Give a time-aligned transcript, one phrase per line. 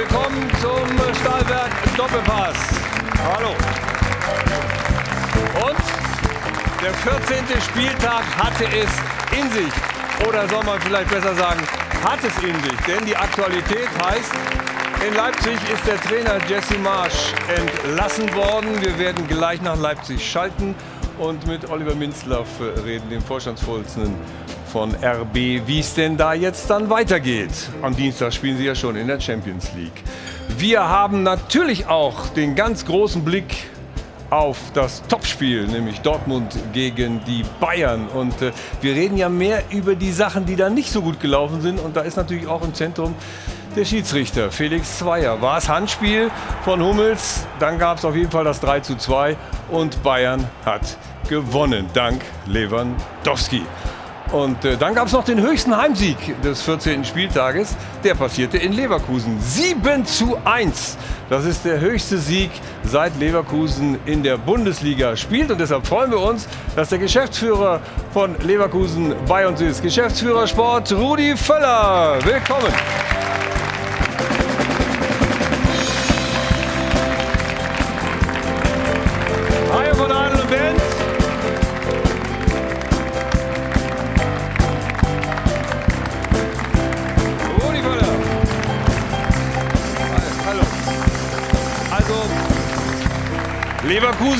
[0.00, 2.56] Willkommen zum Stahlwerk Doppelpass.
[3.22, 3.50] Hallo.
[5.68, 5.76] Und
[6.82, 7.60] der 14.
[7.60, 8.88] Spieltag hatte es
[9.38, 9.72] in sich.
[10.26, 11.60] Oder soll man vielleicht besser sagen,
[12.02, 12.80] hat es in sich.
[12.86, 14.32] Denn die Aktualität heißt,
[15.06, 18.80] in Leipzig ist der Trainer Jesse Marsch entlassen worden.
[18.80, 20.74] Wir werden gleich nach Leipzig schalten
[21.18, 22.48] und mit Oliver Minzlaff
[22.86, 24.14] reden, dem Vorstandsvorsitzenden
[24.70, 25.34] von RB,
[25.66, 27.50] wie es denn da jetzt dann weitergeht.
[27.82, 30.04] Am Dienstag spielen sie ja schon in der Champions League.
[30.58, 33.68] Wir haben natürlich auch den ganz großen Blick
[34.30, 38.06] auf das Topspiel, nämlich Dortmund gegen die Bayern.
[38.08, 41.60] Und äh, wir reden ja mehr über die Sachen, die da nicht so gut gelaufen
[41.60, 41.80] sind.
[41.80, 43.16] Und da ist natürlich auch im Zentrum
[43.74, 45.42] der Schiedsrichter Felix Zweier.
[45.42, 46.30] War es Handspiel
[46.64, 49.36] von Hummels, dann gab es auf jeden Fall das 3 zu 2
[49.70, 50.96] und Bayern hat
[51.28, 53.62] gewonnen, dank Lewandowski.
[54.32, 57.04] Und äh, dann gab es noch den höchsten Heimsieg des 14.
[57.04, 57.76] Spieltages.
[58.04, 59.40] Der passierte in Leverkusen.
[59.40, 60.96] 7 zu 1.
[61.28, 62.50] Das ist der höchste Sieg,
[62.84, 65.50] seit Leverkusen in der Bundesliga spielt.
[65.50, 67.80] Und deshalb freuen wir uns, dass der Geschäftsführer
[68.12, 69.82] von Leverkusen bei uns ist.
[69.82, 72.18] Geschäftsführer Sport Rudi Völler.
[72.24, 72.72] Willkommen.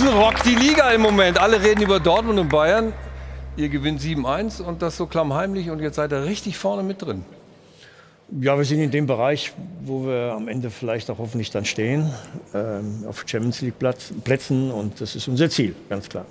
[0.01, 1.39] Leverkusen rockt die Liga im Moment.
[1.39, 2.93] Alle reden über Dortmund und Bayern.
[3.57, 7.25] Ihr gewinnt 7-1 und das so klammheimlich und jetzt seid ihr richtig vorne mit drin.
[8.41, 9.53] Ja, wir sind in dem Bereich,
[9.85, 12.11] wo wir am Ende vielleicht auch hoffentlich dann stehen,
[12.55, 16.25] ähm, auf Champions League Platz, Plätzen und das ist unser Ziel, ganz klar.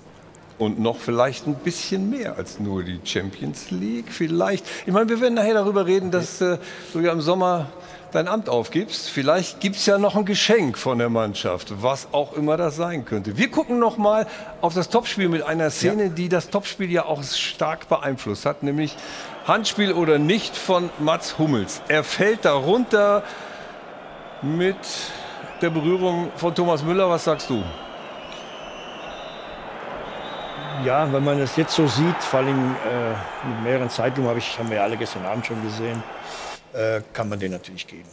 [0.58, 4.06] Und noch vielleicht ein bisschen mehr als nur die Champions League.
[4.10, 4.66] Vielleicht.
[4.86, 6.58] Ich meine, wir werden nachher darüber reden, dass äh,
[6.94, 7.68] du ja im Sommer
[8.12, 9.10] dein Amt aufgibst.
[9.10, 13.06] Vielleicht gibt es ja noch ein Geschenk von der Mannschaft, was auch immer das sein
[13.06, 13.38] könnte.
[13.38, 14.28] Wir gucken noch mal
[14.62, 18.96] auf das Topspiel mit einer Szene, die das Topspiel ja auch stark beeinflusst hat, nämlich
[19.46, 21.82] Handspiel oder nicht von Mats Hummels.
[21.88, 23.24] Er fällt darunter
[24.42, 24.78] mit
[25.62, 27.10] der Berührung von Thomas Müller.
[27.10, 27.64] Was sagst du?
[30.86, 34.58] Ja, wenn man das jetzt so sieht, vor allem äh, mit mehreren Zeitungen, hab ich,
[34.58, 36.02] haben wir ja alle gestern Abend schon gesehen,
[36.74, 38.08] äh, kann man den natürlich geben.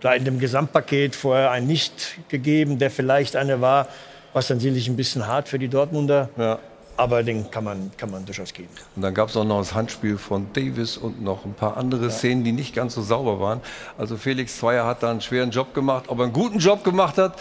[0.00, 3.88] Da in dem Gesamtpaket vorher einen nicht gegeben, der vielleicht einer war,
[4.32, 6.58] was dann sicherlich ein bisschen hart für die Dortmunder, Ja.
[6.96, 8.68] aber den kann man, kann man durchaus geben.
[8.96, 12.10] Und dann gab es auch noch das Handspiel von Davis und noch ein paar andere
[12.10, 13.60] Szenen, die nicht ganz so sauber waren.
[13.96, 16.04] Also Felix Zweier hat da einen schweren Job gemacht.
[16.08, 17.38] Ob er einen guten Job gemacht hat,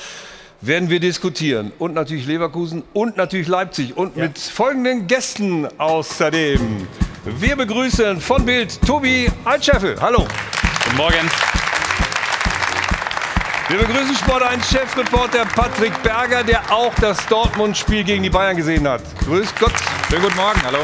[0.61, 1.71] werden wir diskutieren.
[1.77, 3.95] Und natürlich Leverkusen und natürlich Leipzig.
[3.97, 6.87] Und mit folgenden Gästen außerdem.
[7.35, 9.97] Wir begrüßen von Bild Tobi Altscheffel.
[9.99, 10.25] Hallo.
[10.85, 11.29] Guten Morgen.
[13.67, 18.87] Wir begrüßen Sport 1 Chefreporter Patrick Berger, der auch das Dortmund-Spiel gegen die Bayern gesehen
[18.87, 19.01] hat.
[19.25, 19.73] Grüß Gott.
[20.09, 20.61] Schönen guten Morgen.
[20.65, 20.79] Hallo.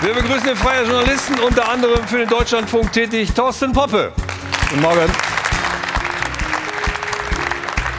[0.00, 4.12] Wir begrüßen den freien Journalisten, unter anderem für den Deutschlandfunk tätig, Thorsten Poppe.
[4.70, 5.10] Guten Morgen.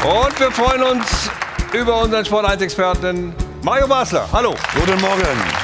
[0.03, 1.29] Und wir freuen uns
[1.73, 4.29] über unseren Sport 1-Experten Mario Basler.
[4.31, 4.55] Hallo.
[4.73, 5.62] Guten Morgen.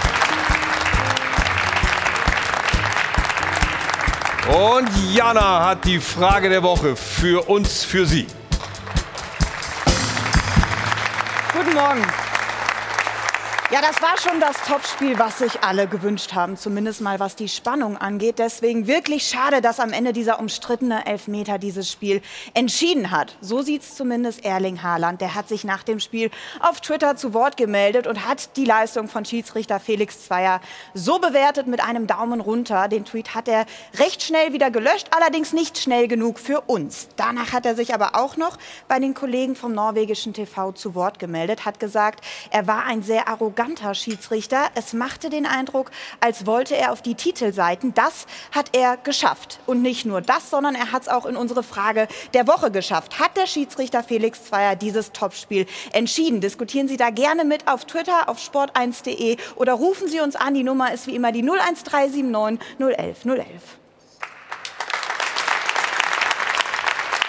[4.50, 8.26] Und Jana hat die Frage der Woche für uns, für Sie.
[11.54, 12.29] Guten Morgen.
[13.72, 17.48] Ja, das war schon das Topspiel, was sich alle gewünscht haben, zumindest mal was die
[17.48, 18.40] Spannung angeht.
[18.40, 22.24] Deswegen wirklich schade, dass am Ende dieser umstrittene Elfmeter dieses Spiel
[22.56, 23.38] entschieden hat.
[23.42, 25.22] So sieht's zumindest Erling Haaland.
[25.22, 29.08] Der hat sich nach dem Spiel auf Twitter zu Wort gemeldet und hat die Leistung
[29.08, 30.62] von Schiedsrichter Felix Zweier
[30.96, 32.88] so bewertet mit einem Daumen runter.
[32.88, 33.68] Den Tweet hat er
[34.00, 37.08] recht schnell wieder gelöscht, allerdings nicht schnell genug für uns.
[37.18, 41.20] Danach hat er sich aber auch noch bei den Kollegen vom norwegischen TV zu Wort
[41.20, 43.59] gemeldet, hat gesagt, er war ein sehr arroganter
[43.94, 44.70] Schiedsrichter.
[44.76, 47.94] Es machte den Eindruck, als wollte er auf die Titelseiten.
[47.94, 49.60] Das hat er geschafft.
[49.66, 53.20] Und nicht nur das, sondern er hat es auch in unsere Frage der Woche geschafft.
[53.20, 56.42] Hat der Schiedsrichter Felix Zweier dieses Topspiel entschieden?
[56.42, 60.54] Diskutieren Sie da gerne mit auf Twitter, auf sport1.de oder rufen Sie uns an.
[60.54, 63.79] Die Nummer ist wie immer die 01379 011 011.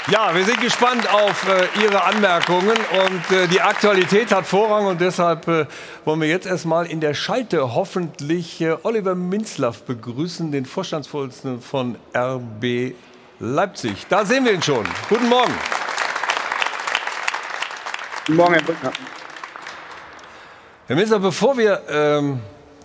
[0.08, 4.98] Ja, wir sind gespannt auf äh, Ihre Anmerkungen und äh, die Aktualität hat Vorrang und
[4.98, 5.66] deshalb äh,
[6.06, 11.96] wollen wir jetzt erstmal in der Schalte hoffentlich äh, Oliver Minzlaff begrüßen, den Vorstandsvorsitzenden von
[12.16, 12.94] RB
[13.40, 14.06] Leipzig.
[14.08, 14.86] Da sehen wir ihn schon.
[15.10, 15.52] Guten Morgen.
[18.26, 18.92] Guten Morgen, Herr Brückner.
[20.86, 22.40] Herr Minzlaff, bevor wir ähm,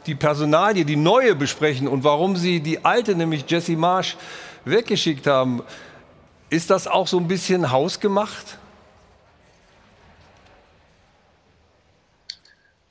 [0.06, 4.18] die Personalie, die neue besprechen und warum Sie die alte, nämlich Jessie Marsch,
[4.66, 5.64] weggeschickt haben,
[6.56, 8.58] Ist das auch so ein bisschen hausgemacht?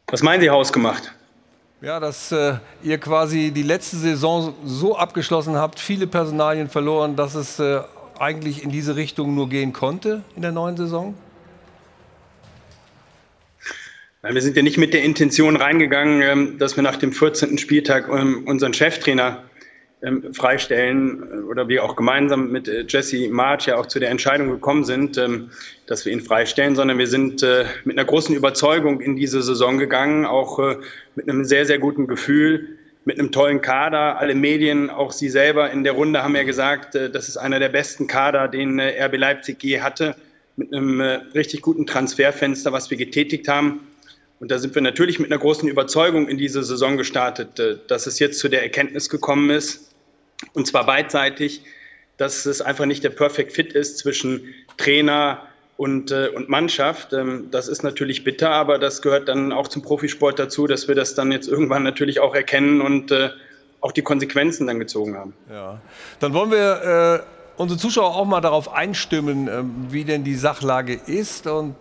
[0.08, 1.14] Was meinen Sie hausgemacht?
[1.81, 7.34] Ja, dass äh, ihr quasi die letzte Saison so abgeschlossen habt, viele Personalien verloren, dass
[7.34, 7.81] es äh,
[8.19, 11.14] eigentlich in diese Richtung nur gehen konnte in der neuen Saison?
[14.20, 17.56] Wir sind ja nicht mit der Intention reingegangen, ähm, dass wir nach dem 14.
[17.56, 19.43] Spieltag ähm, unseren Cheftrainer
[20.05, 24.11] ähm, freistellen äh, oder wir auch gemeinsam mit äh, Jesse March ja auch zu der
[24.11, 25.19] Entscheidung gekommen sind,
[25.87, 29.79] dass wir ihn freistellen, sondern wir sind äh, mit einer großen Überzeugung in diese Saison
[29.79, 30.59] gegangen, auch
[31.15, 34.19] mit einem sehr, sehr guten Gefühl, mit einem tollen Kader.
[34.19, 37.69] Alle Medien, auch Sie selber in der Runde haben ja gesagt, das ist einer der
[37.69, 40.17] besten Kader, den RB Leipzig je hatte,
[40.57, 41.00] mit einem
[41.35, 43.81] richtig guten Transferfenster, was wir getätigt haben.
[44.41, 48.07] Und da sind wir natürlich mit einer großen Überzeugung in diese Saison gestartet, äh, dass
[48.07, 49.94] es jetzt zu der Erkenntnis gekommen ist,
[50.53, 51.63] und zwar beidseitig,
[52.17, 55.43] dass es einfach nicht der Perfect Fit ist zwischen Trainer
[55.77, 57.13] und, äh, und Mannschaft.
[57.13, 60.95] Ähm, das ist natürlich bitter, aber das gehört dann auch zum Profisport dazu, dass wir
[60.95, 63.31] das dann jetzt irgendwann natürlich auch erkennen und äh,
[63.81, 65.35] auch die Konsequenzen dann gezogen haben.
[65.51, 65.81] Ja,
[66.21, 71.47] dann wollen wir äh unsere Zuschauer auch mal darauf einstimmen, wie denn die Sachlage ist.
[71.47, 71.77] Und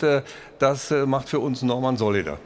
[0.59, 2.37] das macht für uns Norman Solider.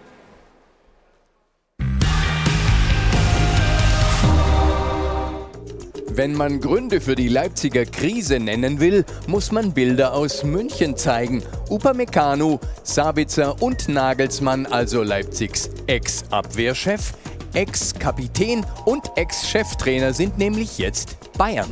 [6.18, 11.44] Wenn man Gründe für die Leipziger Krise nennen will, muss man Bilder aus München zeigen.
[11.70, 17.14] Upamecano, Sabitzer und Nagelsmann, also Leipzigs Ex-Abwehrchef,
[17.54, 21.72] Ex-Kapitän und Ex-Cheftrainer sind nämlich jetzt Bayern.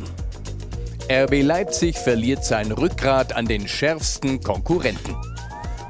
[1.10, 5.16] RB Leipzig verliert sein Rückgrat an den schärfsten Konkurrenten.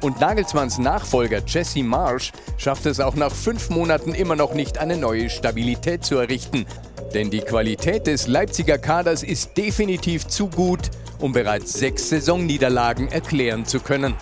[0.01, 4.97] Und Nagelsmanns Nachfolger Jesse Marsch schafft es auch nach fünf Monaten immer noch nicht, eine
[4.97, 6.65] neue Stabilität zu errichten.
[7.13, 13.65] Denn die Qualität des Leipziger Kaders ist definitiv zu gut, um bereits sechs Saisonniederlagen erklären
[13.65, 14.15] zu können.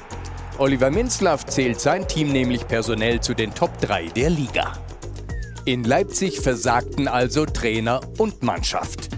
[0.58, 4.74] Oliver Minzlaff zählt sein Team nämlich personell zu den Top 3 der Liga.
[5.66, 9.10] In Leipzig versagten also Trainer und Mannschaft.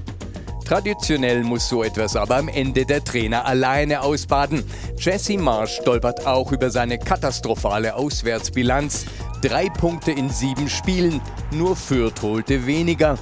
[0.66, 4.64] Traditionell muss so etwas aber am Ende der Trainer alleine ausbaden.
[4.98, 9.06] Jesse Marsch stolpert auch über seine katastrophale Auswärtsbilanz.
[9.42, 11.22] Drei Punkte in sieben Spielen,
[11.52, 13.18] nur Fürth holte weniger.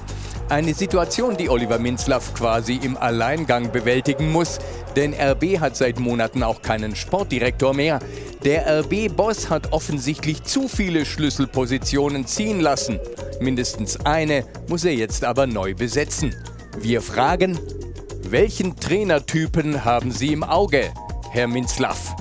[0.48, 4.60] Eine Situation, die Oliver Minzlaff quasi im Alleingang bewältigen muss,
[4.94, 7.98] denn RB hat seit Monaten auch keinen Sportdirektor mehr.
[8.44, 13.00] Der RB-Boss hat offensichtlich zu viele Schlüsselpositionen ziehen lassen.
[13.40, 16.32] Mindestens eine muss er jetzt aber neu besetzen.
[16.78, 17.58] Wir fragen,
[18.22, 20.92] welchen Trainertypen haben Sie im Auge,
[21.32, 22.14] Herr Minzlaff?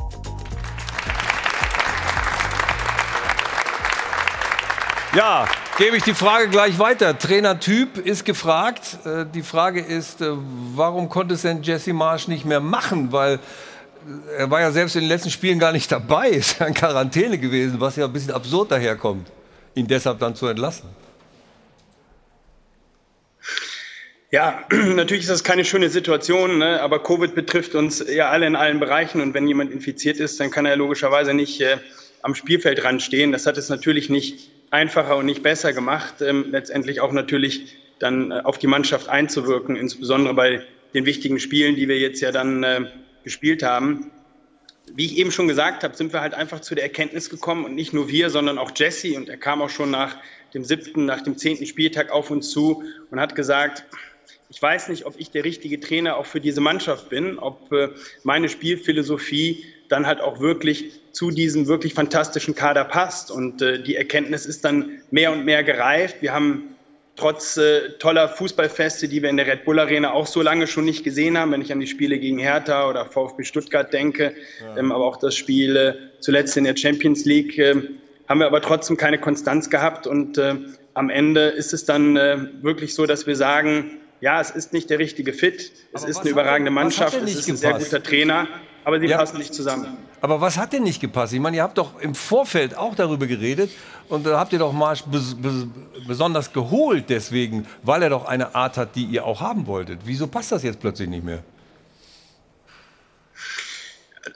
[5.16, 5.46] Ja,
[5.78, 7.18] gebe ich die Frage gleich weiter.
[7.18, 8.98] Trainertyp ist gefragt.
[9.06, 10.32] Äh, die Frage ist, äh,
[10.76, 13.12] warum konnte es denn Jesse Marsch nicht mehr machen?
[13.12, 16.68] Weil äh, er war ja selbst in den letzten Spielen gar nicht dabei, ist ja
[16.68, 19.28] in Quarantäne gewesen, was ja ein bisschen absurd daherkommt,
[19.76, 20.90] ihn deshalb dann zu entlassen.
[24.32, 26.82] Ja, natürlich ist das keine schöne Situation, ne?
[26.82, 30.52] aber Covid betrifft uns ja alle in allen Bereichen und wenn jemand infiziert ist, dann
[30.52, 31.78] kann er logischerweise nicht äh,
[32.22, 33.32] am Spielfeld ranstehen.
[33.32, 38.32] Das hat es natürlich nicht einfacher und nicht besser gemacht, ähm, letztendlich auch natürlich dann
[38.32, 40.62] äh, auf die Mannschaft einzuwirken, insbesondere bei
[40.94, 42.82] den wichtigen Spielen, die wir jetzt ja dann äh,
[43.24, 44.12] gespielt haben.
[44.94, 47.76] Wie ich eben schon gesagt habe, sind wir halt einfach zu der Erkenntnis gekommen und
[47.76, 50.16] nicht nur wir, sondern auch Jesse und er kam auch schon nach
[50.54, 53.84] dem siebten, nach dem zehnten Spieltag auf uns zu und hat gesagt,
[54.50, 57.90] ich weiß nicht, ob ich der richtige Trainer auch für diese Mannschaft bin, ob äh,
[58.24, 63.32] meine Spielphilosophie dann halt auch wirklich zu diesem wirklich fantastischen Kader passt.
[63.32, 66.18] Und äh, die Erkenntnis ist dann mehr und mehr gereift.
[66.22, 66.76] Wir haben
[67.16, 70.86] trotz äh, toller Fußballfeste, die wir in der Red Bull Arena auch so lange schon
[70.86, 74.78] nicht gesehen haben, wenn ich an die Spiele gegen Hertha oder VfB Stuttgart denke, ja.
[74.78, 77.76] ähm, aber auch das Spiel äh, zuletzt in der Champions League, äh,
[78.28, 80.08] haben wir aber trotzdem keine Konstanz gehabt.
[80.08, 80.56] Und äh,
[80.94, 84.90] am Ende ist es dann äh, wirklich so, dass wir sagen, ja, es ist nicht
[84.90, 88.02] der richtige Fit, es aber ist eine überragende denn, Mannschaft, es ist ein sehr guter
[88.02, 88.48] Trainer,
[88.86, 89.18] aber sie ja.
[89.18, 89.98] passen nicht zusammen.
[90.22, 91.34] Aber was hat denn nicht gepasst?
[91.34, 93.72] Ich meine, ihr habt doch im Vorfeld auch darüber geredet
[94.08, 95.68] und da habt ihr doch Marsch bes bes
[96.08, 100.02] besonders geholt deswegen, weil er doch eine Art hat, die ihr auch haben wolltet.
[100.06, 101.44] Wieso passt das jetzt plötzlich nicht mehr?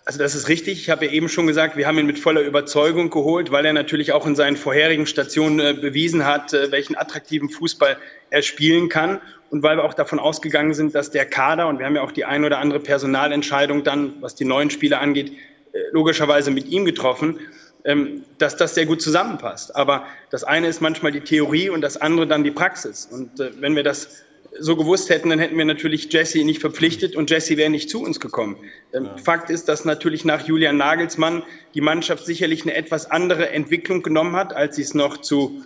[0.09, 0.81] Also das ist richtig.
[0.81, 3.73] Ich habe ja eben schon gesagt, wir haben ihn mit voller Überzeugung geholt, weil er
[3.73, 7.95] natürlich auch in seinen vorherigen Stationen äh, bewiesen hat, äh, welchen attraktiven Fußball
[8.31, 11.85] er spielen kann und weil wir auch davon ausgegangen sind, dass der Kader, und wir
[11.85, 15.31] haben ja auch die ein oder andere Personalentscheidung dann, was die neuen Spieler angeht,
[15.73, 17.39] äh, logischerweise mit ihm getroffen,
[17.85, 19.75] ähm, dass das sehr gut zusammenpasst.
[19.75, 23.07] Aber das eine ist manchmal die Theorie und das andere dann die Praxis.
[23.11, 24.23] Und äh, wenn wir das
[24.59, 28.01] so gewusst hätten, dann hätten wir natürlich Jesse nicht verpflichtet und Jesse wäre nicht zu
[28.01, 28.57] uns gekommen.
[28.93, 29.17] Ähm, ja.
[29.17, 34.35] Fakt ist, dass natürlich nach Julian Nagelsmann die Mannschaft sicherlich eine etwas andere Entwicklung genommen
[34.35, 35.63] hat, als sie es noch zu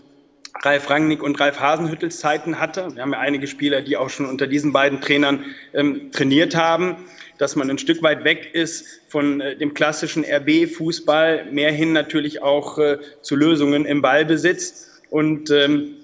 [0.61, 2.93] Ralf Rangnick und Ralf Hasenhüttels Zeiten hatte.
[2.93, 6.97] Wir haben ja einige Spieler, die auch schon unter diesen beiden Trainern ähm, trainiert haben,
[7.37, 12.41] dass man ein Stück weit weg ist von äh, dem klassischen RB-Fußball, mehr hin natürlich
[12.41, 15.01] auch äh, zu Lösungen im Ballbesitz.
[15.09, 15.95] Und ähm,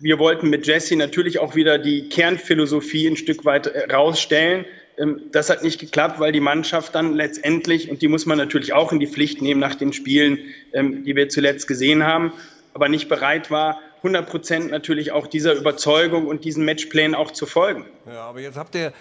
[0.00, 4.64] wir wollten mit Jesse natürlich auch wieder die Kernphilosophie ein Stück weit äh, rausstellen.
[4.98, 8.72] Ähm, das hat nicht geklappt, weil die Mannschaft dann letztendlich, und die muss man natürlich
[8.72, 10.38] auch in die Pflicht nehmen nach den Spielen,
[10.72, 12.32] ähm, die wir zuletzt gesehen haben,
[12.74, 17.46] aber nicht bereit war, 100 Prozent natürlich auch dieser Überzeugung und diesen Matchplänen auch zu
[17.46, 17.86] folgen.
[18.06, 18.92] Ja, aber jetzt habt ihr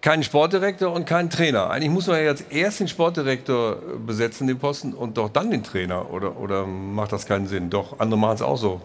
[0.00, 1.70] keinen Sportdirektor und keinen Trainer.
[1.70, 5.62] Eigentlich muss man ja jetzt erst den Sportdirektor besetzen, den Posten, und doch dann den
[5.62, 6.12] Trainer.
[6.12, 7.70] Oder, oder macht das keinen Sinn?
[7.70, 8.80] Doch, andere machen es auch so.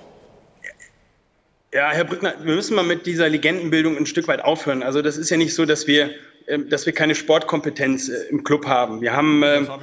[1.74, 4.84] Ja, Herr Brückner, wir müssen mal mit dieser Legendenbildung ein Stück weit aufhören.
[4.84, 6.12] Also das ist ja nicht so, dass wir,
[6.48, 9.01] ähm, dass wir keine Sportkompetenz äh, im Club haben.
[9.01, 9.82] Wir haben äh, hab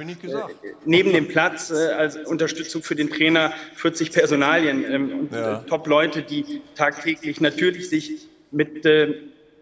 [0.85, 5.65] neben dem Platz äh, als Unterstützung für den Trainer 40 Personalien ähm, und ja.
[5.67, 8.85] Top-Leute, die tagtäglich natürlich sich mit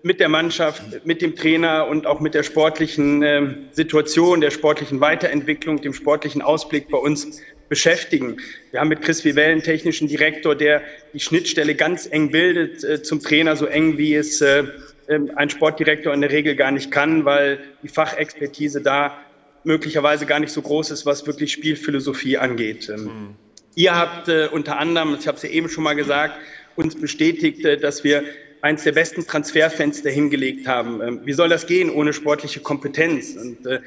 [0.02, 5.02] mit der Mannschaft, mit dem Trainer und auch mit der sportlichen äh, Situation, der sportlichen
[5.02, 8.38] Weiterentwicklung, dem sportlichen Ausblick bei uns beschäftigen.
[8.72, 10.82] Wir haben mit Chris Vivell einen technischen Direktor, der
[11.14, 14.64] die Schnittstelle ganz eng bildet äh, zum Trainer, so eng wie es äh,
[15.08, 19.18] ähm, ein Sportdirektor in der Regel gar nicht kann, weil die Fachexpertise da
[19.64, 22.90] möglicherweise gar nicht so groß ist, was wirklich Spielphilosophie angeht.
[22.90, 23.36] Ähm, mhm.
[23.76, 26.36] Ihr habt äh, unter anderem, ich habe es ja eben schon mal gesagt,
[26.76, 28.24] uns bestätigt, äh, dass wir
[28.62, 31.02] eins der besten Transferfenster hingelegt haben.
[31.02, 33.36] Ähm, wie soll das gehen ohne sportliche Kompetenz?
[33.36, 33.80] Und äh,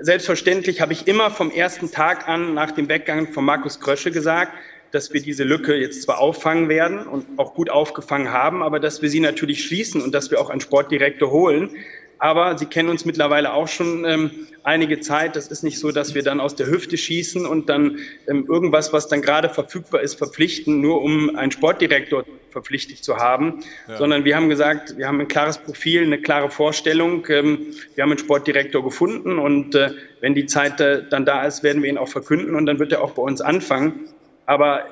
[0.00, 4.52] selbstverständlich habe ich immer vom ersten Tag an nach dem Weggang von Markus Krösche gesagt,
[4.90, 9.02] dass wir diese Lücke jetzt zwar auffangen werden und auch gut aufgefangen haben, aber dass
[9.02, 11.70] wir sie natürlich schließen und dass wir auch einen Sportdirektor holen.
[12.18, 14.30] Aber Sie kennen uns mittlerweile auch schon ähm,
[14.64, 15.36] einige Zeit.
[15.36, 17.98] Das ist nicht so, dass wir dann aus der Hüfte schießen und dann
[18.28, 23.60] ähm, irgendwas, was dann gerade verfügbar ist, verpflichten, nur um einen Sportdirektor verpflichtet zu haben,
[23.88, 23.98] ja.
[23.98, 27.24] sondern wir haben gesagt, wir haben ein klares Profil, eine klare Vorstellung.
[27.28, 31.62] Ähm, wir haben einen Sportdirektor gefunden und äh, wenn die Zeit äh, dann da ist,
[31.62, 34.08] werden wir ihn auch verkünden und dann wird er auch bei uns anfangen.
[34.46, 34.84] Aber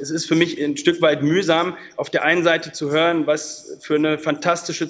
[0.00, 3.78] es ist für mich ein Stück weit mühsam, auf der einen Seite zu hören, was
[3.80, 4.88] für eine fantastische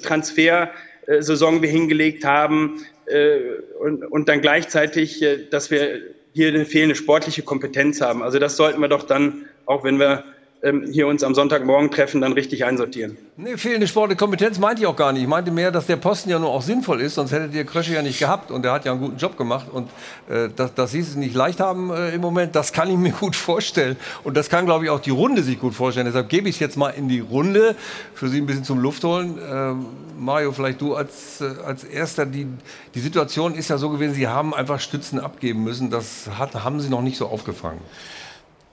[1.05, 3.37] Transfersaison wir hingelegt haben äh,
[3.79, 6.01] und, und dann gleichzeitig, dass wir
[6.33, 8.21] hier eine fehlende sportliche Kompetenz haben.
[8.21, 10.23] Also das sollten wir doch dann, auch wenn wir
[10.65, 13.17] ähm, hier uns am Sonntagmorgen treffen, dann richtig einsortieren.
[13.37, 15.21] Nee, fehlende sportliche Kompetenz meinte ich auch gar nicht.
[15.21, 17.93] Ich meinte mehr, dass der Posten ja nur auch sinnvoll ist, sonst hättet ihr Krösche
[17.93, 19.67] ja nicht gehabt und der hat ja einen guten Job gemacht.
[19.71, 19.89] Und
[20.27, 23.11] äh, dass, dass sie es nicht leicht haben äh, im Moment, das kann ich mir
[23.11, 23.95] gut vorstellen.
[24.23, 26.07] Und das kann, glaube ich, auch die Runde sich gut vorstellen.
[26.07, 27.75] Deshalb gebe ich es jetzt mal in die Runde,
[28.15, 29.37] für Sie ein bisschen zum Luft holen.
[29.37, 29.73] Äh,
[30.17, 32.25] Mario, vielleicht du als, äh, als Erster.
[32.25, 32.47] Die,
[32.95, 35.91] die Situation ist ja so gewesen, Sie haben einfach Stützen abgeben müssen.
[35.91, 37.81] Das hat, haben Sie noch nicht so aufgefangen.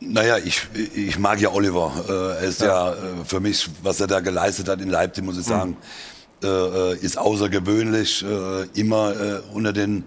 [0.09, 0.63] Naja, ich,
[0.95, 1.93] ich mag ja Oliver.
[2.09, 2.91] Äh, er ist ja.
[2.91, 5.53] ja, äh, für mich, was er da geleistet hat in Leipzig, muss ich hm.
[5.53, 5.77] sagen,
[6.43, 6.99] mhm.
[7.01, 8.25] ist außergewöhnlich,
[8.75, 9.15] immer
[9.53, 10.05] unter den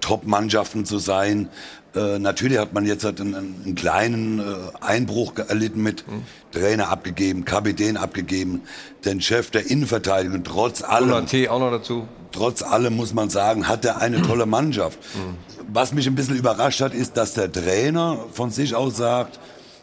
[0.00, 1.48] Top-Mannschaften zu sein.
[1.94, 4.42] Natürlich hat man jetzt halt einen, einen kleinen
[4.80, 6.22] Einbruch erlitten mit mhm.
[6.52, 8.62] Trainer abgegeben, Kapitän abgegeben,
[9.04, 10.44] den Chef der Innenverteidigung.
[10.44, 12.06] Trotz allem, auch noch dazu.
[12.32, 14.98] Trotz allem muss man sagen, hat er eine tolle Mannschaft.
[15.14, 19.38] Mhm was mich ein bisschen überrascht hat, ist, dass der Trainer von sich aus sagt,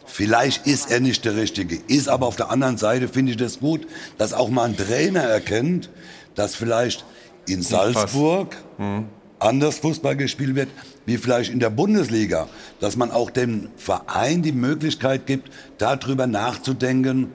[0.06, 1.78] vielleicht ist er nicht der Richtige.
[1.86, 3.86] Ist aber auf der anderen Seite, finde ich das gut,
[4.18, 5.90] dass auch mal ein Trainer erkennt,
[6.34, 7.04] dass vielleicht
[7.46, 9.06] in Salzburg hm.
[9.38, 10.68] anders Fußball gespielt wird,
[11.08, 12.48] wie vielleicht in der Bundesliga.
[12.80, 17.32] Dass man auch dem Verein die Möglichkeit gibt, darüber nachzudenken,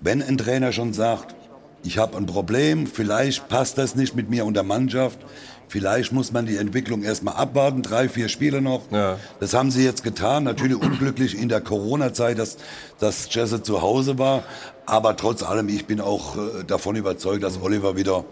[0.00, 1.36] wenn ein Trainer schon sagt,
[1.84, 5.20] ich habe ein Problem, vielleicht passt das nicht mit mir und der Mannschaft,
[5.66, 8.82] Vielleicht muss man die Entwicklung erstmal abwarten, drei, vier Spiele noch.
[8.92, 9.18] Ja.
[9.40, 10.44] Das haben sie jetzt getan.
[10.44, 12.58] Natürlich unglücklich in der Corona-Zeit, dass,
[13.00, 14.44] dass Jesse zu Hause war.
[14.86, 18.24] Aber trotz allem, ich bin auch äh, davon überzeugt, dass Oliver wieder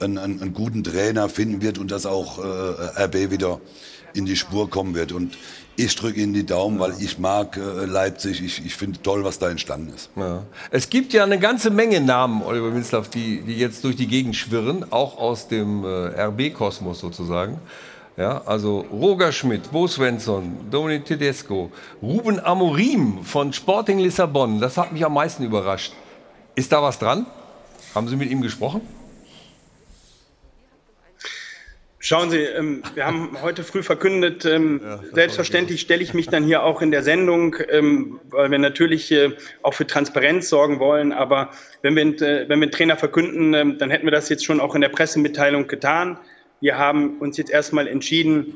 [0.00, 3.60] einen, einen, einen, guten Trainer finden wird und dass auch äh, RB wieder
[4.14, 5.12] in die Spur kommen wird.
[5.12, 5.36] Und
[5.76, 8.42] ich drücke Ihnen die Daumen, weil ich mag äh, Leipzig.
[8.42, 10.10] Ich, ich finde toll, was da entstanden ist.
[10.16, 10.42] Ja.
[10.70, 14.34] Es gibt ja eine ganze Menge Namen, Oliver Minzlaff, die, die jetzt durch die Gegend
[14.34, 17.60] schwirren, auch aus dem äh, RB-Kosmos sozusagen.
[18.16, 21.70] Ja, also Roger Schmidt, Bo Svensson, Dominik Tedesco,
[22.02, 24.58] Ruben Amorim von Sporting Lissabon.
[24.58, 25.92] Das hat mich am meisten überrascht.
[26.56, 27.26] Ist da was dran?
[27.94, 28.80] Haben Sie mit ihm gesprochen?
[32.00, 36.44] Schauen Sie, ähm, wir haben heute früh verkündet, ähm, ja, selbstverständlich stelle ich mich dann
[36.44, 41.12] hier auch in der Sendung, ähm, weil wir natürlich äh, auch für Transparenz sorgen wollen.
[41.12, 41.50] Aber
[41.82, 44.60] wenn wir, äh, wenn wir einen Trainer verkünden, äh, dann hätten wir das jetzt schon
[44.60, 46.18] auch in der Pressemitteilung getan.
[46.60, 48.54] Wir haben uns jetzt erstmal entschieden,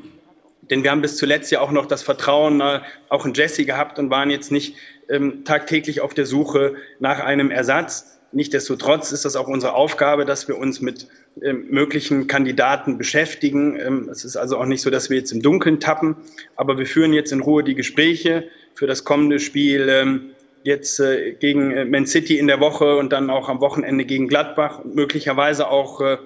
[0.69, 3.99] denn wir haben bis zuletzt ja auch noch das Vertrauen äh, auch in Jesse gehabt
[3.99, 4.77] und waren jetzt nicht
[5.09, 8.19] ähm, tagtäglich auf der Suche nach einem Ersatz.
[8.31, 13.79] Nichtsdestotrotz ist das auch unsere Aufgabe, dass wir uns mit möglichen Kandidaten beschäftigen.
[13.79, 16.15] Ähm, es ist also auch nicht so, dass wir jetzt im Dunkeln tappen,
[16.55, 20.29] aber wir führen jetzt in Ruhe die Gespräche für das kommende Spiel ähm,
[20.63, 24.27] jetzt äh, gegen äh, Man City in der Woche und dann auch am Wochenende gegen
[24.27, 26.17] Gladbach und möglicherweise auch äh,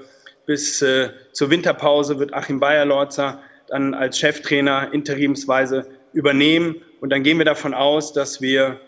[0.45, 6.77] bis zur Winterpause wird Achim Bayerlorzer dann als Cheftrainer interimsweise übernehmen.
[7.01, 8.79] Und dann gehen wir davon aus, dass wir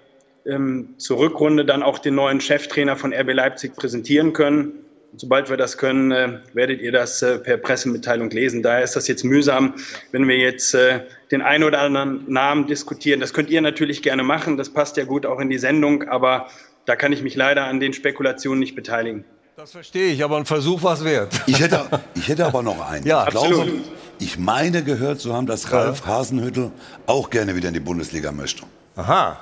[0.46, 4.72] ähm, zur Rückrunde dann auch den neuen Cheftrainer von RB Leipzig präsentieren können.
[5.12, 8.62] Und sobald wir das können, äh, werdet ihr das äh, per Pressemitteilung lesen.
[8.62, 9.74] Daher ist das jetzt mühsam,
[10.12, 11.01] wenn wir jetzt äh,
[11.32, 13.20] den einen oder anderen Namen diskutieren.
[13.20, 14.58] Das könnt ihr natürlich gerne machen.
[14.58, 16.08] Das passt ja gut auch in die Sendung.
[16.08, 16.48] Aber
[16.86, 19.25] da kann ich mich leider an den Spekulationen nicht beteiligen.
[19.56, 21.42] Das verstehe ich, aber ein Versuch war es wert.
[21.46, 21.86] Ich hätte,
[22.16, 23.06] ich hätte aber noch einen.
[23.06, 23.66] Ja, ich absolut.
[23.66, 23.82] glaube,
[24.20, 26.72] ich meine gehört zu haben, dass Ralf Hasenhüttel
[27.08, 28.63] auch gerne wieder in die Bundesliga möchte.
[28.96, 29.38] Aha.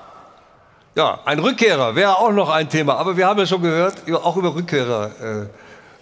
[0.97, 2.97] Ja, ein Rückkehrer wäre auch noch ein Thema.
[2.97, 5.45] Aber wir haben ja schon gehört, auch über Rückkehrer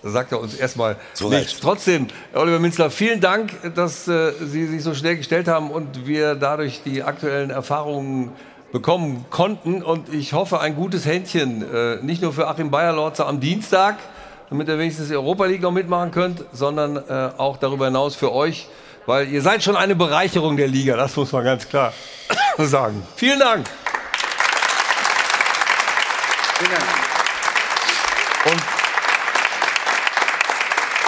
[0.02, 1.52] äh, sagt er uns erstmal Zu nichts.
[1.52, 1.62] Recht.
[1.62, 6.36] Trotzdem, Oliver Minzler, vielen Dank, dass äh, Sie sich so schnell gestellt haben und wir
[6.36, 8.32] dadurch die aktuellen Erfahrungen
[8.72, 9.84] bekommen konnten.
[9.84, 13.98] Und ich hoffe, ein gutes Händchen, äh, nicht nur für Achim Bayerlorzer am Dienstag,
[14.50, 18.32] damit ihr wenigstens die Europa League noch mitmachen könnt, sondern äh, auch darüber hinaus für
[18.32, 18.70] euch,
[19.08, 21.92] weil ihr seid schon eine Bereicherung der Liga, das muss man ganz klar
[22.60, 23.04] sagen.
[23.18, 23.66] Vielen Dank.
[26.58, 26.84] Vielen Dank.
[28.46, 28.64] Und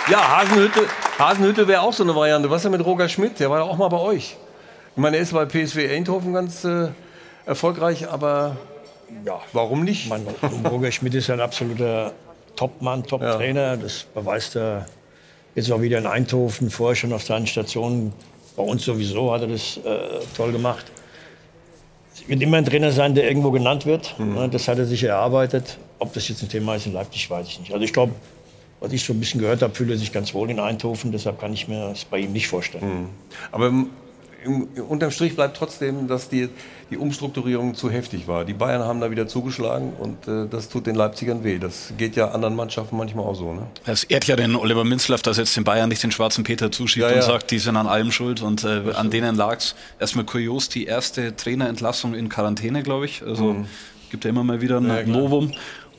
[0.10, 0.88] ja, Hasenhütte,
[1.20, 2.50] Hasenhütte wäre auch so eine Variante.
[2.50, 3.40] Was ist denn mit Roger Schmidt?
[3.40, 4.36] Der war ja auch mal bei euch.
[4.96, 6.88] Ich meine, er ist bei PSW Eindhoven ganz äh,
[7.46, 8.58] erfolgreich, aber
[9.26, 10.10] ja, warum nicht?
[10.10, 10.26] Man,
[10.70, 12.14] Roger Schmidt ist ein absoluter
[12.56, 13.78] Top-Mann, Top-Trainer.
[13.78, 14.86] Das beweist er
[15.56, 18.14] jetzt auch wieder in Eindhoven, vorher schon auf seinen Stationen.
[18.56, 20.86] Bei uns sowieso hat er das äh, toll gemacht.
[22.20, 24.16] Es wird immer ein Trainer sein, der irgendwo genannt wird.
[24.20, 25.78] Ne, Das hat er sich erarbeitet.
[26.00, 27.72] Ob das jetzt ein Thema ist in Leipzig, weiß ich nicht.
[27.74, 28.14] Also ich glaube,
[28.80, 31.12] was ich so ein bisschen gehört habe, fühlt er sich ganz wohl in Eindhoven.
[31.12, 33.10] Deshalb kann ich mir das bei ihm nicht vorstellen.
[33.52, 33.72] Aber
[34.48, 36.50] im, unterm Strich bleibt trotzdem, dass die,
[36.90, 38.46] die Umstrukturierung zu heftig war.
[38.46, 41.60] Die Bayern haben da wieder zugeschlagen und äh, das tut den Leipzigern weh.
[41.60, 43.54] Das geht ja anderen Mannschaften manchmal auch so.
[43.54, 43.68] Ne?
[43.86, 47.04] Es ehrt ja den Oliver Minzlaff, dass jetzt den Bayern nicht den schwarzen Peter zuschiebt
[47.06, 47.18] Ja, ja.
[47.18, 49.76] und sagt, die sind an allem schuld und äh, an denen lag's.
[50.00, 53.22] Erstmal kurios, die erste Trainerentlassung in Quarantäne, glaube ich.
[53.24, 53.58] Also
[54.10, 54.90] gibt ja immer mal wieder ein Mhm.
[54.90, 55.04] Ja.
[55.06, 55.52] Novum.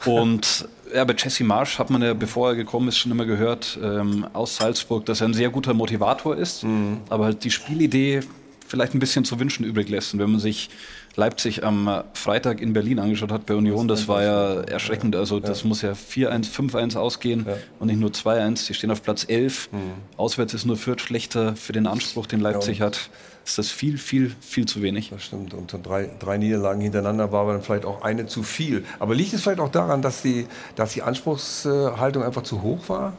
[0.06, 3.78] Und ja, bei Jesse Marsch hat man ja, bevor er gekommen ist, schon immer gehört
[3.82, 6.98] ähm, aus Salzburg, dass er ein sehr guter Motivator ist, Mhm.
[7.10, 8.20] aber halt die Spielidee
[8.68, 10.14] vielleicht ein bisschen zu wünschen übrig lässt.
[10.14, 10.70] Und wenn man sich
[11.16, 15.16] Leipzig am Freitag in Berlin angeschaut hat bei Union, das war ja erschreckend.
[15.16, 17.46] Also das muss ja 4-1, 5-1 ausgehen
[17.80, 18.56] und nicht nur 2-1.
[18.58, 19.70] Sie stehen auf Platz 11.
[19.72, 19.78] Mhm.
[20.16, 23.10] Auswärts ist nur Fürth schlechter für den Anspruch, den Leipzig hat.
[23.44, 25.08] Ist das viel, viel, viel zu wenig.
[25.08, 25.54] Das stimmt.
[25.54, 28.84] Und drei, drei Niederlagen hintereinander war aber dann vielleicht auch eine zu viel.
[28.98, 33.16] Aber liegt es vielleicht auch daran, dass die, dass die Anspruchshaltung einfach zu hoch war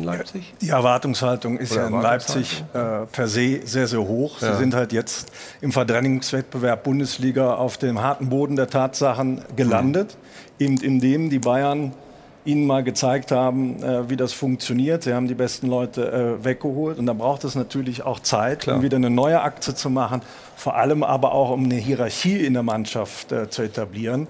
[0.00, 0.52] in Leipzig?
[0.60, 4.38] Die Erwartungshaltung ist Oder ja in Leipzig äh, per se sehr, sehr hoch.
[4.38, 4.56] Sie Ja.
[4.56, 10.16] sind halt jetzt im Verdrängungswettbewerb Bundesliga auf dem harten Boden der Tatsachen gelandet,
[10.58, 11.92] eben indem die Bayern
[12.46, 15.02] ihnen mal gezeigt haben, äh, wie das funktioniert.
[15.02, 16.10] Sie haben die besten Leute
[16.40, 19.90] äh, weggeholt und da braucht es natürlich auch Zeit, um wieder eine neue Akte zu
[19.90, 20.22] machen,
[20.56, 24.26] vor allem aber auch um eine Hierarchie in der Mannschaft äh, zu etablieren.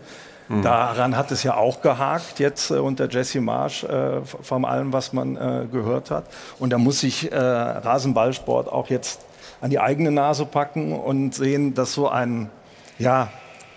[0.62, 5.12] Daran hat es ja auch gehakt jetzt äh, unter Jesse Marsch äh, von allem, was
[5.12, 6.24] man äh, gehört hat.
[6.58, 9.20] Und da muss sich äh, Rasenballsport auch jetzt
[9.60, 12.50] an die eigene Nase packen und sehen, dass so ein
[12.98, 13.28] ja,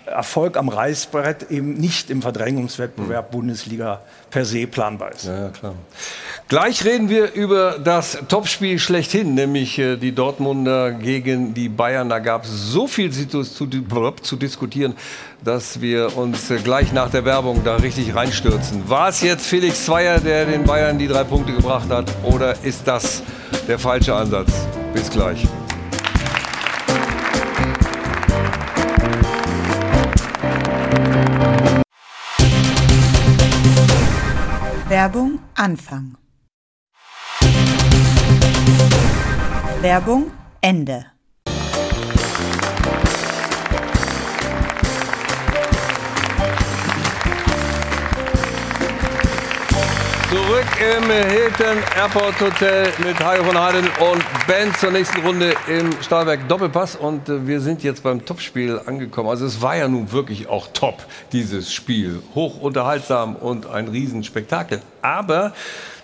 [0.06, 5.26] Erfolg am Reißbrett eben nicht im Verdrängungswettbewerb Bundesliga per se planbar ist.
[5.26, 5.76] Ja, klar.
[6.50, 12.10] Gleich reden wir über das Topspiel schlechthin, nämlich äh, die Dortmunder gegen die Bayern.
[12.10, 13.68] Da gab es so viel zu, zu,
[14.22, 14.94] zu diskutieren,
[15.44, 18.88] dass wir uns äh, gleich nach der Werbung da richtig reinstürzen.
[18.90, 22.88] War es jetzt Felix Zweier, der den Bayern die drei Punkte gebracht hat, oder ist
[22.88, 23.24] das
[23.68, 24.52] der falsche Ansatz?
[24.94, 25.48] Bis gleich.
[34.94, 36.18] Werbung Anfang.
[39.82, 40.30] Werbung
[40.62, 41.13] Ende.
[50.34, 55.92] Zurück im Hilton Airport Hotel mit Hajo von Heiden und Ben zur nächsten Runde im
[56.02, 56.96] Stahlwerk Doppelpass.
[56.96, 59.30] Und äh, wir sind jetzt beim Topspiel angekommen.
[59.30, 62.24] Also es war ja nun wirklich auch top, dieses Spiel.
[62.34, 64.82] Hoch unterhaltsam und ein Riesenspektakel.
[65.04, 65.54] Aber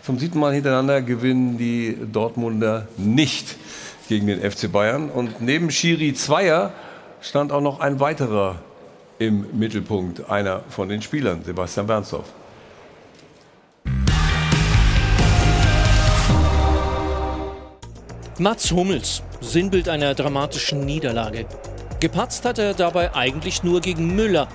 [0.04, 3.56] zum siebten Mal hintereinander gewinnen die Dortmunder nicht
[4.10, 5.10] gegen den FC Bayern.
[5.10, 6.72] Und neben Schiri Zweier
[7.20, 8.58] stand auch noch ein weiterer
[9.18, 12.28] im Mittelpunkt, einer von den Spielern, Sebastian Bernstorff.
[18.40, 21.46] Mats Hummels, Sinnbild einer dramatischen Niederlage.
[22.00, 24.48] Gepatzt hat er dabei eigentlich nur gegen Müller.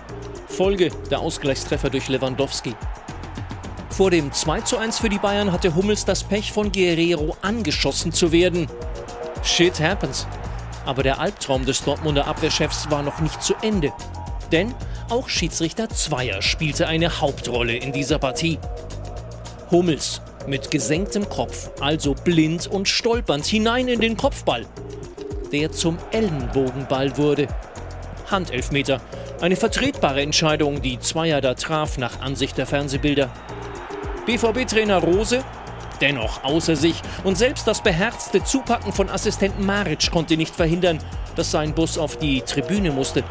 [0.48, 2.74] Folge der Ausgleichstreffer durch Lewandowski.
[3.90, 8.68] Vor dem 2:1 für die Bayern hatte Hummels das Pech von Guerrero angeschossen zu werden.
[9.42, 10.26] Shit happens.
[10.86, 13.92] Aber der Albtraum des Dortmunder Abwehrchefs war noch nicht zu Ende.
[14.50, 14.74] Denn
[15.10, 18.58] auch Schiedsrichter Zweier spielte eine Hauptrolle in dieser Partie.
[19.70, 24.66] Hummels mit gesenktem Kopf, also blind und stolpernd hinein in den Kopfball,
[25.52, 27.48] der zum Ellenbogenball wurde.
[28.30, 29.00] Handelfmeter,
[29.40, 33.30] eine vertretbare Entscheidung, die Zweier da traf nach Ansicht der Fernsehbilder.
[34.26, 35.44] BVB-Trainer Rose
[36.00, 40.98] dennoch außer sich und selbst das beherzte Zupacken von Assistenten Maric konnte nicht verhindern,
[41.36, 43.24] dass sein Bus auf die Tribüne musste.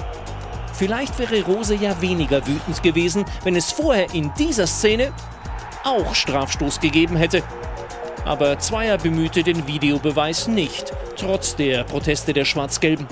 [0.73, 5.13] Vielleicht wäre Rose ja weniger wütend gewesen, wenn es vorher in dieser Szene
[5.84, 7.43] auch Strafstoß gegeben hätte.
[8.26, 13.08] Aber Zweier bemühte den Videobeweis nicht, trotz der Proteste der Schwarz-Gelben.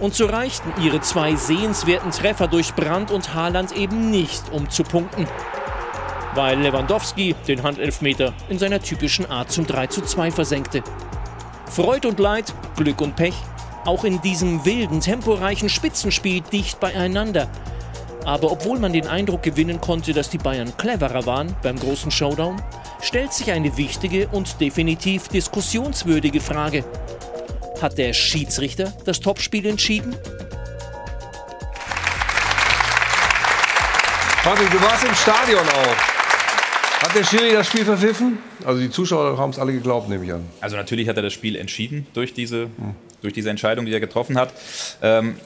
[0.00, 4.82] Und so reichten ihre zwei sehenswerten Treffer durch Brandt und Haaland eben nicht, um zu
[4.82, 5.26] punkten.
[6.34, 10.82] Weil Lewandowski den Handelfmeter in seiner typischen Art zum 3:2 versenkte.
[11.70, 13.34] Freud und Leid, Glück und Pech,
[13.86, 17.48] auch in diesem wilden, temporeichen Spitzenspiel dicht beieinander.
[18.26, 22.60] Aber obwohl man den Eindruck gewinnen konnte, dass die Bayern cleverer waren beim großen Showdown,
[23.00, 26.84] stellt sich eine wichtige und definitiv diskussionswürdige Frage.
[27.80, 30.16] Hat der Schiedsrichter das Topspiel entschieden?
[34.42, 37.02] Patrick, du warst im Stadion auch.
[37.02, 38.38] Hat der Schiri das Spiel verpfiffen?
[38.64, 40.44] Also die Zuschauer haben es alle geglaubt, nehme ich an.
[40.60, 42.96] Also natürlich hat er das Spiel entschieden durch diese, hm.
[43.22, 44.52] durch diese Entscheidung, die er getroffen hat.
[45.00, 45.36] Ähm,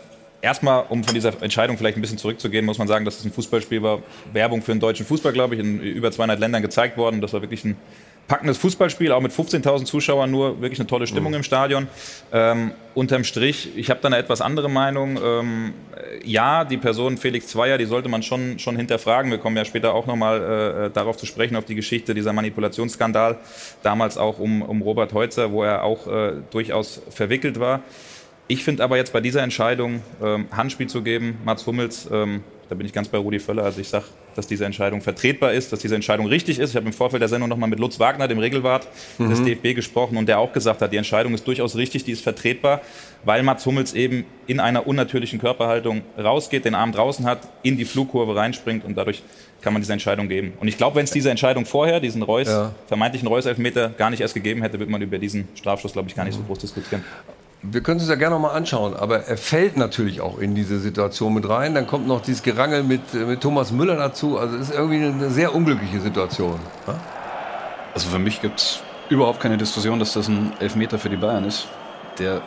[0.42, 3.33] Erstmal, um von dieser Entscheidung vielleicht ein bisschen zurückzugehen, muss man sagen, dass es ein
[3.33, 4.03] Fußballspiel war.
[4.33, 7.20] Werbung für den deutschen Fußball, glaube ich, in über 200 Ländern gezeigt worden.
[7.20, 7.76] Das war wirklich ein
[8.31, 11.38] packendes Fußballspiel, auch mit 15.000 Zuschauern nur, wirklich eine tolle Stimmung mhm.
[11.38, 11.88] im Stadion.
[12.33, 15.18] Ähm, unterm Strich, ich habe da eine etwas andere Meinung.
[15.22, 15.74] Ähm,
[16.24, 19.33] ja, die Person Felix Zweier, die sollte man schon, schon hinterfragen.
[19.33, 22.33] Wir kommen ja später auch nochmal äh, äh, darauf zu sprechen, auf die Geschichte dieser
[22.33, 23.38] Manipulationsskandal,
[23.83, 27.83] damals auch um, um Robert Heutzer, wo er auch äh, durchaus verwickelt war.
[28.50, 32.74] Ich finde aber jetzt bei dieser Entscheidung, ähm, Handspiel zu geben, Mats Hummels, ähm, da
[32.74, 33.62] bin ich ganz bei Rudi Völler.
[33.62, 36.70] Also ich sage, dass diese Entscheidung vertretbar ist, dass diese Entscheidung richtig ist.
[36.70, 39.30] Ich habe im Vorfeld der Sendung nochmal mit Lutz Wagner, dem Regelwart mhm.
[39.30, 42.24] des DFB, gesprochen und der auch gesagt hat, die Entscheidung ist durchaus richtig, die ist
[42.24, 42.80] vertretbar,
[43.24, 47.84] weil Mats Hummels eben in einer unnatürlichen Körperhaltung rausgeht, den Arm draußen hat, in die
[47.84, 49.22] Flugkurve reinspringt und dadurch
[49.60, 50.54] kann man diese Entscheidung geben.
[50.58, 52.74] Und ich glaube, wenn es diese Entscheidung vorher, diesen Reus, ja.
[52.88, 56.24] vermeintlichen Reus-Elfmeter gar nicht erst gegeben hätte, würde man über diesen Strafschuss, glaube ich, gar
[56.24, 57.04] nicht so groß diskutieren.
[57.62, 60.78] Wir können es ja gerne noch mal anschauen, aber er fällt natürlich auch in diese
[60.78, 61.74] Situation mit rein.
[61.74, 64.38] Dann kommt noch dieses Gerangel mit, mit Thomas Müller dazu.
[64.38, 66.58] Also es ist irgendwie eine sehr unglückliche Situation.
[66.86, 66.94] Ja?
[67.92, 71.44] Also für mich gibt es überhaupt keine Diskussion, dass das ein Elfmeter für die Bayern
[71.44, 71.68] ist.
[72.18, 72.40] Der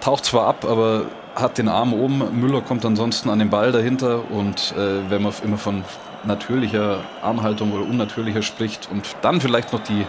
[0.00, 2.40] taucht zwar ab, aber hat den Arm oben.
[2.40, 4.30] Müller kommt ansonsten an den Ball dahinter.
[4.30, 5.84] Und äh, wenn man immer von
[6.22, 10.06] natürlicher Armhaltung oder unnatürlicher spricht und dann vielleicht noch die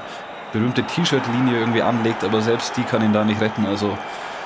[0.54, 3.66] berühmte T-Shirt-Linie irgendwie anlegt, aber selbst die kann ihn da nicht retten.
[3.66, 3.98] Also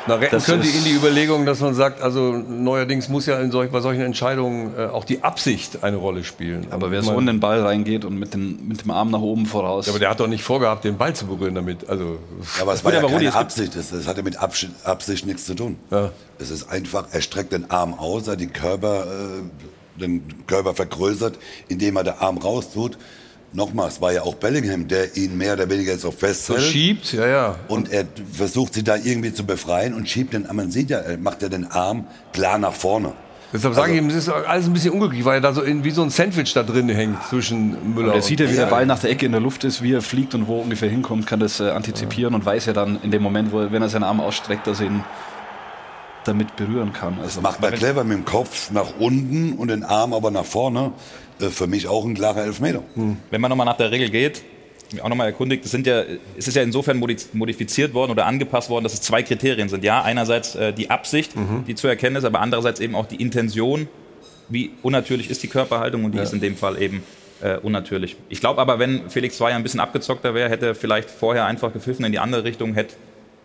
[0.07, 3.51] na, retten das könnte ihn die Überlegung, dass man sagt, also neuerdings muss ja in
[3.51, 6.67] solch, bei solchen Entscheidungen äh, auch die Absicht eine Rolle spielen.
[6.69, 9.47] Aber wer so in den Ball reingeht und mit, den, mit dem Arm nach oben
[9.47, 9.87] voraus.
[9.87, 11.89] Ja, aber der hat doch nicht vorgehabt, den Ball zu berühren damit.
[11.89, 12.19] Also,
[12.57, 15.45] ja, aber es war ja aber keine Absicht, das, das hatte mit Absicht, Absicht nichts
[15.45, 15.77] zu tun.
[15.89, 16.11] Ja.
[16.37, 21.39] Es ist einfach, er streckt den Arm aus, er die Körper, äh, den Körper vergrößert,
[21.67, 22.97] indem er den Arm raustut.
[23.55, 26.59] Nochmal, es war ja auch Bellingham, der ihn mehr oder weniger so festhält.
[26.59, 27.55] Verschiebt, ja, ja.
[27.69, 31.17] Und er versucht sie da irgendwie zu befreien und schiebt den, man sieht ja, er
[31.17, 33.13] macht ja den Arm klar nach vorne.
[33.53, 35.61] Deshalb sage ich also ihm, das ist alles ein bisschen unglücklich, weil er da so
[35.61, 38.15] in, wie so ein Sandwich da drin hängt zwischen Müller und...
[38.15, 40.01] Er sieht ja, wie der Ball nach der Ecke in der Luft ist, wie er
[40.01, 42.39] fliegt und wo ungefähr hinkommt, kann das äh, antizipieren ja.
[42.39, 44.87] und weiß ja dann in dem Moment, wo, wenn er seinen Arm ausstreckt, dass er
[44.87, 45.03] ihn
[46.25, 47.13] damit berühren kann.
[47.21, 50.45] Also das macht er clever mit dem Kopf nach unten und den Arm aber nach
[50.45, 50.91] vorne.
[51.39, 52.83] Äh, für mich auch ein klarer Elfmeter.
[52.95, 53.17] Hm.
[53.29, 54.43] Wenn man nochmal nach der Regel geht,
[55.01, 56.03] auch nochmal erkundigt, es, sind ja,
[56.37, 56.97] es ist ja insofern
[57.33, 59.83] modifiziert worden oder angepasst worden, dass es zwei Kriterien sind.
[59.83, 61.65] Ja, einerseits äh, die Absicht, mhm.
[61.67, 63.87] die zu erkennen ist, aber andererseits eben auch die Intention,
[64.47, 66.23] wie unnatürlich ist die Körperhaltung und die ja.
[66.23, 67.03] ist in dem Fall eben
[67.41, 68.15] äh, unnatürlich.
[68.29, 71.73] Ich glaube aber, wenn Felix Zweier ein bisschen abgezockter wäre, hätte er vielleicht vorher einfach
[71.73, 72.95] gepfiffen in die andere Richtung, hätte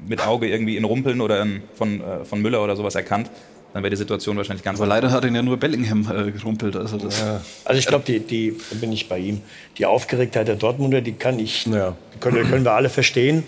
[0.07, 3.31] mit Auge irgendwie in Rumpeln oder in, von, äh, von Müller oder sowas erkannt.
[3.73, 6.75] Dann wäre die Situation wahrscheinlich ganz Aber leider hat ihn ja nur Bellingham äh, gerumpelt.
[6.75, 7.41] Also, das Ja.
[7.65, 9.43] Also ich glaube, die, die da bin ich bei ihm.
[9.79, 13.45] Die Aufgeregtheit der Dortmunder, die kann ich, die können, können wir alle verstehen.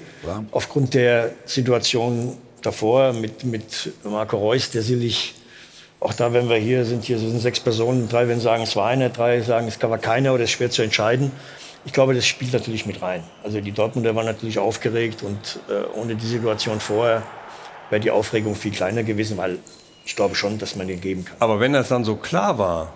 [0.52, 5.34] Aufgrund der Situation davor mit, mit Marco Reus, der sicherlich,
[5.98, 8.88] auch da, wenn wir hier sind, hier sind sechs Personen, drei werden sagen, es war
[8.88, 11.32] einer, drei sagen, es war keiner oder es ist schwer zu entscheiden.
[11.84, 13.24] Ich glaube, das spielt natürlich mit rein.
[13.42, 17.24] Also die Dortmunder waren natürlich aufgeregt und äh, ohne die Situation vorher
[17.90, 19.58] wäre die Aufregung viel kleiner gewesen, weil
[20.04, 21.36] ich glaube schon, dass man den geben kann.
[21.38, 22.92] Aber wenn das dann so klar war,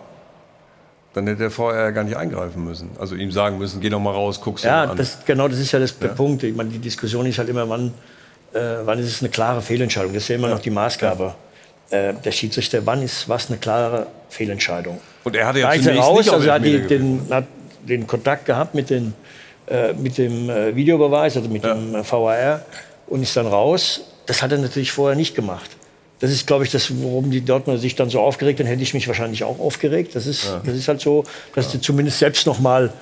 [1.15, 2.91] dann hätte er vorher gar nicht eingreifen müssen.
[2.99, 4.97] Also ihm sagen müssen, geh doch mal raus, guck's dir Ja, mal an.
[4.99, 6.43] das, genau, das ist ja das der Punkt.
[6.43, 7.95] Ich meine, die Diskussion ist halt immer, wann,
[8.53, 10.13] äh, wann ist es eine klare Fehlentscheidung.
[10.13, 11.35] Das ist ja immer noch die Maßgabe.
[11.89, 15.01] Äh, der Schiedsrichter, wann ist was eine klare Fehlentscheidung?
[15.25, 17.45] Und er hatte ja zunächst raus, nicht also er hat, die, den, hat
[17.83, 19.15] den Kontakt gehabt mit, den,
[19.69, 22.61] äh, mit dem äh, Videobeweis, also mit dem äh, VAR
[23.07, 24.03] und ist dann raus.
[24.27, 25.71] Das hat er natürlich vorher nicht gemacht.
[26.19, 28.67] Das ist, glaube ich, das, worum die Dortmunder sich dann so aufgeregt haben.
[28.67, 30.15] Hätte ich mich wahrscheinlich auch aufgeregt.
[30.15, 30.63] Das ist, Ja.
[30.65, 31.25] das ist halt so,
[31.55, 32.93] dass du zumindest selbst noch mal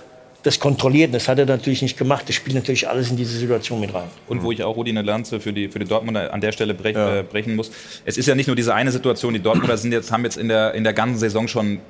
[0.43, 1.15] das kontrolliert.
[1.15, 2.29] Das hat er natürlich nicht gemacht.
[2.29, 4.09] Das spielt natürlich alles in diese Situation mit rein.
[4.29, 6.75] Und wo ich auch Rudi eine Lanze für die, für die Dortmunder an der Stelle
[6.75, 7.71] brech, äh, brechen muss.
[8.05, 10.49] Es ist ja nicht nur diese eine Situation, die Dortmunder sind jetzt, haben jetzt in
[10.49, 11.81] der, in der ganzen Saison schon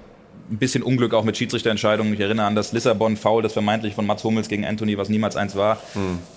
[0.51, 2.13] ein bisschen Unglück auch mit Schiedsrichterentscheidungen.
[2.13, 5.57] Ich erinnere an das Lissabon-Foul, das vermeintlich von Mats Hummels gegen Anthony, was niemals eins
[5.57, 5.79] war.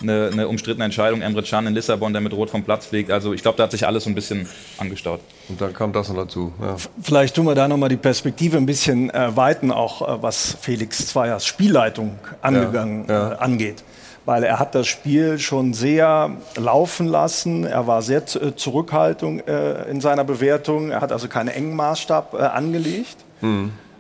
[0.02, 1.22] Eine, eine umstrittene Entscheidung.
[1.22, 3.12] Emre Can in Lissabon, der mit Rot vom Platz fliegt.
[3.12, 5.20] Also ich glaube, da hat sich alles so ein bisschen angestaut.
[5.50, 6.54] Und dann kam das noch dazu.
[6.62, 6.76] Ja.
[7.02, 11.08] Vielleicht tun wir da nochmal die Perspektive ein bisschen äh, weiten, auch äh, was Felix
[11.08, 13.84] Zweiers Spielleitung angegangen, Äh, angeht.
[14.26, 17.64] Weil er hat das Spiel schon sehr laufen lassen.
[17.66, 20.92] Er war sehr äh, zurückhaltend äh, in seiner Bewertung.
[20.92, 23.18] Er hat also keinen engen Maßstab äh, angelegt.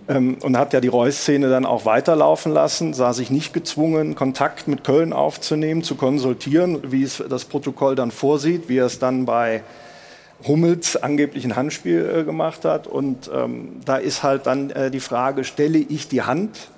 [0.10, 4.68] Ähm, und hat ja die Reus-Szene dann auch weiterlaufen lassen, sah sich nicht gezwungen, Kontakt
[4.68, 9.26] mit Köln aufzunehmen, zu konsultieren, wie es das Protokoll dann vorsieht, wie er es dann
[9.26, 9.64] bei
[10.48, 12.88] Hummels angeblich ein Handspiel äh, gemacht hat.
[12.88, 16.70] Und ähm, da ist halt dann äh, die Frage, stelle ich die Hand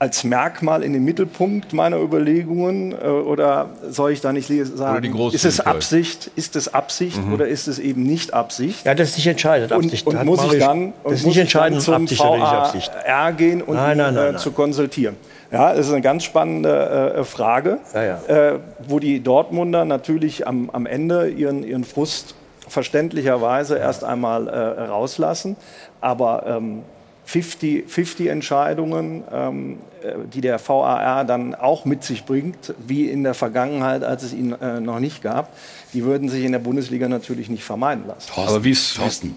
[0.00, 5.44] als Merkmal in den Mittelpunkt meiner Überlegungen äh, oder soll ich da nicht sagen, ist
[5.44, 5.58] es.
[5.60, 7.32] Absicht, ist es Absicht Mhm.
[7.34, 8.86] oder ist es eben nicht Absicht?
[8.86, 9.72] Ja, das ist nicht entscheidend.
[9.72, 11.82] Und, Absicht und hat muss ich dann, das und ist muss nicht ich dann entscheidend,
[11.82, 12.92] zum Absicht oder nicht Absicht.
[13.06, 15.16] VAR gehen und Nein, nein, nein, äh, zu konsultieren.
[15.50, 20.86] Ja, das ist eine ganz spannende äh, Frage, Äh, wo die Dortmunder natürlich am, am
[20.86, 22.34] Ende ihren, ihren Frust
[22.68, 25.56] verständlicherweise erst einmal äh, rauslassen.
[26.00, 26.82] Aber ähm,
[27.28, 33.22] 50 50 Entscheidungen, ähm, äh, die der VAR dann auch mit sich bringt, wie in
[33.22, 35.54] der Vergangenheit, als es ihn äh, noch nicht gab,
[35.92, 38.32] die würden sich in der Bundesliga natürlich nicht vermeiden lassen.
[38.32, 39.34] Thorsten, Thorsten,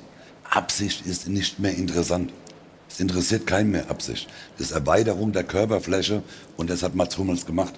[0.49, 2.31] Absicht ist nicht mehr interessant.
[2.89, 4.29] Es interessiert keinen mehr Absicht.
[4.57, 6.23] Das ist Erweiterung der Körperfläche
[6.55, 7.73] und das hat Mats Hummels gemacht.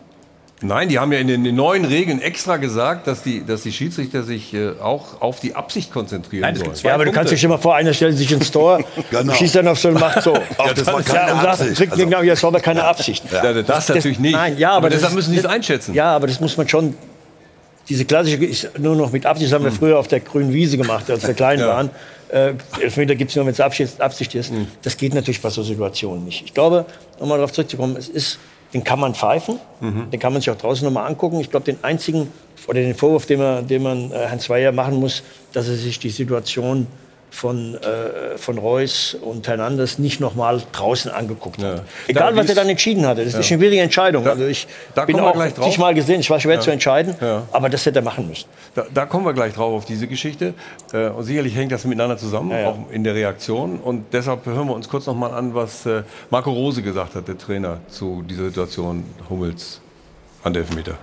[0.63, 3.71] Nein, die haben ja in den, den neuen Regeln extra gesagt, dass die, dass die
[3.71, 6.71] Schiedsrichter sich äh, auch auf die Absicht konzentrieren Nein, sollen.
[6.83, 8.79] Ja, aber du kannst dich immer vor, einer stellt sich ins Tor,
[9.11, 9.33] Genau.
[9.33, 10.33] schießt dann auf so und macht so.
[10.33, 11.75] Ja, das war ja, keine und sagt, Absicht.
[11.75, 13.23] kriegt Also- genau, ja, das war aber keine Absicht.
[13.31, 14.33] Ja, das natürlich nicht.
[14.33, 15.93] Nein, ja, Aber aber, das deshalb ist- müssen die es das- einschätzen.
[15.93, 16.95] Ja, aber das muss man schon.
[17.89, 20.77] Diese klassische ist nur noch mit Absicht, das haben wir früher auf der grünen Wiese
[20.77, 21.67] gemacht, als wir klein Ja.
[21.67, 21.89] waren.
[22.29, 24.53] Äh, Elfmeter gibt es nur, wenn es Absicht, Absicht ist.
[24.81, 26.43] Das geht natürlich bei so Situationen nicht.
[26.45, 26.85] Ich glaube,
[27.19, 28.39] um mal darauf zurückzukommen, es ist,
[28.73, 29.59] den kann man pfeifen,
[30.11, 31.39] den kann man sich auch draußen nochmal angucken.
[31.39, 32.31] Ich glaube, den einzigen
[32.67, 35.99] oder den Vorwurf, den man, den man äh, Herrn Zweier machen muss, dass er sich
[35.99, 36.87] die Situation
[37.33, 41.81] von, äh, von Reus und Hernandez nicht nochmal draußen angeguckt hat.
[42.07, 43.23] Egal, Da- was er dann entschieden hatte.
[43.23, 43.39] Das Ja.
[43.39, 44.25] ist eine schwierige Entscheidung.
[44.27, 45.71] also ich da bin kommen wir auch gleich drauf.
[45.71, 46.61] zigmal gesehen, es war schwer Ja.
[46.61, 47.41] zu entscheiden, Ja.
[47.51, 48.45] aber das hätte er machen müssen.
[48.75, 50.53] Da, da kommen wir gleich drauf auf diese Geschichte.
[50.93, 52.67] Äh, und sicherlich hängt das miteinander zusammen, Ja, ja.
[52.69, 53.79] auch in der Reaktion.
[53.79, 57.27] Und deshalb hören wir uns kurz noch mal an, was äh, Marco Rose gesagt hat,
[57.27, 59.81] der Trainer, zu dieser Situation Hummels
[60.43, 60.97] an der Elfmeter.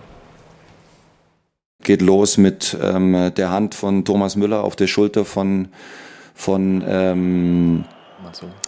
[1.83, 5.69] geht los mit ähm, der Hand von Thomas Müller auf der Schulter von,
[6.40, 7.85] von ähm,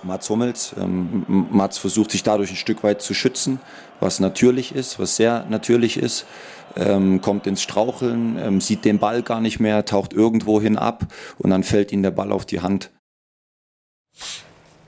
[0.02, 0.74] Mats Hummels.
[0.78, 3.60] Ähm, Mats versucht sich dadurch ein Stück weit zu schützen,
[4.00, 6.26] was natürlich ist, was sehr natürlich ist.
[6.74, 11.06] Ähm, kommt ins Straucheln, ähm, sieht den Ball gar nicht mehr, taucht irgendwo hin ab
[11.38, 12.90] und dann fällt ihm der Ball auf die Hand.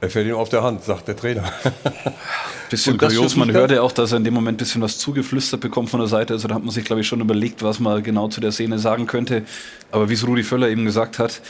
[0.00, 1.44] Er fällt ihm auf der Hand, sagt der Trainer.
[2.70, 3.60] Bisschen kurios, man Schiedsrichter?
[3.60, 6.08] hört ja auch, dass er in dem Moment ein bisschen was zugeflüstert bekommt von der
[6.08, 6.32] Seite.
[6.32, 8.78] Also da hat man sich, glaube ich, schon überlegt, was man genau zu der Szene
[8.78, 9.44] sagen könnte.
[9.92, 11.40] Aber wie es Rudi Völler eben gesagt hat,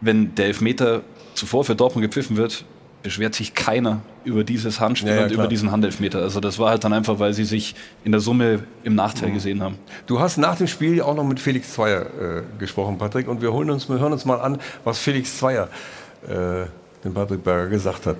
[0.00, 1.02] wenn der Elfmeter
[1.34, 2.64] zuvor für Dortmund gepfiffen wird,
[3.02, 5.44] beschwert sich keiner über dieses Handspiel Ja, ja, und klar.
[5.44, 6.20] über diesen Handelfmeter.
[6.20, 9.62] Also das war halt dann einfach, weil sie sich in der Summe im Nachteil gesehen
[9.62, 9.76] haben.
[10.06, 13.52] Du hast nach dem Spiel auch noch mit Felix Zweier äh, gesprochen, Patrick, und wir,
[13.52, 15.68] holen uns, wir hören uns mal an, was Felix Zweier,
[16.28, 16.66] äh,
[17.04, 18.18] dem Patrick Berger, gesagt hat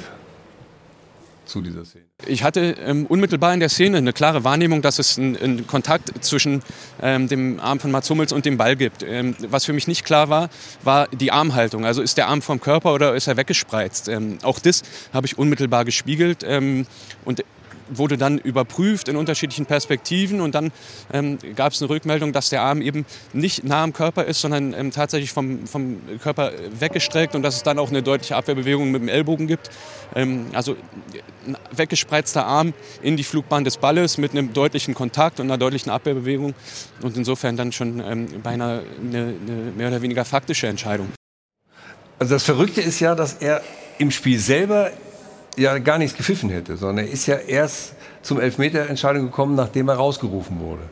[1.51, 2.05] zu dieser Szene?
[2.27, 6.25] Ich hatte ähm, unmittelbar in der Szene eine klare Wahrnehmung, dass es einen, einen Kontakt
[6.25, 6.63] zwischen
[7.03, 9.03] ähm, dem Arm von Mats Hummels und dem Ball gibt.
[9.03, 10.49] Ähm, was für mich nicht klar war,
[10.83, 11.85] war die Armhaltung.
[11.85, 14.09] Also ist der Arm vom Körper oder ist er weggespreizt?
[14.09, 14.83] Ähm, auch das
[15.13, 16.45] habe ich unmittelbar gespiegelt.
[16.47, 16.87] Ähm,
[17.25, 17.45] und
[17.91, 20.73] wurde dann überprüft in unterschiedlichen Perspektiven und dann
[21.13, 24.75] ähm, gab es eine Rückmeldung, dass der Arm eben nicht nah am Körper ist, sondern
[24.75, 29.03] ähm, tatsächlich vom, vom Körper weggestreckt und dass es dann auch eine deutliche Abwehrbewegung mit
[29.03, 29.71] dem Ellbogen gibt.
[30.15, 30.77] Ähm, also
[31.47, 35.91] ein weggespreizter Arm in die Flugbahn des Balles mit einem deutlichen Kontakt und einer deutlichen
[35.91, 36.55] Abwehrbewegung
[37.03, 41.09] und insofern dann schon ähm, beinahe eine, eine mehr oder weniger faktische Entscheidung.
[42.19, 43.63] Also das Verrückte ist ja, dass er
[43.99, 44.91] im Spiel selber
[45.57, 49.97] ja gar nichts gepfiffen hätte, sondern er ist ja erst zum Elfmeter-Entscheidung gekommen, nachdem er
[49.97, 50.83] rausgerufen wurde.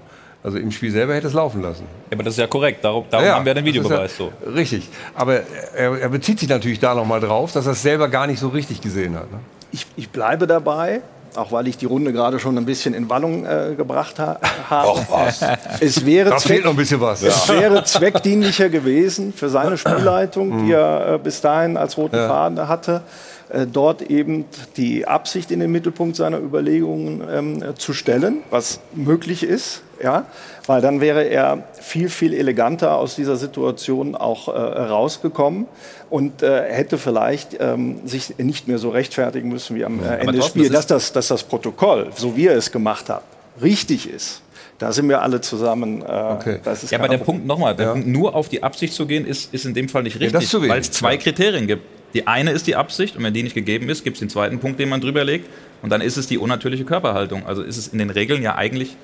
[0.42, 1.84] Also im Spiel selber hätte es laufen lassen.
[2.10, 2.84] Ja, aber das ist ja korrekt.
[2.84, 4.50] Darum, darum ja, haben wir den Videobeweis ja, so.
[4.50, 4.88] Richtig.
[5.14, 5.40] Aber
[5.74, 8.48] er, er, bezieht sich natürlich da nochmal drauf, dass er es selber gar nicht so
[8.48, 9.30] richtig gesehen hat.
[9.30, 9.38] Ne?
[9.72, 11.02] Ich, ich bleibe dabei
[11.36, 14.88] auch weil ich die Runde gerade schon ein bisschen in Wallung äh, gebracht ha habe.
[14.88, 15.40] Och, was.
[15.80, 17.22] Es wäre, da fehlt noch ein bisschen was.
[17.22, 17.60] Es ja.
[17.60, 22.28] wäre zweckdienlicher gewesen für seine Spielleitung, die er äh, bis dahin als roten ja.
[22.28, 23.27] Faden hatte, äh,
[23.72, 24.44] dort eben
[24.76, 30.26] die Absicht in den Mittelpunkt seiner Überlegungen ähm, zu stellen, was möglich ist, ja,
[30.66, 35.66] weil dann wäre er viel, viel eleganter aus dieser Situation auch äh, rausgekommen
[36.10, 40.34] und äh, hätte vielleicht ähm, sich nicht mehr so rechtfertigen müssen wie am äh, Ende
[40.34, 43.22] des Spiels, dass das, dass das Protokoll, so wie er es gemacht hat,
[43.60, 44.42] richtig ist.
[44.78, 46.02] Da sind wir alle zusammen.
[46.02, 46.60] Äh, okay.
[46.90, 47.96] ja, aber der Punkt nochmal, ja.
[47.96, 50.80] nur auf die Absicht zu gehen, ist, ist in dem Fall nicht richtig, ja, weil
[50.80, 51.97] es zwei Kriterien gibt.
[52.14, 54.60] Die eine ist die Absicht und wenn die nicht gegeben ist, gibt es den zweiten
[54.60, 55.48] Punkt, den man drüber legt
[55.82, 57.46] und dann ist es die unnatürliche Körperhaltung.
[57.46, 58.96] Also ist es in den Regeln ja eigentlich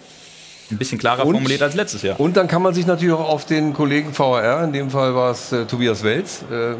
[0.71, 2.19] ein bisschen klarer und, formuliert als letztes Jahr.
[2.19, 5.31] Und dann kann man sich natürlich auch auf den Kollegen VRR, in dem Fall war
[5.31, 6.73] es äh, Tobias Welz, äh,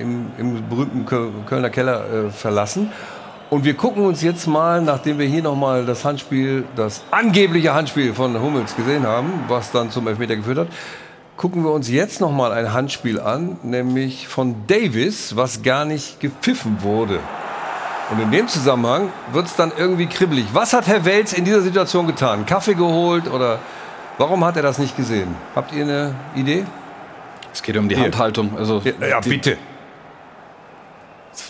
[0.00, 2.92] im, im, berühmten Kölner Keller äh, verlassen.
[3.48, 8.14] Und wir gucken uns jetzt mal, nachdem wir hier nochmal das Handspiel, das angebliche Handspiel
[8.14, 10.68] von Hummels gesehen haben, was dann zum Elfmeter geführt hat,
[11.40, 16.20] gucken wir uns jetzt noch mal ein Handspiel an, nämlich von Davis, was gar nicht
[16.20, 17.18] gepfiffen wurde.
[18.10, 20.44] Und in dem Zusammenhang wird es dann irgendwie kribbelig.
[20.52, 22.44] Was hat Herr Welz in dieser Situation getan?
[22.44, 23.58] Kaffee geholt oder
[24.18, 25.34] warum hat er das nicht gesehen?
[25.56, 26.66] Habt ihr eine Idee?
[27.54, 28.04] Es geht um die Hier.
[28.04, 28.58] Handhaltung.
[28.58, 29.56] Also ja, ja bitte.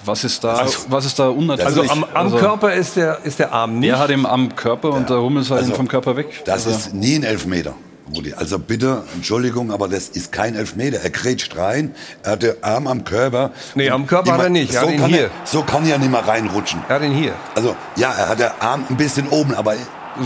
[0.05, 1.81] Was ist da, also, was ist da unnatürlich?
[1.81, 3.91] Also am, am also, Körper ist der, ist der Arm nicht.
[3.91, 5.17] Er hat ihn am Körper und ja.
[5.17, 6.45] der Hummel ist halt also, vom Körper weg.
[6.45, 6.79] Das also.
[6.79, 7.75] ist nie ein Elfmeter.
[8.15, 8.35] Rudi.
[8.35, 10.99] Also bitte, Entschuldigung, aber das ist kein Elfmeter.
[11.03, 13.53] Er grätscht rein, er hat den Arm am Körper.
[13.75, 14.75] Nee, am Körper hat er nicht.
[14.75, 15.25] Er so, kann hier.
[15.25, 16.81] Er, so kann er nicht mehr reinrutschen.
[16.89, 17.35] Er hat ihn hier.
[17.55, 19.75] Also, ja, er hat den Arm ein bisschen oben, aber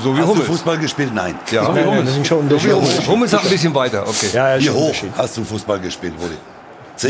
[0.03, 0.47] so wie hast Hummels.
[0.47, 1.13] du Fußball gespielt?
[1.15, 1.35] Nein.
[1.51, 2.05] Ja, so wie Hummels.
[2.07, 3.07] Das sind schon so wie Hummels.
[3.07, 4.07] Hummels hat ein bisschen weiter.
[4.09, 4.29] Okay.
[4.33, 6.35] Ja, wie hoch hast du Fußball gespielt, Rudi?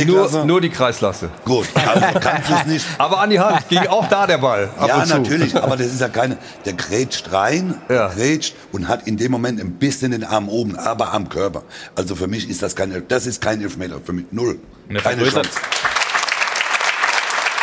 [0.07, 1.29] Nur, nur die Kreislasse.
[1.45, 2.87] Gut, also kannst du es nicht.
[2.99, 4.71] aber an die Hand ging auch da der Ball.
[4.87, 6.39] ja, natürlich, aber das ist ja keine.
[6.65, 8.09] Der grätscht rein, ja.
[8.09, 11.63] grätscht und hat in dem Moment ein bisschen den Arm oben, aber am Körper.
[11.95, 14.01] Also für mich ist das kein, das ist kein Elfmeter.
[14.03, 14.59] Für mich null.
[15.03, 15.51] Keine Chance.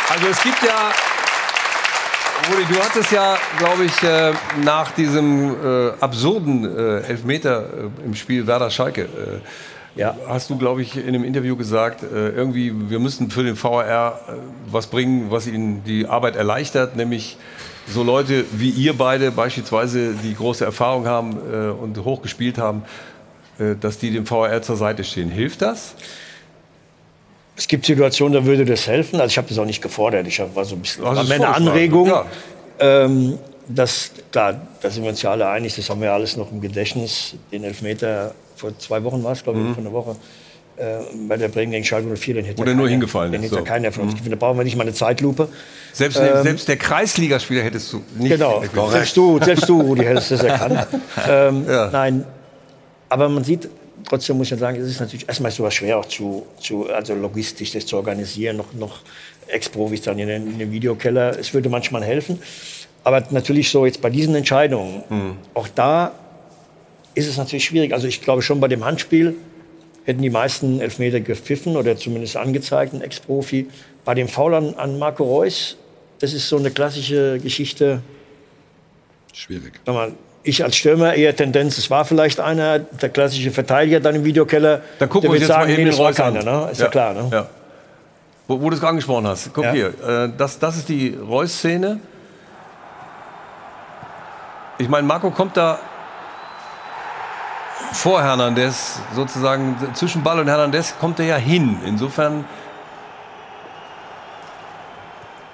[0.08, 0.92] Also es gibt ja
[2.50, 4.32] Rudi, du hattest ja, glaube ich, äh,
[4.64, 7.64] nach diesem äh, absurden äh, Elfmeter
[8.04, 9.08] im Spiel Werder Schalke
[9.96, 10.16] ja.
[10.26, 14.20] Hast du, glaube ich, in einem Interview gesagt, äh, irgendwie, wir müssen für den VAR
[14.28, 14.32] äh,
[14.70, 17.36] was bringen, was ihnen die Arbeit erleichtert, nämlich
[17.88, 22.84] so Leute wie ihr beide beispielsweise, die große Erfahrung haben äh, und hochgespielt haben,
[23.80, 25.30] dass die dem VAR zur Seite stehen.
[25.30, 25.94] Hilft das?
[27.54, 29.20] Es gibt Situationen, da würde das helfen.
[29.20, 30.26] Also ich habe das auch nicht gefordert.
[30.26, 32.08] Ich war so ein bisschen also eine Anregung.
[32.08, 32.24] Ja.
[32.80, 36.50] Ähm, das, klar, da sind wir uns ja alle einig, das haben wir alles noch
[36.50, 39.74] im Gedächtnis, den Elfmeter vor zwei Wochen war es, glaube ich, mhm.
[39.74, 40.16] vor einer Woche,
[40.76, 43.64] äh, bei der Bremen gegen Schalke 04, den hätte Oder nur hingefallen Den hätte so.
[43.64, 44.14] keiner von uns.
[44.14, 44.30] Mhm.
[44.30, 45.48] Da brauchen wir nicht mal eine Zeitlupe.
[45.92, 50.30] Selbst, ähm, selbst der Kreisligaspieler hättest du nicht Genau, selbst du, selbst du, Rudi, hättest
[50.30, 50.86] das erkannt.
[51.28, 51.90] ähm, ja.
[51.92, 52.24] Nein,
[53.10, 53.68] aber man sieht,
[54.08, 57.72] trotzdem muss ich sagen, es ist natürlich erstmal so schwer auch zu, zu, also logistisch
[57.72, 59.00] das zu organisieren, noch, noch
[59.48, 61.38] Ex-Profis dann in den, in den Videokeller.
[61.38, 62.40] Es würde manchmal helfen.
[63.04, 65.36] Aber natürlich so jetzt bei diesen Entscheidungen, mhm.
[65.52, 66.12] auch da
[67.14, 67.92] ist es natürlich schwierig.
[67.92, 69.34] Also ich glaube schon bei dem Handspiel
[70.04, 73.68] hätten die meisten Elfmeter gepfiffen oder zumindest angezeigt, ein Ex-Profi.
[74.04, 75.76] Bei dem Foul an, an Marco Reus,
[76.18, 78.02] das ist so eine klassische Geschichte.
[79.32, 79.74] Schwierig.
[79.86, 80.12] Mal,
[80.42, 84.82] ich als Stürmer eher Tendenz, es war vielleicht einer, der klassische Verteidiger dann im Videokeller.
[84.98, 86.68] Da gucken wir uns jetzt sagen, mal eben den Reus keiner, ne?
[86.72, 87.28] Ist ja, ja klar, ne?
[87.30, 87.48] Ja.
[88.48, 89.54] Wo, wo du es gerade angesprochen hast.
[89.54, 89.72] Guck ja.
[89.72, 92.00] hier, äh, das, das ist die Reus-Szene.
[94.78, 95.78] Ich meine, Marco kommt da
[97.92, 101.76] vor Hernandez, sozusagen zwischen Ball und Hernandez, kommt er ja hin.
[101.86, 102.44] Insofern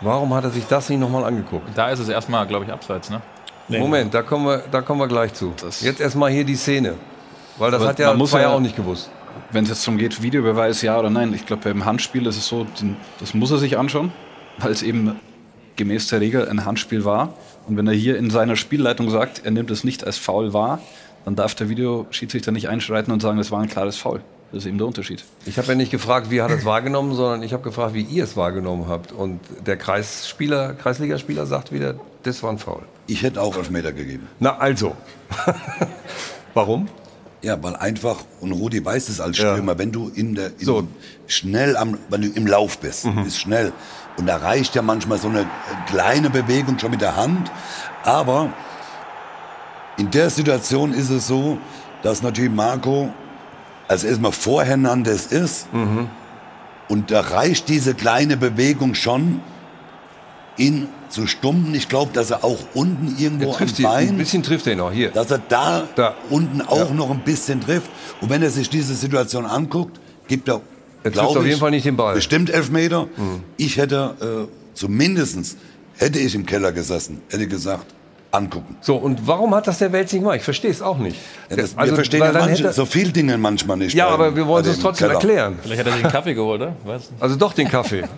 [0.01, 1.67] Warum hat er sich das nicht nochmal angeguckt?
[1.77, 3.21] Da ist es erstmal, glaube ich, abseits, ne?
[3.67, 3.81] Nee.
[3.81, 5.53] Moment, da kommen wir, da kommen wir gleich zu.
[5.61, 6.95] Das- Jetzt erstmal hier die Szene.
[7.59, 9.11] Weil das hat ja man muss ja- auch nicht gewusst.
[9.51, 12.47] Wenn es jetzt darum geht, Videobeweis ja oder nein, ich glaube, beim Handspiel ist es
[12.47, 12.67] so,
[13.19, 14.13] das muss er sich anschauen,
[14.59, 15.19] weil es eben
[15.77, 17.31] gemäß der Regel ein Handspiel war.
[17.67, 20.79] Und wenn er hier in seiner Spielleitung sagt, er nimmt es nicht als Foul wahr,
[21.29, 24.23] dann darf der Videoschiedsrichter nicht einschreiten und sagen, das war ein klares Foul.
[24.51, 25.25] Das ist eben der Unterschied.
[25.45, 28.01] Ich habe ja nicht gefragt, wie hat er es wahrgenommen, sondern ich habe gefragt, wie
[28.01, 29.13] ihr es wahrgenommen habt.
[29.13, 32.81] Und der Kreisspieler, Kreisligaspieler sagt wieder, das war ein Foul.
[33.09, 34.27] Ich hätte auch Elfmeter gegeben.
[34.41, 34.97] Na also.
[36.55, 36.89] Warum?
[37.43, 40.89] Ja, weil einfach, und Rudi weiß es als Stürmer, wenn du in der, in So.
[41.27, 43.75] schnell am, wenn du im Lauf bist, bist schnell.
[44.17, 45.47] Und da reicht ja manchmal so eine
[45.89, 47.51] kleine Bewegung schon mit der Hand.
[48.03, 48.51] Aber
[49.99, 51.59] in der Situation ist es so,
[52.03, 53.13] dass natürlich Marco
[53.89, 55.67] als erstmal vor Hernandez ist.
[56.89, 59.41] Und da reicht diese kleine Bewegung schon,
[60.57, 61.75] ihn zu stumpen.
[61.75, 64.73] Ich glaube, dass er auch unten irgendwo trifft am ihn, Bein ein bisschen trifft er
[64.75, 65.11] ihn auch hier.
[65.11, 66.15] dass er da, Da.
[66.31, 66.95] unten auch Ja.
[66.95, 67.91] noch ein bisschen trifft.
[68.21, 70.61] Und wenn er sich diese Situation anguckt, gibt er,
[71.05, 72.15] Er glaub trifft auf ich, jeden Fall nicht den Ball.
[72.15, 73.07] bestimmt Elfmeter.
[73.57, 75.57] Ich hätte äh, zumindestens
[75.97, 77.87] hätte ich im Keller gesessen, hätte gesagt,
[78.31, 78.77] angucken.
[78.81, 80.37] So, und warum hat das der Welt nicht gemacht?
[80.37, 81.17] Ich verstehe es auch nicht.
[81.51, 83.95] Ja, das, Also, wir verstehen ja manche, so viele Dinge manchmal nicht.
[83.95, 85.21] Ja, bei- aber wir wollen es dem trotzdem Keller.
[85.21, 85.59] erklären.
[85.63, 86.77] Vielleicht hat er sich einen Kaffee geholt, oder?
[86.85, 87.05] Was?
[87.21, 88.05] Also doch den Kaffee.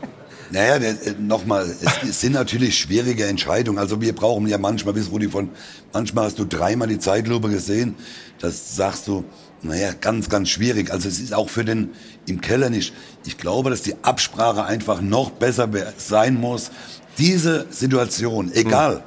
[0.53, 3.79] Naja, äh, nochmal, es, es sind natürlich schwierige Entscheidungen.
[3.79, 5.51] Also wir brauchen ja manchmal, bis Rudi von,
[5.93, 7.95] manchmal hast du dreimal die Zeitlupe gesehen,
[8.41, 9.23] das sagst du,
[9.63, 10.91] naja, ganz, ganz schwierig.
[10.91, 11.91] Also es ist auch für den
[12.27, 12.93] im Keller nicht.
[13.27, 16.73] Ich glaube, dass die Absprache einfach noch besser sein muss.
[17.17, 19.05] Diese Situation, egal,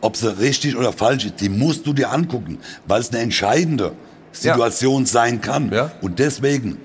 [0.00, 3.92] ob sie richtig oder falsch ist, die musst du dir angucken, weil es eine entscheidende
[4.32, 5.72] Situation sein kann.
[5.72, 5.90] Ja.
[6.02, 6.78] Und deswegen,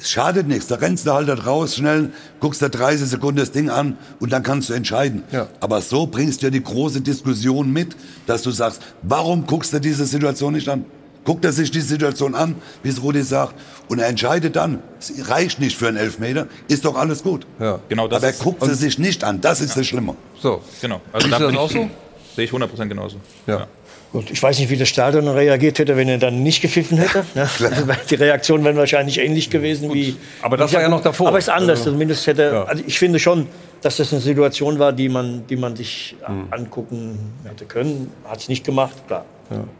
[0.00, 0.66] es schadet nichts.
[0.66, 2.10] Da rennst du halt da raus, schnell,
[2.40, 5.22] guckst da 30 Sekunden das Ding an und dann kannst du entscheiden.
[5.32, 5.48] Ja.
[5.60, 9.80] Aber so bringst du ja die große Diskussion mit, dass du sagst, warum guckst du
[9.80, 10.84] diese Situation nicht an?
[11.24, 13.54] Guckt er sich die Situation an, wie es Rudi sagt,
[13.88, 14.78] und er entscheidet dann.
[14.98, 17.46] Es reicht nicht für einen Elfmeter, ist doch alles gut.
[17.60, 17.80] Ja.
[17.90, 20.14] Genau das Aber er ist- guckt sie sich nicht an, das ist das Schlimme.
[20.40, 20.62] So.
[20.80, 21.02] Genau.
[21.12, 21.90] Also Siehst da das bin auch ich- so?
[22.38, 23.16] Sehe ich 100% genauso.
[23.48, 23.66] Ja.
[24.12, 27.24] Gut, ich weiß nicht, wie das Stadion reagiert hätte, wenn er dann nicht gepfiffen hätte.
[27.34, 27.48] Ne?
[28.10, 30.14] Die Reaktionen wären wahrscheinlich ähnlich gewesen wie.
[30.40, 31.26] Aber das war ja noch davor.
[31.26, 31.80] Aber es ist anders.
[31.80, 32.42] Also- Zumindest hätte.
[32.42, 32.62] Ja.
[32.62, 33.48] Also ich finde schon,
[33.82, 36.46] dass das eine Situation war, die man, die man sich Hm.
[36.52, 38.12] angucken hätte können.
[38.24, 39.24] Hat es nicht gemacht, klar.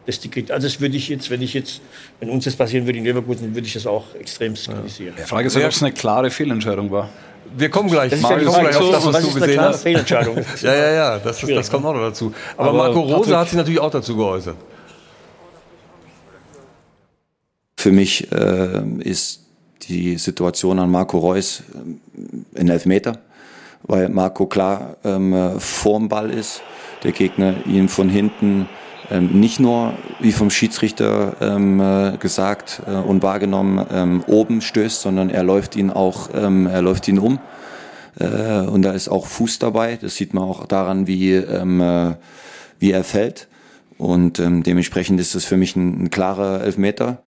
[0.07, 1.81] Das die, also das würde ich jetzt, wenn ich jetzt,
[2.19, 5.15] wenn uns das passieren würde in Leverkusen, würde ich das auch extrem kritisieren.
[5.17, 7.09] Die Frage ist halt, ob es eine klare Fehlentscheidung war.
[7.57, 9.83] Wir kommen gleich, Das Marius, die gleich auf das, was was du gesehen klare hast.
[9.83, 10.37] Fehlentscheidung?
[10.63, 12.33] ja, ja, ja, das, ist, das kommt auch noch dazu.
[12.57, 14.57] Aber, Aber Marco Rose hat sich natürlich auch dazu geäußert.
[17.77, 19.41] Für mich äh, ist
[19.83, 22.01] die Situation an Marco Reus ähm,
[22.57, 23.19] ein Elfmeter,
[23.83, 26.63] weil Marco klar ähm, äh, vorm Ball ist,
[27.05, 28.69] der Gegner ihn von hinten
[29.11, 35.31] nicht nur, wie vom Schiedsrichter ähm, äh, gesagt äh, und wahrgenommen, ähm, oben stößt, sondern
[35.31, 37.39] er läuft ihn auch, ähm, er läuft ihn um.
[38.19, 39.97] Äh, und da ist auch Fuß dabei.
[39.97, 42.15] Das sieht man auch daran, wie, ähm, äh,
[42.79, 43.49] wie er fällt.
[43.97, 47.25] Und ähm, dementsprechend ist es für mich ein, ein klarer Elfmeter.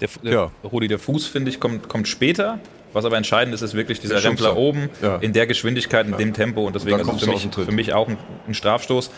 [0.00, 0.50] Der, der, Ja.
[0.64, 2.58] Rudi, der Fuß, finde ich, kommt, kommt später.
[2.92, 4.22] Was aber entscheidend ist, ist wirklich dieser.
[4.22, 5.16] Rempler oben Ja.
[5.16, 6.66] in der Geschwindigkeit, in dem Tempo.
[6.66, 8.16] Und deswegen Da ist es für mich, für mich auch ein,
[8.48, 9.10] ein Strafstoß.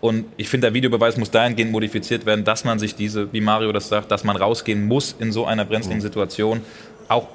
[0.00, 3.70] Und ich finde, der Videobeweis muss dahingehend modifiziert werden, dass man sich diese, wie Mario
[3.72, 5.68] das sagt, dass man rausgehen muss in so einer Mhm.
[5.68, 6.62] brenzligen Situation.
[7.08, 7.26] Auch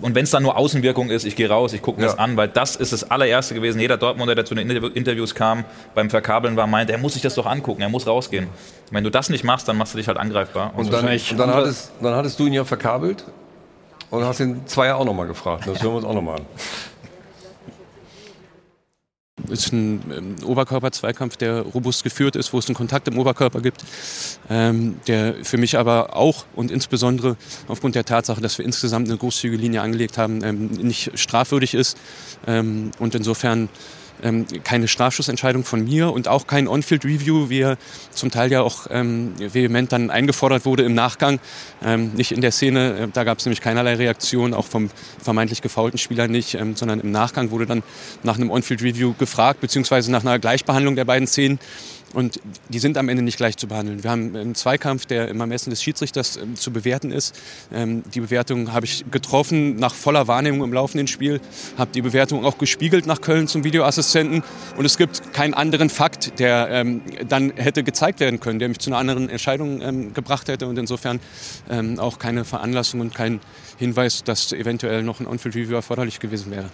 [0.00, 2.12] und wenn es dann nur Außenwirkung ist, ich gehe raus, ich gucke mir Ja.
[2.12, 3.78] das an, weil das ist das allererste gewesen.
[3.80, 7.20] Jeder Dortmunder, der zu den Interview- Interviews kam, beim Verkabeln war, meint, er muss sich
[7.20, 8.46] das doch angucken, er muss rausgehen.
[8.90, 10.72] Wenn du das nicht machst, dann machst du dich halt angreifbar.
[10.74, 13.24] Und dann, und dann, hattest, dann hattest du ihn ja verkabelt
[14.08, 15.64] und hast den Zweier auch nochmal gefragt.
[15.66, 16.46] Das hören wir uns auch nochmal an.
[19.48, 23.84] Ist ein ähm, Oberkörper-Zweikampf, der robust geführt ist, wo es einen Kontakt im Oberkörper gibt,
[24.48, 29.18] ähm, der für mich aber auch und insbesondere aufgrund der Tatsache, dass wir insgesamt eine
[29.18, 31.98] großzügige Linie angelegt haben, ähm, nicht strafwürdig ist.
[32.46, 33.68] Ähm, und insofern
[34.22, 37.78] ähm, keine Strafschussentscheidung von mir und auch kein On-Field-Review, wie er
[38.10, 41.40] zum Teil ja auch ähm, vehement dann eingefordert wurde im Nachgang.
[41.84, 44.90] Ähm, nicht in der Szene, äh, da gab es nämlich keinerlei Reaktion, auch vom
[45.22, 47.82] vermeintlich gefaulten Spieler nicht, ähm, sondern im Nachgang wurde dann
[48.22, 51.58] nach einem On-Field-Review gefragt, beziehungsweise nach einer Gleichbehandlung der beiden Szenen.
[52.14, 54.02] Und die sind am Ende nicht gleich zu behandeln.
[54.04, 57.34] Wir haben einen Zweikampf, der im Ermessen des Schiedsrichters ähm, zu bewerten ist.
[57.72, 61.40] Ähm, die Bewertung habe ich getroffen nach voller Wahrnehmung im laufenden Spiel,
[61.76, 64.42] habe die Bewertung auch gespiegelt nach Köln zum Videoassistenten.
[64.76, 68.78] Und es gibt keinen anderen Fakt, der ähm, dann hätte gezeigt werden können, der mich
[68.78, 70.66] zu einer anderen Entscheidung ähm, gebracht hätte.
[70.66, 71.20] Und insofern
[71.68, 73.40] ähm, auch keine Veranlassung und kein
[73.78, 76.70] Hinweis, dass eventuell noch ein On-Field-Review erforderlich gewesen wäre.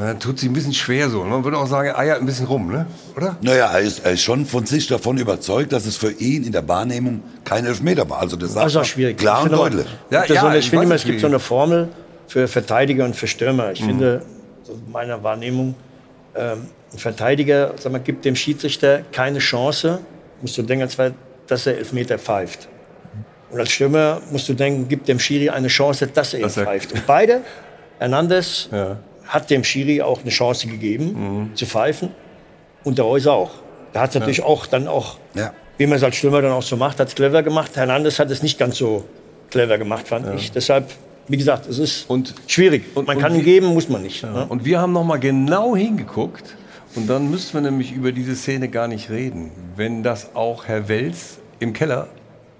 [0.00, 1.22] Dann tut sie ein bisschen schwer so.
[1.24, 2.86] Man würde auch sagen, er eiert ein bisschen rum, ne?
[3.16, 3.36] oder?
[3.42, 6.52] Naja, er ist, er ist schon von sich davon überzeugt, dass es für ihn in
[6.52, 8.20] der Wahrnehmung kein Elfmeter war.
[8.20, 9.18] Also das, Das ist auch er schwierig.
[9.18, 9.86] klar Ich und deutlich.
[10.10, 11.88] gibt ja so eine, ich finde immer, es gibt so eine Formel
[12.28, 13.72] für Verteidiger und für Stürmer.
[13.72, 13.86] Ich Mhm.
[13.86, 14.22] finde,
[14.62, 15.74] so meiner Wahrnehmung,
[16.34, 19.98] ähm, ein Verteidiger sag mal, gibt dem Schiedsrichter keine Chance,
[20.40, 20.88] musst du denken,
[21.46, 22.68] dass er Elfmeter pfeift.
[23.50, 26.50] Und als Stürmer musst du denken, gibt dem Schiri eine Chance, dass er ihn er-
[26.50, 26.92] pfeift.
[26.92, 27.40] Und beide,
[27.98, 28.68] Hernandez
[29.32, 32.10] hat dem Schiri auch eine Chance gegeben, zu pfeifen.
[32.84, 33.50] Und der Reus auch.
[33.92, 34.44] Da hat es natürlich Ja.
[34.44, 35.16] auch dann auch,
[35.78, 37.76] wie man es als Stürmer dann auch so macht, hat es clever gemacht.
[37.76, 39.04] Hernandez hat es nicht ganz so
[39.50, 40.50] clever gemacht, fand ich.
[40.52, 40.90] Deshalb,
[41.28, 42.06] wie gesagt, es ist
[42.46, 42.84] schwierig.
[42.94, 44.22] man und kann wie- geben, muss man nicht.
[44.22, 44.46] ne?
[44.48, 46.56] Und wir haben noch mal genau hingeguckt
[46.96, 50.88] und dann müssten wir nämlich über diese Szene gar nicht reden, wenn das auch Herr
[50.88, 52.08] Wels im Keller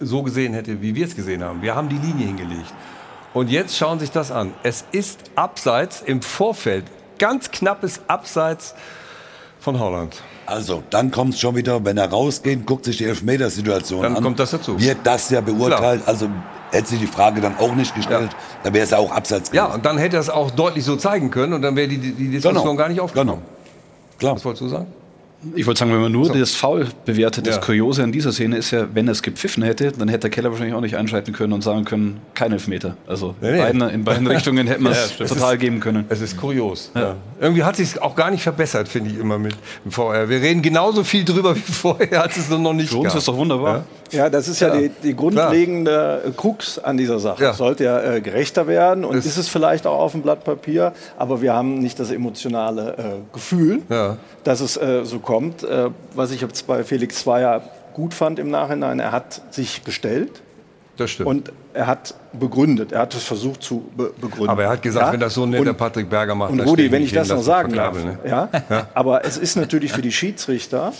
[0.00, 1.62] so gesehen hätte, wie wir es gesehen haben.
[1.62, 2.72] Wir haben die Linie hingelegt.
[3.34, 4.52] Und jetzt schauen Sie sich das an.
[4.62, 6.84] Es ist abseits im Vorfeld,
[7.18, 8.74] ganz knappes Abseits
[9.60, 10.20] von Holland.
[10.44, 14.22] Also, dann kommt es schon wieder, wenn er rausgeht, guckt sich die Elfmetersituation Dann an.
[14.22, 14.78] kommt das dazu.
[14.78, 16.02] Wird das ja beurteilt.
[16.06, 16.28] Also
[16.72, 18.30] hätte sich die Frage dann auch nicht gestellt,
[18.64, 20.96] dann wäre es ja auch abseits Ja, und dann hätte er es auch deutlich so
[20.96, 22.74] zeigen können und dann wäre die, die Diskussion Genau.
[22.76, 23.38] gar nicht aufgekommen.
[24.18, 24.34] Klar.
[24.36, 24.86] Was wolltest du sagen?
[25.56, 27.60] Ich wollte sagen, wenn man nur das Foul bewertet, das Ja.
[27.60, 30.50] Kuriose an dieser Szene ist ja, wenn er es gepfiffen hätte, dann hätte der Keller
[30.50, 32.96] wahrscheinlich auch nicht einschreiten können und sagen können, kein Elfmeter.
[33.06, 33.58] Also Nee, nee.
[33.58, 36.04] Beiden, in beiden Richtungen hätten wir es total Es ist- geben können.
[36.08, 36.90] Es ist kurios.
[36.94, 37.16] Ja.
[37.40, 40.28] Irgendwie hat sich auch gar nicht verbessert, finde ich immer mit dem VR.
[40.28, 43.16] Wir reden genauso viel drüber wie vorher, hat es nur noch nicht Für uns gab.
[43.18, 43.84] ist doch wunderbar.
[44.12, 44.80] Ja, das ist ja, Ja.
[44.80, 47.44] die, die grundlegende äh, Krux an dieser Sache.
[47.46, 50.92] Es sollte ja äh, gerechter werden und ist es vielleicht auch auf dem Blatt Papier,
[51.16, 53.02] aber wir haben nicht das emotionale äh,
[53.32, 53.80] Gefühl,
[54.44, 55.62] dass es äh, so kommt.
[55.64, 57.62] Äh, was ich jetzt bei Felix Zweier
[57.94, 60.42] gut fand im Nachhinein, er hat sich gestellt.
[60.98, 61.28] Das stimmt.
[61.28, 64.50] Und er hat begründet, er hat es versucht zu be begründen.
[64.50, 65.12] Aber er hat gesagt, Ja?
[65.14, 67.38] wenn das so ein Und- Patrick Berger macht, Und Rudi, ich wenn ich das noch
[67.38, 68.18] ist sagen darf, ne?
[68.26, 68.48] ja?
[68.68, 68.86] Ja.
[68.92, 70.92] aber es ist natürlich für die Schiedsrichter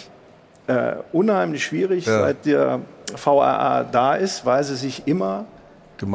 [0.67, 2.21] äh, unheimlich schwierig, Ja.
[2.21, 2.81] seit der
[3.17, 5.45] VAA da ist, weil sie sich immer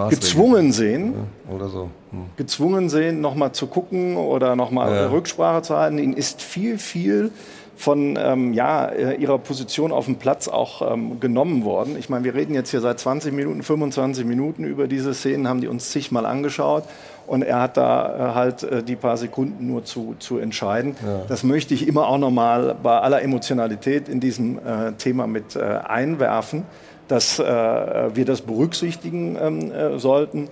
[0.10, 1.14] gezwungen sehen,
[1.50, 1.90] Oder so.
[2.12, 2.26] Hm.
[2.36, 5.08] gezwungen sehen, nochmal zu gucken oder nochmal Ja.
[5.08, 5.98] Rücksprache zu halten.
[5.98, 7.32] Ihnen ist viel, viel
[7.78, 11.96] von ähm, ja, äh, ihrer Position auf dem Platz auch ähm, genommen worden.
[11.98, 15.62] Ich meine, wir reden jetzt hier seit 20 Minuten, 25 Minuten über diese Szenen, haben
[15.62, 16.84] die uns zigmal angeschaut.
[17.28, 20.96] Und er hat da äh, halt äh, die paar Sekunden nur zu, zu entscheiden.
[21.06, 21.22] Ja.
[21.28, 25.60] Das möchte ich immer auch nochmal bei aller Emotionalität in diesem äh, Thema mit äh,
[25.60, 26.64] einwerfen,
[27.08, 30.50] dass äh, wir das berücksichtigen ähm, äh, sollten.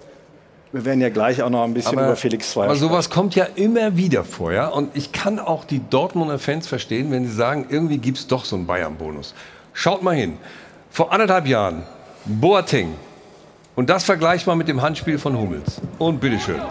[0.71, 2.89] Wir werden ja gleich auch noch ein bisschen über Felix Zweier aber sprechen.
[2.89, 4.67] sowas kommt ja immer wieder vor, ja.
[4.67, 8.43] Und ich kann auch die Dortmunder Fans verstehen, wenn sie sagen, irgendwie gibt es doch
[8.43, 9.33] so einen Bayern-Bonus.
[9.73, 10.37] Schaut mal hin.
[10.89, 11.83] Vor anderthalb Jahren,
[12.25, 12.95] Boateng.
[13.75, 15.81] Und das vergleicht mal mit dem Handspiel von Hummels.
[15.97, 16.61] Und bitteschön.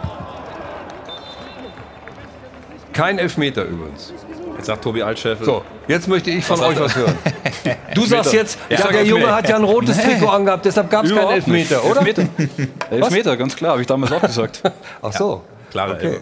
[2.92, 4.12] Kein Elfmeter übrigens.
[4.56, 5.44] Jetzt sagt Tobi Altscheffel.
[5.44, 7.18] So, jetzt möchte ich von Was euch was hören.
[7.94, 9.18] Du sagst jetzt, ja, sag der Elfmeter.
[9.20, 10.02] Junge hat ja ein rotes Nee.
[10.14, 11.70] Trikot angehabt, deshalb gab es keinen Überhaupt nicht.
[11.70, 12.06] Elfmeter, oder?
[12.06, 12.28] Elfmeter.
[12.90, 14.62] Elfmeter, ganz klar, habe ich damals auch gesagt.
[15.02, 15.42] Ach so.
[15.70, 16.06] Klare Okay.
[16.06, 16.20] Elbe.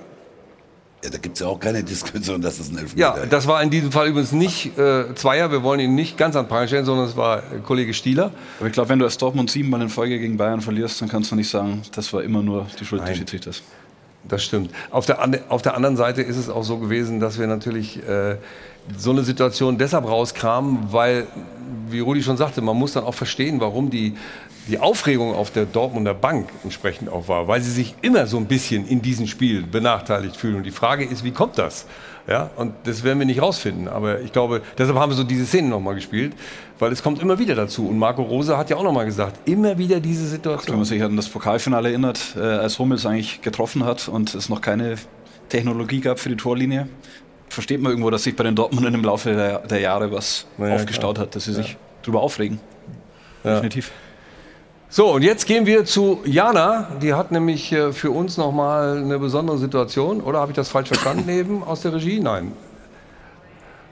[1.05, 3.33] Ja, da gibt es ja auch keine Diskussion, dass das ein Elfmeter Ja, ist.
[3.33, 5.51] das war in diesem Fall übrigens nicht äh, Zweier.
[5.51, 8.31] Wir wollen ihn nicht ganz an den Pranger stellen, sondern es war Kollege Stieler.
[8.61, 11.33] Aber ich glaube, wenn du als Dortmund siebenmal in Folge gegen Bayern verlierst, dann kannst
[11.33, 13.63] du nicht sagen, das war immer nur die Schuld des Schiedsrichters.
[14.29, 14.71] Das stimmt.
[14.93, 15.19] Auf der,
[15.49, 18.37] auf der anderen Seite ist es auch so gewesen, dass wir natürlich äh,
[18.97, 21.27] so eine Situation deshalb rauskramen, weil,
[21.89, 24.15] wie Rudi schon sagte, man muss dann auch verstehen, warum die,
[24.69, 28.47] die Aufregung auf der Dortmunder Bank entsprechend auch war, weil sie sich immer so ein
[28.47, 30.57] bisschen in diesem Spiel benachteiligt fühlen.
[30.57, 31.87] Und die Frage ist, wie kommt das?
[32.29, 33.89] Ja, und das werden wir nicht rausfinden.
[33.89, 36.35] Aber ich glaube, deshalb haben wir so diese Szenen nochmal gespielt,
[36.79, 37.89] weil es kommt immer wieder dazu.
[37.89, 40.77] Und Marco Rose hat ja auch nochmal gesagt, immer wieder diese Wenn Situation.
[40.77, 44.61] man sich an das Pokalfinale erinnert, äh, als Hummels eigentlich getroffen hat und es noch
[44.61, 44.97] keine
[45.49, 46.89] Technologie gab für die Torlinie,
[47.53, 50.75] versteht man irgendwo, dass sich bei den Dortmundern im Laufe der, der Jahre was ja,
[50.75, 51.27] aufgestaut klar.
[51.27, 52.61] hat, dass sie sich drüber aufregen.
[53.45, 53.91] Definitiv.
[54.89, 56.89] So, und jetzt gehen wir zu Jana.
[57.01, 60.21] Die hat nämlich äh, für uns nochmal eine besondere Situation.
[60.21, 62.21] Oder habe ich das falsch verstanden eben aus der Regie?
[62.21, 62.53] Nein.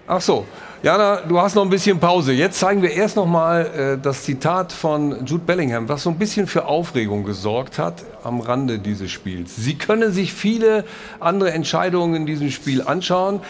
[0.06, 0.44] Ach so.
[0.83, 2.33] Jana, du hast noch ein bisschen Pause.
[2.33, 6.47] Jetzt zeigen wir erst nochmal äh, das Zitat von Jude Bellingham, was so ein bisschen
[6.47, 9.55] für Aufregung gesorgt hat am Rande dieses Spiels.
[9.57, 10.87] Sie können sich viele
[11.18, 13.41] andere Entscheidungen in diesem Spiel anschauen.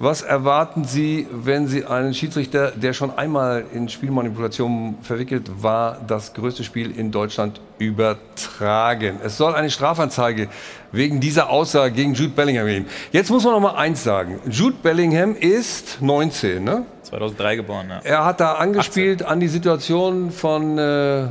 [0.00, 6.34] Was erwarten Sie, wenn Sie einen Schiedsrichter, der schon einmal in Spielmanipulationen verwickelt war, das
[6.34, 9.18] größte Spiel in Deutschland übertragen?
[9.24, 10.46] Es soll eine Strafanzeige
[10.92, 12.86] wegen dieser Aussage gegen Jude Bellingham geben.
[13.10, 14.38] Jetzt muss man noch mal eins sagen.
[14.48, 16.86] Jude Bellingham ist 19, ne?
[17.02, 18.00] 2003 geboren, ja.
[18.04, 21.26] Er hat da angespielt an die Situation von äh,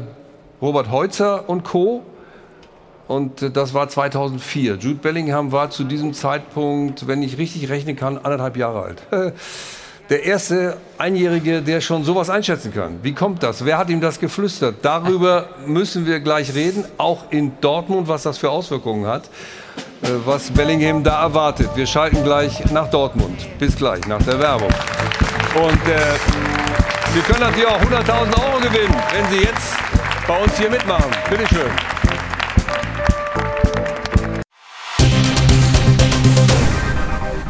[0.61, 2.03] Robert Heutzer und Co.
[3.08, 4.76] und äh, das war 2004.
[4.76, 9.01] Jude Bellingham war zu diesem Zeitpunkt, wenn ich richtig rechnen kann, anderthalb Jahre alt.
[10.10, 12.99] Der erste Einjährige, der schon sowas einschätzen kann.
[13.03, 13.66] Wie kommt das?
[13.66, 14.76] Wer hat ihm das geflüstert?
[14.82, 19.26] Darüber müssen wir gleich reden, auch in Dortmund, was das für Auswirkungen hat,
[20.03, 21.70] äh, was Bellingham da erwartet.
[21.76, 23.47] Wir schalten gleich nach Dortmund.
[23.60, 24.70] Bis gleich, nach der Werbung.
[25.55, 25.99] Und äh,
[27.14, 29.76] wir können natürlich auch 100.000 Euro gewinnen, wenn Sie jetzt
[30.26, 31.12] bei uns hier mitmachen.
[31.30, 31.96] Bitte schön.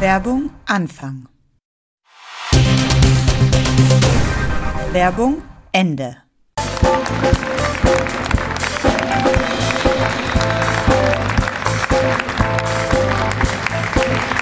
[0.00, 1.26] Werbung Anfang.
[4.92, 5.42] Werbung
[5.72, 6.18] Ende.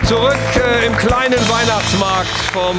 [0.04, 2.76] Zurück äh, im kleinen Weihnachtsmarkt vom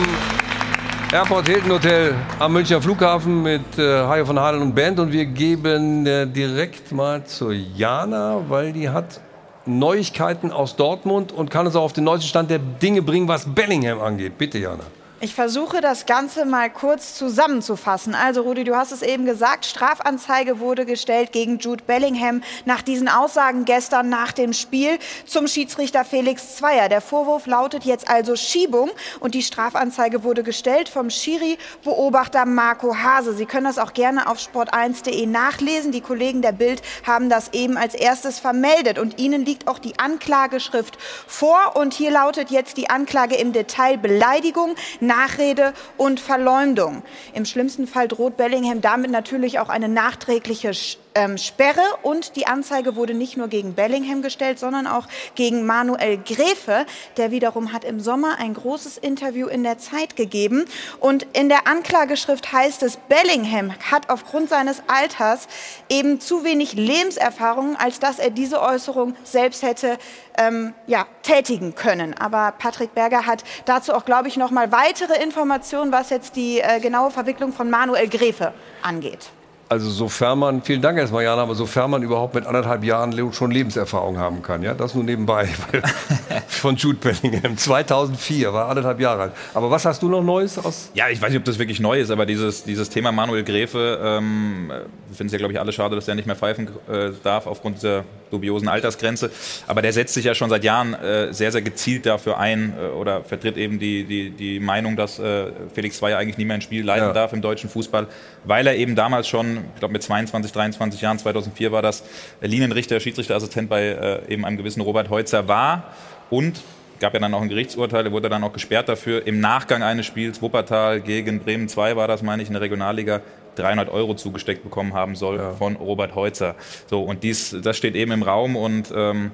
[1.12, 5.00] Airport Hilton Hotel am Münchner Flughafen mit äh, Hajo von Halen und Band.
[5.00, 9.20] Und wir geben äh, direkt mal zu Jana, weil die hat
[9.68, 13.46] Neuigkeiten aus Dortmund und kann uns auch auf den neuesten Stand der Dinge bringen, was
[13.46, 14.38] Bellingham angeht.
[14.38, 14.84] Bitte, Jana.
[15.20, 18.14] Ich versuche das Ganze mal kurz zusammenzufassen.
[18.14, 23.10] Also Rudi, du hast es eben gesagt, Strafanzeige wurde gestellt gegen Jude Bellingham nach diesen
[23.10, 26.88] Aussagen gestern nach dem Spiel zum Schiedsrichter Felix Zweier.
[26.88, 33.34] Der Vorwurf lautet jetzt also Schiebung und die Strafanzeige wurde gestellt vom Schiri-Beobachter Marco Hase.
[33.34, 35.92] Sie können das auch gerne auf sport1.de nachlesen.
[35.92, 39.98] Die Kollegen der Bild haben das eben als erstes vermeldet und ihnen liegt auch die
[39.98, 44.76] Anklageschrift vor und hier lautet jetzt die Anklage im Detail Beleidigung
[45.08, 47.02] Nachrede und Verleumdung.
[47.34, 50.74] Im schlimmsten Fall droht Bellingham damit natürlich auch eine nachträgliche
[51.18, 56.18] ähm, Sperre und die Anzeige wurde nicht nur gegen Bellingham gestellt, sondern auch gegen Manuel
[56.18, 56.86] Gräfe.
[57.18, 60.66] Der wiederum hat im Sommer ein großes Interview in der Zeit gegeben.
[61.00, 65.48] Und in der Anklageschrift heißt es, Bellingham hat aufgrund seines Alters
[65.90, 69.98] eben zu wenig Lebenserfahrung, als dass er diese Äußerung selbst hätte
[70.38, 72.14] ähm, ja, tätigen können.
[72.14, 76.60] Aber Patrick Berger hat dazu auch, glaube ich, noch mal weitere Informationen, was jetzt die
[76.60, 78.54] äh, genaue Verwicklung von Manuel Gräfe
[78.84, 79.32] angeht.
[79.70, 83.52] Also sofern man, vielen Dank erstmal Jana, aber sofern man überhaupt mit anderthalb Jahren schon
[83.52, 85.50] Lebenserfahrung haben kann, ja, das nur nebenbei.
[86.48, 89.32] Von Jude Bellingham, 2004, war anderthalb Jahre alt.
[89.54, 90.90] Aber was hast du noch Neues aus?
[90.94, 94.00] Ja, ich weiß nicht, ob das wirklich neu ist, aber dieses, dieses Thema Manuel Gräfe,
[94.02, 97.10] ähm, wir finden es ja, glaube ich, alle schade, dass der nicht mehr pfeifen äh,
[97.24, 99.32] darf aufgrund dieser dubiosen Altersgrenze.
[99.68, 102.88] Aber der setzt sich ja schon seit Jahren äh, sehr, sehr gezielt dafür ein äh,
[102.88, 106.62] oder vertritt eben die, die, die Meinung, dass äh, Felix Zweier eigentlich nie mehr ein
[106.62, 107.14] Spiel leiten ja.
[107.14, 108.08] darf im deutschen Fußball,
[108.44, 112.04] weil er eben damals schon, ich glaube mit 22, 23 Jahren, 2004 war das,
[112.42, 115.94] Linienrichter, Schiedsrichterassistent bei äh, eben einem gewissen Robert Heutzer war
[116.30, 116.62] und
[117.00, 119.26] gab ja dann auch ein Gerichtsurteil, er wurde dann auch gesperrt dafür.
[119.28, 123.22] Im Nachgang eines Spiels, Wuppertal gegen Bremen 2 war das, meine ich, in der Regionalliga,
[123.56, 125.52] 300 Euro zugesteckt bekommen haben soll ja.
[125.52, 126.56] von Robert Heutzer.
[126.88, 129.32] So, und dies, das steht eben im Raum und ähm,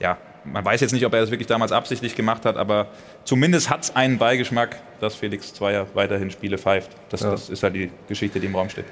[0.00, 2.88] ja, man weiß jetzt nicht, ob er das wirklich damals absichtlich gemacht hat, aber
[3.24, 6.90] zumindest hat es einen Beigeschmack, dass Felix Zweier weiterhin Spiele pfeift.
[7.08, 7.30] Das, ja.
[7.30, 8.86] das ist halt die Geschichte, die im Raum steht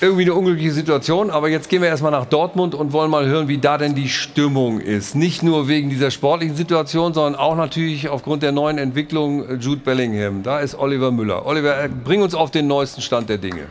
[0.00, 3.48] irgendwie eine unglückliche Situation, aber jetzt gehen wir erstmal nach Dortmund und wollen mal hören,
[3.48, 5.14] wie da denn die Stimmung ist.
[5.14, 10.42] Nicht nur wegen dieser sportlichen Situation, sondern auch natürlich aufgrund der neuen Entwicklung Jude Bellingham.
[10.42, 11.46] Da ist Oliver Müller.
[11.46, 13.66] Oliver, bring uns auf den neuesten Stand der Dinge.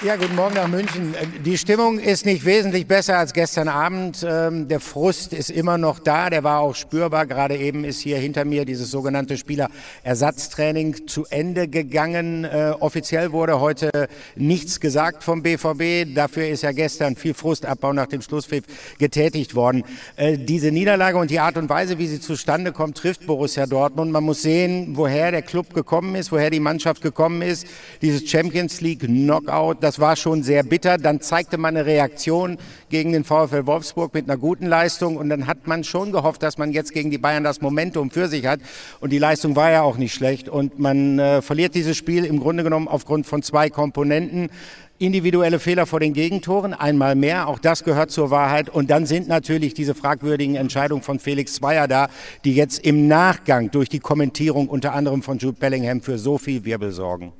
[0.00, 1.12] Ja, guten Morgen nach München.
[1.44, 4.24] Die Stimmung ist nicht wesentlich besser als gestern Abend.
[4.24, 7.26] Ähm, der Frust ist immer noch da, der war auch spürbar.
[7.26, 12.44] Gerade eben ist hier hinter mir dieses sogenannte Spielerersatztraining zu Ende gegangen.
[12.44, 13.90] Äh, offiziell wurde heute
[14.36, 16.14] nichts gesagt vom BVB.
[16.14, 18.66] Dafür ist ja gestern viel Frustabbau nach dem Schlusspfiff
[19.00, 19.82] getätigt worden.
[20.14, 24.12] Äh, diese Niederlage und die Art und Weise, wie sie zustande kommt, trifft Borussia Dortmund.
[24.12, 27.66] Man muss sehen, woher der Club gekommen ist, woher die Mannschaft gekommen ist.
[28.00, 30.98] Dieses Champions League Knockout, das war schon sehr bitter.
[30.98, 32.58] Dann zeigte man eine Reaktion
[32.90, 36.58] gegen den VfL Wolfsburg mit einer guten Leistung und dann hat man schon gehofft, dass
[36.58, 38.60] man jetzt gegen die Bayern das Momentum für sich hat
[39.00, 42.38] und die Leistung war ja auch nicht schlecht und man äh, verliert dieses Spiel im
[42.38, 44.50] Grunde genommen aufgrund von zwei Komponenten
[44.98, 48.68] individuelle Fehler vor den Gegentoren, einmal mehr, auch das gehört zur Wahrheit.
[48.68, 52.08] Und dann sind natürlich diese fragwürdigen Entscheidungen von Felix Zweier da,
[52.44, 56.66] die jetzt im Nachgang durch die Kommentierung unter anderem von Jude Bellingham für so viel
[56.66, 57.32] Wirbel sorgen.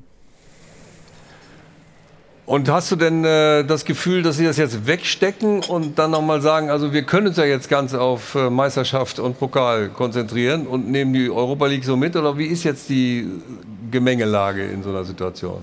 [2.48, 6.40] Und hast du denn äh, das Gefühl, dass sie das jetzt wegstecken und dann nochmal
[6.40, 10.88] sagen, also wir können uns ja jetzt ganz auf äh, Meisterschaft und Pokal konzentrieren und
[10.90, 12.16] nehmen die Europa League so mit?
[12.16, 13.28] Oder wie ist jetzt die
[13.90, 15.58] Gemengelage in so einer Situation?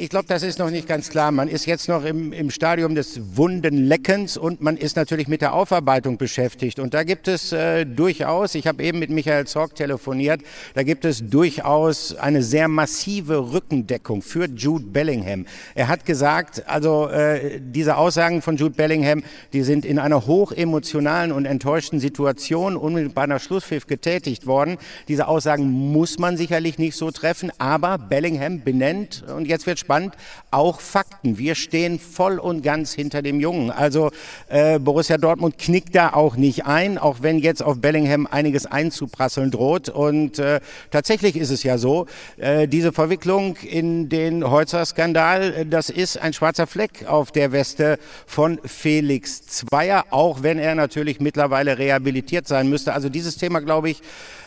[0.00, 1.32] Ich glaube, das ist noch nicht ganz klar.
[1.32, 5.54] Man ist jetzt noch im, im Stadium des Wundenleckens und man ist natürlich mit der
[5.54, 6.78] Aufarbeitung beschäftigt.
[6.78, 10.40] Und da gibt es äh, durchaus, ich habe eben mit Michael Zorg telefoniert,
[10.74, 15.46] da gibt es durchaus eine sehr massive Rückendeckung für Jude Bellingham.
[15.74, 21.32] Er hat gesagt, also äh, diese Aussagen von Jude Bellingham, die sind in einer hochemotionalen
[21.32, 24.76] und enttäuschten Situation unmittelbar nach Schlusspfiff getätigt worden.
[25.08, 30.16] Diese Aussagen muss man sicherlich nicht so treffen, aber Bellingham benennt, und jetzt wird spannend,
[30.50, 31.38] auch Fakten.
[31.38, 33.70] Wir stehen voll und ganz hinter dem Jungen.
[33.70, 34.10] Also
[34.48, 39.50] äh, Borussia Dortmund knickt da auch nicht ein, auch wenn jetzt auf Bellingham einiges einzuprasseln
[39.50, 39.88] droht.
[39.88, 40.60] Und äh,
[40.90, 42.04] tatsächlich ist es ja so,
[42.36, 47.98] äh, diese Verwicklung in den Holzer-Skandal, äh, das ist ein schwarzer Fleck auf der Weste
[48.26, 52.92] von Felix Zweier, auch wenn er natürlich mittlerweile rehabilitiert sein müsste.
[52.92, 54.02] Also dieses Thema, glaube ich,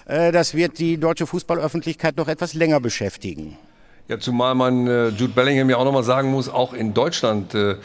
[0.06, 3.58] äh, das wird die deutsche Fußballöffentlichkeit noch etwas länger beschäftigen.
[4.08, 7.72] Ja, zumal man äh, Jude Bellingham ja auch nochmal sagen muss, auch in Deutschland äh,
[7.72, 7.78] äh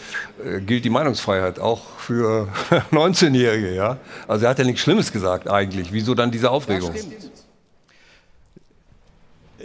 [0.60, 2.48] gilt die Meinungsfreiheit, auch für
[2.92, 3.74] 19-Jährige.
[3.74, 3.98] Ja?
[4.26, 5.92] Also er hat ja nichts Schlimmes gesagt eigentlich.
[5.92, 6.92] Wieso dann diese Aufregung?
[6.94, 7.02] Ja,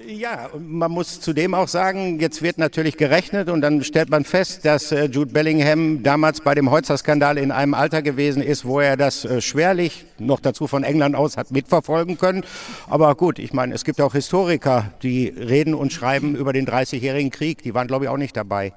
[0.08, 4.66] ja, man muss zudem auch sagen, jetzt wird natürlich gerechnet und dann stellt man fest,
[4.66, 8.98] dass äh, Jude Bellingham damals bei dem Holzer-Skandal in einem Alter gewesen ist, wo er
[8.98, 12.44] das äh, schwerlich, noch dazu von England aus, hat mitverfolgen können.
[12.90, 17.32] Aber gut, ich meine, es gibt auch Historiker, die reden und schreiben über den 30-jährigen
[17.32, 17.62] Krieg.
[17.64, 18.74] Die waren, glaube ich, auch nicht dabei.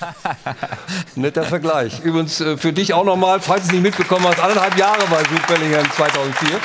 [1.14, 2.00] Netter Vergleich.
[2.00, 5.22] Übrigens äh, für dich auch nochmal, falls du es nicht mitbekommen hast, anderthalb Jahre bei
[5.22, 6.60] Jude Bellingham 2004.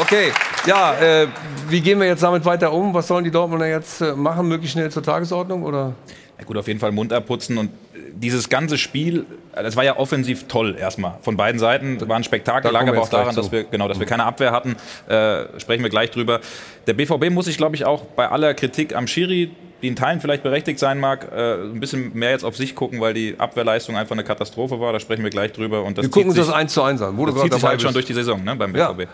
[0.00, 0.32] Okay,
[0.66, 1.28] ja, äh,
[1.68, 2.92] wie gehen wir jetzt damit weiter um?
[2.94, 4.48] Was sollen die Dortmunder jetzt äh, machen?
[4.48, 5.62] Möglichst schnell zur Tagesordnung?
[5.62, 5.94] Oder?
[6.36, 9.24] Ja, gut, auf jeden Fall Mund abputzen und äh, dieses ganze Spiel,
[9.54, 11.18] das war ja offensiv toll erstmal.
[11.22, 14.06] Von beiden Seiten war ein Spektakel, lag aber auch daran, dass wir, genau, dass wir
[14.06, 14.74] keine Abwehr hatten.
[15.08, 16.40] Äh, sprechen wir gleich drüber.
[16.88, 20.20] Der BVB muss sich, glaube ich, auch bei aller Kritik am Schiri, die in Teilen
[20.20, 23.96] vielleicht berechtigt sein mag, äh, ein bisschen mehr jetzt auf sich gucken, weil die Abwehrleistung
[23.96, 24.92] einfach eine Katastrophe war.
[24.92, 25.84] Da sprechen wir gleich drüber.
[25.84, 27.16] Und das wir gucken uns das 1 zu 1 an.
[27.16, 29.00] Wo das du zieht sich halt schon durch die Saison ne, beim BVB.
[29.00, 29.06] Ja.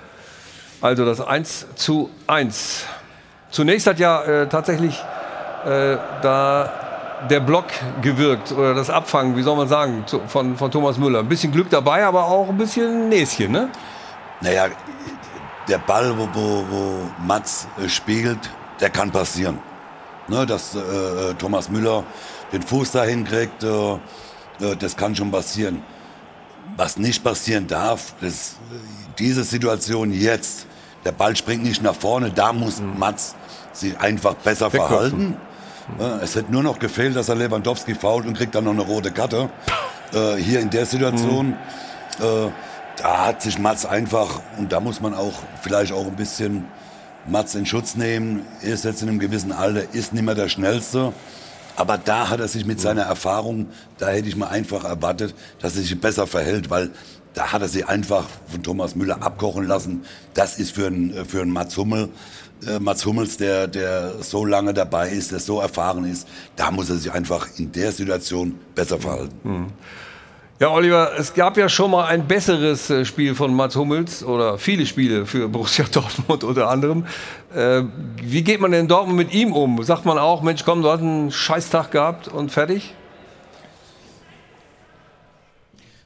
[0.81, 2.85] Also das 1 zu 1.
[3.51, 4.99] Zunächst hat ja äh, tatsächlich
[5.65, 6.73] äh, da
[7.29, 7.67] der Block
[8.01, 11.19] gewirkt oder das Abfangen, wie soll man sagen, zu, von, von Thomas Müller.
[11.19, 13.69] Ein bisschen Glück dabei, aber auch ein bisschen Näschen, ne?
[14.41, 14.69] Naja,
[15.69, 18.39] der Ball, wo, wo, wo Mats äh, spiegelt,
[18.81, 19.59] der kann passieren.
[20.29, 22.05] Ne, dass äh, äh Thomas Müller
[22.53, 23.99] den Fuß dahin kriegt, äh,
[24.79, 25.83] das kann schon passieren.
[26.77, 28.57] Was nicht passieren darf, das,
[29.19, 30.67] diese Situation jetzt,
[31.05, 32.99] der Ball springt nicht nach vorne, da muss mhm.
[32.99, 33.35] Mats
[33.73, 35.37] sich einfach besser verhalten.
[35.99, 38.83] Ja, es hätte nur noch gefehlt, dass er Lewandowski fault und kriegt dann noch eine
[38.83, 39.51] rote Karte.
[40.13, 42.25] Äh, hier in der Situation, mhm.
[42.25, 42.51] äh,
[42.97, 46.65] da hat sich Mats einfach, und da muss man auch vielleicht auch ein bisschen
[47.27, 48.45] Mats in Schutz nehmen.
[48.63, 51.13] Er ist jetzt in einem gewissen Alter, ist nicht mehr der Schnellste.
[51.77, 55.77] Aber da hat er sich mit seiner Erfahrung, da hätte ich mal einfach erwartet, dass
[55.77, 56.91] er sich besser verhält, weil
[57.35, 60.03] da hat er sich einfach von Thomas Müller abkochen lassen.
[60.35, 62.09] Das ist für einen, für einen Mats Hummel,
[62.67, 66.91] äh, Mats Hummels, der, der so lange dabei ist, der so erfahren ist, da muss
[66.91, 69.39] er sich einfach in der Situation besser verhalten.
[69.43, 69.67] Mhm.
[70.59, 74.59] Ja, Oliver, es gab ja schon mal ein besseres äh, Spiel von Mats Hummels oder
[74.59, 77.07] viele Spiele für Borussia Dortmund unter anderem.
[77.55, 77.85] Äh,
[78.23, 79.83] wie geht man denn in Dortmund mit ihm um?
[79.83, 82.95] Sagt man auch, Mensch, komm, du hast einen Scheißtag gehabt und fertig?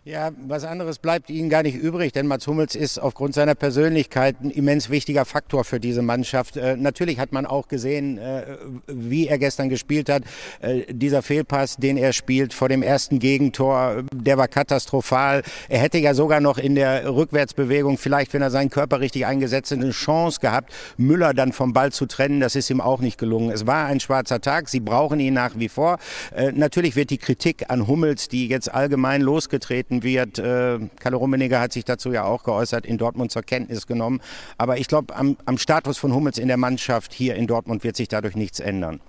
[0.06, 4.36] Ja, was anderes bleibt Ihnen gar nicht übrig, denn Mats Hummels ist aufgrund seiner Persönlichkeit
[4.42, 6.58] ein immens wichtiger Faktor für diese Mannschaft.
[6.58, 10.24] Äh, natürlich hat man auch gesehen, äh, wie er gestern gespielt hat.
[10.60, 15.42] Äh, dieser Fehlpass, den er spielt vor dem ersten Gegentor, der war katastrophal.
[15.70, 19.70] Er hätte ja sogar noch in der Rückwärtsbewegung, vielleicht wenn er seinen Körper richtig eingesetzt
[19.70, 22.40] hätte, eine Chance gehabt, Müller dann vom Ball zu trennen.
[22.40, 23.50] Das ist ihm auch nicht gelungen.
[23.50, 24.68] Es war ein schwarzer Tag.
[24.68, 25.96] Sie brauchen ihn nach wie vor.
[26.36, 30.38] Äh, natürlich wird die Kritik an Hummels, die jetzt allgemein losgetreten gehalten wird.
[30.38, 34.20] Äh, Kalle Rummenigge hat sich dazu ja auch geäußert, in Dortmund zur Kenntnis genommen.
[34.58, 37.96] Aber ich glaube, am, am Status von Hummels in der Mannschaft hier in Dortmund wird
[37.96, 39.00] sich dadurch nichts ändern.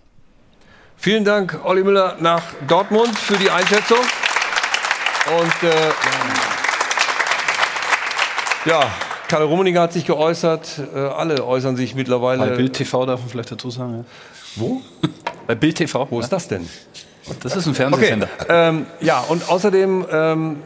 [0.98, 4.00] Vielen Dank, Olli Müller, nach Dortmund für die Einschätzung.
[5.40, 5.92] Und äh,
[8.70, 8.90] ja,
[9.28, 10.82] Karl Rummenigge hat sich geäußert.
[10.94, 12.46] Äh, alle äußern sich mittlerweile.
[12.48, 13.98] Bei Bild TV darf man vielleicht dazu sagen.
[13.98, 14.06] Ja.
[14.56, 14.82] Wo?
[15.48, 16.08] Bei Bild TV.
[16.10, 16.68] Wo ist das denn?
[17.42, 18.30] Das ist ein Fernsehsender.
[18.40, 18.46] Okay.
[18.50, 20.58] Ähm, ja, und außerdem ähm,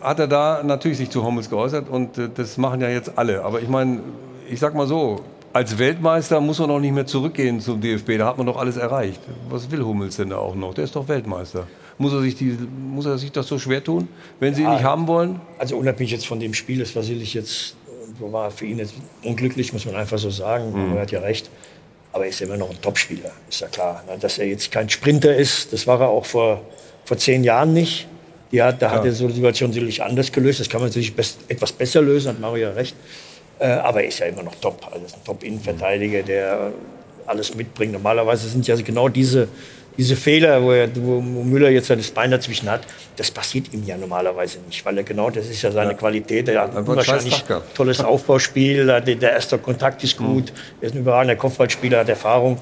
[0.00, 3.44] hat er da natürlich sich zu Hummels geäußert und äh, das machen ja jetzt alle.
[3.44, 4.00] Aber ich meine,
[4.48, 5.20] ich sag mal so,
[5.52, 8.18] als Weltmeister muss man doch nicht mehr zurückgehen zum DFB.
[8.18, 9.20] Da hat man doch alles erreicht.
[9.48, 10.74] Was will Hummels denn da auch noch?
[10.74, 11.66] Der ist doch Weltmeister.
[11.96, 12.56] Muss er sich, die,
[12.92, 15.40] muss er sich das so schwer tun, wenn sie ihn nicht haben wollen?
[15.58, 17.74] Also unabhängig jetzt von dem Spiel ist Vassilich jetzt
[18.20, 20.72] war für ihn jetzt unglücklich, muss man einfach so sagen.
[20.72, 20.96] Mhm.
[20.96, 21.50] Er hat ja recht.
[22.12, 24.02] Aber er ist immer noch ein Topspieler, ist ja klar.
[24.08, 24.18] Ne?
[24.18, 26.62] Dass er jetzt kein Sprinter ist, das war er auch vor,
[27.04, 28.08] vor zehn Jahren nicht.
[28.50, 30.60] Die hat, da hat er so eine Situation sicherlich anders gelöst.
[30.60, 32.96] Das kann man natürlich best, etwas besser lösen, hat Mario ja recht.
[33.58, 34.86] Äh, aber er ist ja immer noch top.
[34.90, 36.72] Also ist ein Top-Innenverteidiger, der
[37.26, 37.92] alles mitbringt.
[37.92, 39.48] Normalerweise sind ja genau diese,
[39.98, 42.82] diese Fehler, wo, er, wo Müller jetzt das Bein dazwischen hat,
[43.16, 45.96] das passiert ihm ja normalerweise nicht, weil er genau, das ist ja seine ja.
[45.96, 46.48] Qualität.
[46.48, 47.44] Er hat ein wahrscheinlich
[47.74, 52.58] tolles Aufbauspiel, der, erste Kontakt ist gut, er ist ein überragender Kopfballspieler, hat Erfahrung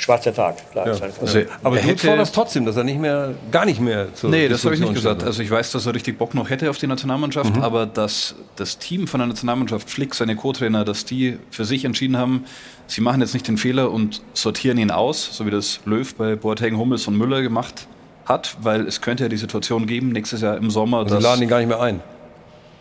[0.00, 0.70] schwarzer Tag.
[0.72, 0.92] Klar, ja.
[1.20, 4.64] also, aber du forderst trotzdem, dass er nicht mehr, gar nicht mehr zur Nee, das
[4.64, 5.22] habe ich nicht gesagt.
[5.22, 7.62] Also ich weiß, dass er richtig Bock noch hätte auf die Nationalmannschaft, mhm.
[7.62, 12.16] aber dass das Team von der Nationalmannschaft, Flick, seine Co-Trainer, dass die für sich entschieden
[12.16, 12.44] haben,
[12.86, 16.36] sie machen jetzt nicht den Fehler und sortieren ihn aus, so wie das Löw bei
[16.36, 17.86] Boateng, Hummels und Müller gemacht
[18.24, 21.00] hat, weil es könnte ja die Situation geben, nächstes Jahr im Sommer.
[21.00, 22.00] Und sie laden ihn gar nicht mehr ein.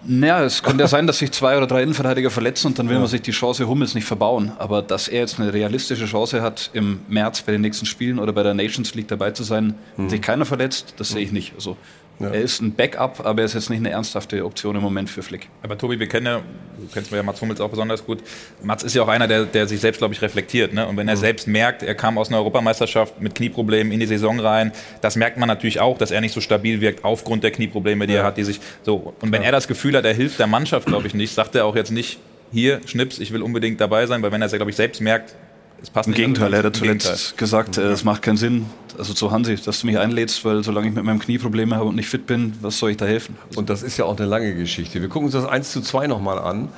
[0.05, 2.95] Naja, es könnte ja sein, dass sich zwei oder drei Innenverteidiger verletzen und dann will
[2.95, 2.99] ja.
[2.99, 4.51] man sich die Chance Hummels nicht verbauen.
[4.57, 8.33] Aber dass er jetzt eine realistische Chance hat, im März bei den nächsten Spielen oder
[8.33, 10.09] bei der Nations League dabei zu sein, mhm.
[10.09, 11.53] sich keiner verletzt, das sehe ich nicht.
[11.55, 11.77] Also
[12.19, 12.29] ja.
[12.31, 15.23] Er ist ein Backup, aber er ist jetzt nicht eine ernsthafte Option im Moment für
[15.23, 15.47] Flick.
[15.61, 18.19] Aber Tobi, wir kennen ja, du kennst ja Mats Hummels auch besonders gut.
[18.61, 20.73] Mats ist ja auch einer, der, der sich selbst, glaube ich, reflektiert.
[20.73, 20.85] Ne?
[20.85, 21.19] Und wenn er mhm.
[21.19, 25.37] selbst merkt, er kam aus einer Europameisterschaft mit Knieproblemen in die Saison rein, das merkt
[25.37, 28.19] man natürlich auch, dass er nicht so stabil wirkt aufgrund der Knieprobleme, die ja.
[28.19, 29.13] er hat, die sich so.
[29.21, 29.47] Und wenn ja.
[29.47, 31.91] er das Gefühl hat, er hilft der Mannschaft, glaube ich nicht, sagt er auch jetzt
[31.91, 32.19] nicht,
[32.51, 35.35] hier, Schnips, ich will unbedingt dabei sein, weil wenn er es, glaube ich, selbst merkt,
[35.81, 38.65] es passt Im Gegenteil, er hat zuletzt gesagt, äh, es macht keinen Sinn,
[38.97, 41.85] also zu Hansi, dass du mich einlädst, weil solange ich mit meinem Knie Probleme habe
[41.85, 43.37] und nicht fit bin, was soll ich da helfen?
[43.55, 45.01] Und das ist ja auch eine lange Geschichte.
[45.01, 46.69] Wir gucken uns das 1 zu 2 nochmal an.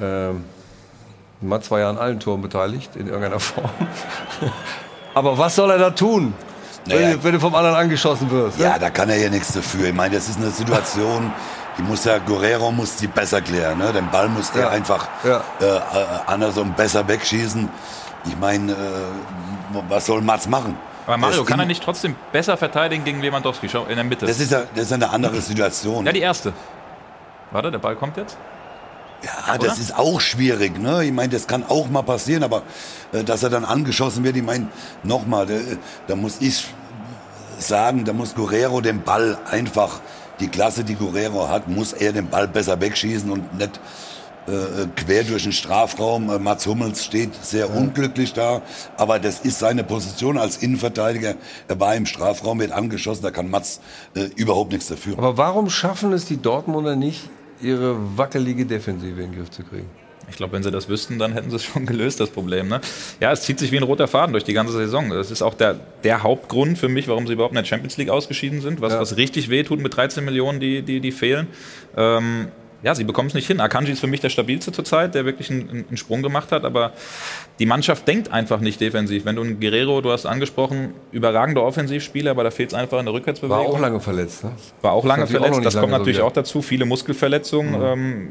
[0.00, 0.44] Ähm,
[1.40, 3.70] Mats war ja an allen Toren beteiligt, in irgendeiner Form.
[5.14, 6.34] Aber was soll er da tun?
[6.86, 8.58] Naja, wenn, wenn, du vom anderen angeschossen wirst.
[8.58, 8.80] Ja, ne?
[8.80, 9.88] da kann er ja nichts dafür.
[9.88, 11.32] Ich meine, das ist eine Situation,
[11.78, 13.78] die muss ja, Guerrero muss die besser klären.
[13.78, 13.92] Ne?
[13.92, 15.42] Den Ball muss er einfach ja.
[15.60, 15.80] Äh, äh,
[16.26, 17.68] anders und besser wegschießen.
[18.24, 18.76] Ich meine, äh,
[19.88, 20.76] was soll Mats machen?
[21.06, 24.26] Aber Mario, kann er nicht trotzdem besser verteidigen gegen Lewandowski Schau, in der Mitte?
[24.26, 26.06] Das ist, ja, das ist eine andere Situation.
[26.06, 26.52] Ja, die erste.
[27.50, 28.36] Warte, der Ball kommt jetzt.
[29.22, 29.68] Ja, Oder?
[29.68, 30.78] das ist auch schwierig.
[30.78, 31.04] Ne?
[31.04, 32.62] Ich meine, das kann auch mal passieren, aber
[33.12, 34.68] äh, dass er dann angeschossen wird, ich meine,
[35.02, 35.54] nochmal, da,
[36.08, 36.66] da muss ich
[37.58, 40.00] sagen, da muss Guerrero den Ball einfach,
[40.40, 43.78] die Klasse, die Guerrero hat, muss er den Ball besser wegschießen und nicht
[44.46, 46.30] äh, quer durch den Strafraum.
[46.30, 47.72] Äh, Mats Hummels steht sehr ja.
[47.72, 48.62] unglücklich da,
[48.96, 51.34] aber das ist seine Position als Innenverteidiger.
[51.68, 53.80] Er war im Strafraum, wird angeschossen, da kann Mats
[54.14, 55.18] äh, überhaupt nichts dafür.
[55.18, 57.28] Aber warum schaffen es die Dortmunder nicht,
[57.60, 59.88] ihre wackelige Defensive in den Griff zu kriegen?
[60.30, 62.68] Ich glaube, wenn sie das wüssten, dann hätten sie es schon gelöst, das Problem.
[62.68, 62.80] Ne?
[63.20, 65.10] Ja, es zieht sich wie ein roter Faden durch die ganze Saison.
[65.10, 68.08] Das ist auch der, der Hauptgrund für mich, warum sie überhaupt in der Champions League
[68.08, 69.00] ausgeschieden sind, was, ja.
[69.00, 71.48] was richtig wehtut mit 13 Millionen, die, die, die fehlen.
[71.96, 72.48] Ähm,
[72.82, 73.60] ja, sie bekommen es nicht hin.
[73.60, 76.92] Akanji ist für mich der stabilste zurzeit, der wirklich einen, einen, Sprung gemacht hat, aber
[77.58, 79.24] die Mannschaft denkt einfach nicht defensiv.
[79.24, 83.04] Wenn du einen Guerrero, du hast angesprochen, überragender Offensivspieler, aber da fehlt es einfach in
[83.04, 83.58] der Rückwärtsbewegung.
[83.58, 84.50] War auch lange verletzt, ne?
[84.80, 87.78] War auch lange verletzt, auch das kommt natürlich so auch dazu, viele Muskelverletzungen.
[87.78, 87.84] Mhm.
[87.84, 88.28] Ähm,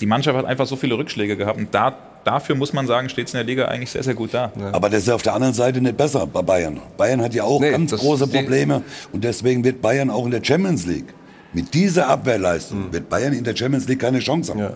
[0.00, 3.28] die Mannschaft hat einfach so viele Rückschläge gehabt und da, dafür muss man sagen, steht
[3.28, 4.52] es in der Liga eigentlich sehr, sehr gut da.
[4.58, 4.74] Ja.
[4.74, 6.80] Aber das ist auf der anderen Seite nicht besser bei Bayern.
[6.96, 8.82] Bayern hat ja auch nee, ganz große Probleme
[9.12, 11.14] und deswegen wird Bayern auch in der Champions League
[11.54, 14.60] mit dieser Abwehrleistung wird Bayern in der Champions League keine Chance haben.
[14.60, 14.72] Ja.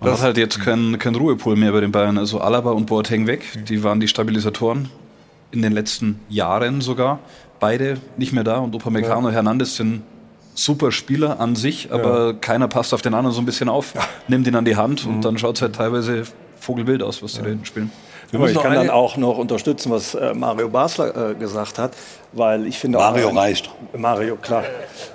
[0.00, 2.18] Man hat halt jetzt kein, kein Ruhepool mehr bei den Bayern.
[2.18, 3.44] Also Alaba und Boateng weg.
[3.68, 4.88] Die waren die Stabilisatoren
[5.52, 7.20] in den letzten Jahren sogar.
[7.60, 8.58] Beide nicht mehr da.
[8.58, 10.02] Und Upamecano und Hernandez sind
[10.54, 12.32] super Spieler an sich, aber ja.
[12.34, 13.94] keiner passt auf den anderen so ein bisschen auf,
[14.28, 15.22] nimmt ihn an die Hand und mhm.
[15.22, 16.24] dann schaut es halt teilweise
[16.58, 17.44] vogelwild aus, was die ja.
[17.44, 17.90] da hinten spielen.
[18.32, 21.92] Aber ich kann dann auch noch unterstützen, was äh, Mario Basler äh, gesagt hat,
[22.32, 23.70] weil ich finde Mario auch, reicht.
[23.96, 24.64] Mario, klar.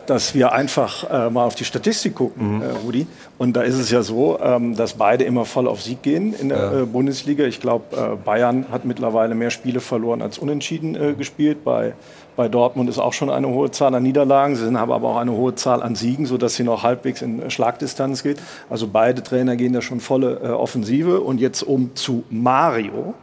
[0.06, 2.64] Dass wir einfach äh, mal auf die Statistik gucken, mhm.
[2.86, 3.08] Rudi.
[3.38, 6.50] Und da ist es ja so, ähm, dass beide immer voll auf Sieg gehen in
[6.50, 6.86] der ja.
[6.86, 7.46] Bundesliga.
[7.46, 11.64] Ich glaube, Bayern hat mittlerweile mehr Spiele verloren als unentschieden gespielt.
[11.64, 11.94] Bei
[12.38, 14.56] bei Dortmund ist auch schon eine hohe Zahl an Niederlagen.
[14.56, 18.22] Sie haben aber auch eine hohe Zahl an Siegen, sodass sie noch halbwegs in Schlagdistanz
[18.22, 18.38] geht.
[18.70, 21.20] Also beide Trainer gehen da schon volle äh, Offensive.
[21.22, 23.16] Und jetzt um zu Mario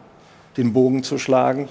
[0.57, 1.69] den Bogen zu schlagen,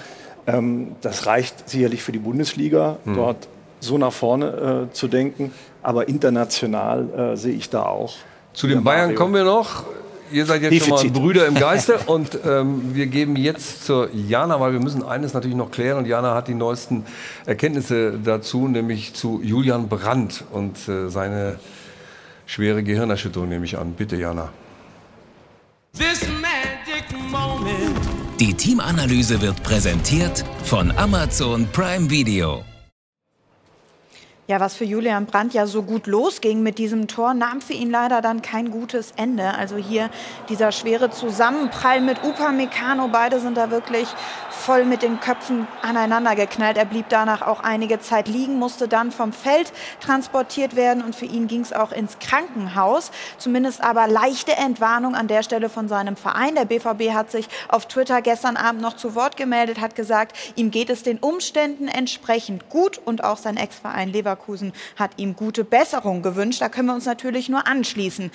[0.47, 3.15] ähm, das reicht sicherlich für die Bundesliga, hm.
[3.15, 3.47] dort
[3.81, 5.51] so nach vorne äh, zu denken.
[5.81, 8.13] Aber international äh, sehe ich da auch.
[8.53, 9.17] Zu den Bayern Mario.
[9.17, 9.83] kommen wir noch
[10.33, 10.99] ihr seid jetzt Defizit.
[10.99, 15.03] schon mal Brüder im Geiste und ähm, wir geben jetzt zur Jana, weil wir müssen
[15.03, 17.05] eines natürlich noch klären und Jana hat die neuesten
[17.45, 21.59] Erkenntnisse dazu, nämlich zu Julian Brandt und äh, seine
[22.45, 23.93] schwere Gehirnerschütterung nehme ich an.
[23.93, 24.49] Bitte, Jana.
[28.39, 32.63] Die Teamanalyse wird präsentiert von Amazon Prime Video.
[34.45, 37.89] Ja, was für Julian Brandt ja so gut losging mit diesem Tor, nahm für ihn
[37.89, 39.53] leider dann kein gutes Ende.
[39.53, 40.09] Also hier
[40.49, 43.07] dieser schwere Zusammenprall mit Upamecano.
[43.07, 44.05] Beide sind da wirklich
[44.49, 46.75] voll mit den Köpfen aneinander geknallt.
[46.75, 49.71] Er blieb danach auch einige Zeit liegen, musste dann vom Feld
[50.01, 53.11] transportiert werden und für ihn ging es auch ins Krankenhaus.
[53.37, 56.55] Zumindest aber leichte Entwarnung an der Stelle von seinem Verein.
[56.55, 60.69] Der BVB hat sich auf Twitter gestern Abend noch zu Wort gemeldet, hat gesagt, ihm
[60.69, 65.63] geht es den Umständen entsprechend gut und auch sein Ex-Verein Leverkusen Leverkusen hat ihm gute
[65.63, 66.61] Besserung gewünscht.
[66.61, 68.31] Da können wir uns natürlich nur anschließen.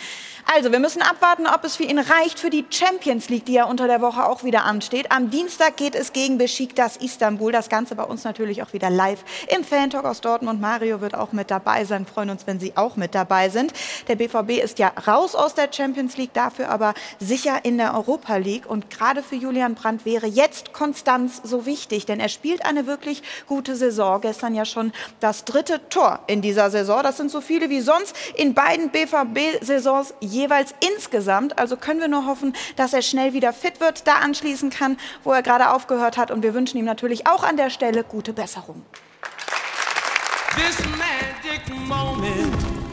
[0.55, 3.65] Also, wir müssen abwarten, ob es für ihn reicht für die Champions League, die ja
[3.65, 5.13] unter der Woche auch wieder ansteht.
[5.13, 7.53] Am Dienstag geht es gegen Besiktas Istanbul.
[7.53, 10.61] Das Ganze bei uns natürlich auch wieder live im Fan-Talk aus Dortmund.
[10.61, 12.07] Mario wird auch mit dabei sein.
[12.07, 13.73] Freuen uns, wenn Sie auch mit dabei sind.
[14.09, 18.37] Der BVB ist ja raus aus der Champions League, dafür aber sicher in der Europa
[18.37, 18.67] League.
[18.67, 23.23] Und gerade für Julian Brandt wäre jetzt Konstanz so wichtig, denn er spielt eine wirklich
[23.47, 24.21] gute Saison.
[24.21, 27.03] Gestern ja schon das dritte Tor in dieser Saison.
[27.03, 31.59] Das sind so viele wie sonst in beiden BVB-Saisons jeweils insgesamt.
[31.59, 35.33] Also können wir nur hoffen, dass er schnell wieder fit wird, da anschließen kann, wo
[35.33, 36.31] er gerade aufgehört hat.
[36.31, 38.83] Und wir wünschen ihm natürlich auch an der Stelle gute Besserung.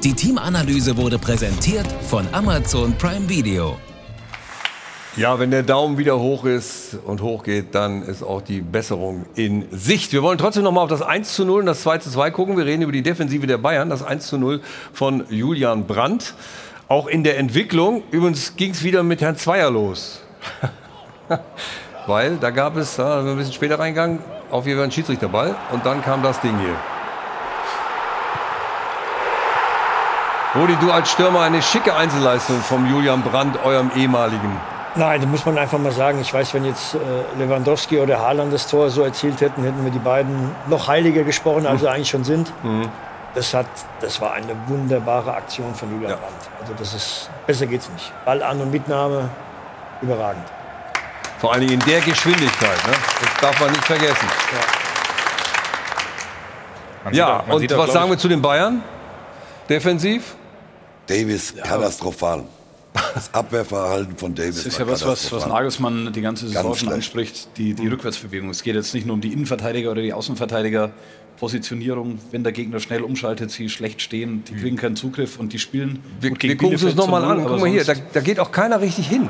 [0.04, 3.78] Die Teamanalyse wurde präsentiert von Amazon Prime Video.
[5.18, 9.26] Ja, wenn der Daumen wieder hoch ist und hoch geht, dann ist auch die Besserung
[9.36, 10.12] in Sicht.
[10.12, 12.32] Wir wollen trotzdem noch mal auf das 1 zu 0 und das 2 zu 2
[12.32, 12.58] gucken.
[12.58, 14.60] Wir reden über die Defensive der Bayern, das 1 zu 0
[14.92, 16.34] von Julian Brandt.
[16.90, 20.22] Auch in der Entwicklung, übrigens ging es wieder mit Herrn Zweier los.
[22.08, 24.20] Weil da gab es, da sind wir ein bisschen später reingegangen,
[24.52, 26.76] auf jeden Fall ein Schiedsrichterball und dann kam das Ding hier.
[30.62, 34.60] Rudi, du als Stürmer eine schicke Einzelleistung vom Julian Brandt, eurem ehemaligen
[34.98, 36.22] Nein, da muss man einfach mal sagen.
[36.22, 36.98] Ich weiß, wenn jetzt äh,
[37.38, 41.66] Lewandowski oder Haaland das Tor so erzielt hätten, hätten wir die beiden noch heiliger gesprochen,
[41.66, 42.52] als sie eigentlich schon sind.
[42.64, 42.90] Mhm.
[43.34, 43.66] Das, hat,
[44.00, 46.18] das war eine wunderbare Aktion von Julian ja.
[46.18, 46.50] Brandt.
[46.62, 48.14] Also das ist, besser geht's nicht.
[48.24, 49.30] Ball an und Mitnahme,
[50.02, 50.46] überragend.
[51.40, 52.94] Vor allem in der Geschwindigkeit, ne?
[53.20, 54.28] das darf man nicht vergessen.
[57.04, 58.82] Ja, ja auch, und was sagen wir zu den Bayern?
[59.68, 60.36] Defensiv?
[61.08, 61.64] Davis, ja.
[61.64, 62.46] katastrophal.
[63.14, 64.58] Das Abwehrverhalten von Davis.
[64.58, 68.50] Das ist ja was, was, was Nagelsmann die ganze Saison schon anspricht, die, die Rückwärtsbewegung.
[68.50, 70.92] Es geht jetzt nicht nur um die Innenverteidiger oder die Außenverteidiger.
[71.38, 74.60] Positionierung, wenn der Gegner schnell umschaltet, sie schlecht stehen, die mhm.
[74.60, 76.00] kriegen keinen Zugriff und die spielen.
[76.22, 77.44] Wir, wir gucken uns das nochmal an.
[77.46, 79.30] Guck mal hier, da, da geht auch keiner richtig hin.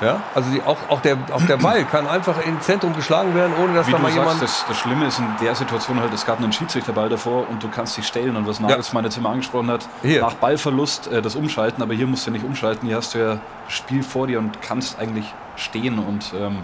[0.00, 0.20] Ja?
[0.34, 3.74] Also die, auch, auch, der, auch der Ball kann einfach ins Zentrum geschlagen werden, ohne
[3.74, 4.42] dass Wie da mal sagst, jemand.
[4.42, 7.68] Das, das Schlimme ist in der Situation halt, es gab einen Schiedsrichterball davor und du
[7.68, 8.36] kannst dich stellen.
[8.36, 9.08] Und was Nagelsmann ja.
[9.08, 10.20] jetzt immer angesprochen hat, hier.
[10.20, 13.38] nach Ballverlust äh, das Umschalten, aber hier musst du nicht umschalten, hier hast du ja
[13.68, 15.98] Spiel vor dir und kannst eigentlich stehen.
[15.98, 16.58] Und ähm,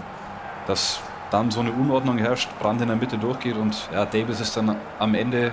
[0.67, 0.99] dass
[1.31, 4.75] dann so eine Unordnung herrscht, Brand in der Mitte durchgeht und ja, Davis ist dann
[4.99, 5.51] am Ende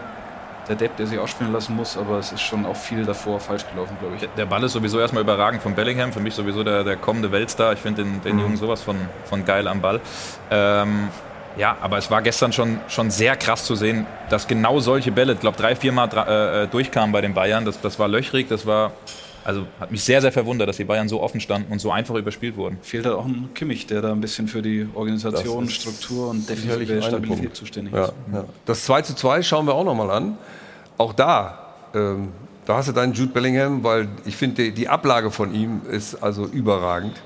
[0.70, 3.64] der Depp, der sich ausspielen lassen muss, aber es ist schon auch viel davor falsch
[3.70, 4.28] gelaufen, glaube ich.
[4.36, 7.72] Der Ball ist sowieso erstmal überragend von Bellingham, für mich sowieso der, der kommende Weltstar.
[7.72, 8.42] Ich finde den, den mhm.
[8.42, 10.00] Jungen sowas von, von geil am Ball.
[10.50, 11.08] Ähm,
[11.56, 15.32] ja, aber es war gestern schon, schon sehr krass zu sehen, dass genau solche Bälle,
[15.32, 17.64] ich glaube, drei, vier Mal äh, durchkamen bei den Bayern.
[17.64, 18.92] Das, das war löchrig, das war.
[19.42, 22.14] Also hat mich sehr, sehr verwundert, dass die Bayern so offen standen und so einfach
[22.14, 22.78] überspielt wurden.
[22.82, 27.02] Fehlt halt auch ein Kimmich, der da ein bisschen für die Organisation, Struktur und defensive
[27.02, 28.12] Stabilität zuständig ja, ist.
[28.32, 28.44] Ja.
[28.66, 30.36] Das 2 zu 2 schauen wir auch nochmal an
[31.00, 31.58] auch da,
[31.94, 32.32] ähm,
[32.66, 36.22] da hast du deinen Jude Bellingham, weil ich finde, die, die Ablage von ihm ist
[36.22, 37.20] also überragend.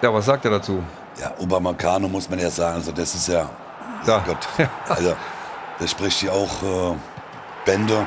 [0.00, 0.82] Ja, was sagt er dazu?
[1.20, 3.50] Ja, Obamacano muss man ja sagen, also das ist ja,
[4.06, 4.22] ja.
[4.24, 4.48] Gott,
[4.88, 5.16] also
[5.80, 6.96] das spricht ja auch äh,
[7.66, 8.06] Bände.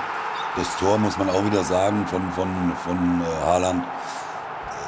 [0.55, 2.47] Das Tor muss man auch wieder sagen von, von,
[2.85, 3.83] von äh, Haaland.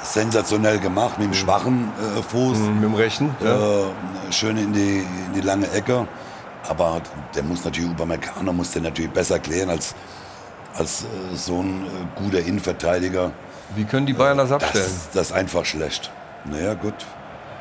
[0.01, 2.57] Sensationell gemacht, mit dem schwachen äh, Fuß.
[2.57, 3.35] Mhm, mit dem rechten.
[3.41, 3.55] Ja.
[3.55, 6.07] Äh, schön in die, in die lange Ecke.
[6.67, 7.01] Aber
[7.35, 9.95] der muss natürlich, Upamecano muss der natürlich besser klären als,
[10.75, 13.31] als äh, so ein äh, guter Innenverteidiger.
[13.75, 14.85] Wie können die Bayern das abstellen?
[14.85, 16.11] Das, das ist einfach schlecht.
[16.45, 16.93] Naja, gut.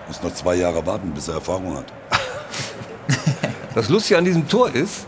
[0.06, 1.92] Muss noch zwei Jahre warten, bis er Erfahrung hat.
[3.74, 5.06] das Lustige an diesem Tor ist,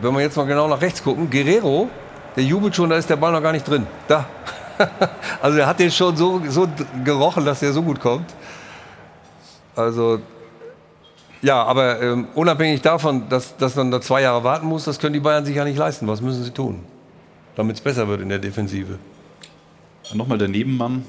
[0.00, 1.88] wenn wir jetzt mal genau nach rechts gucken, Guerrero,
[2.36, 3.86] der jubelt schon, da ist der Ball noch gar nicht drin.
[4.06, 4.26] Da.
[5.42, 6.68] Also er hat den schon so, so
[7.04, 8.32] gerochen, dass der so gut kommt.
[9.74, 10.20] Also
[11.42, 15.14] ja, aber ähm, unabhängig davon, dass, dass man da zwei Jahre warten muss, das können
[15.14, 16.06] die Bayern sich ja nicht leisten.
[16.08, 16.80] Was müssen sie tun,
[17.56, 18.98] damit es besser wird in der Defensive?
[20.14, 21.04] Nochmal der Nebenmann,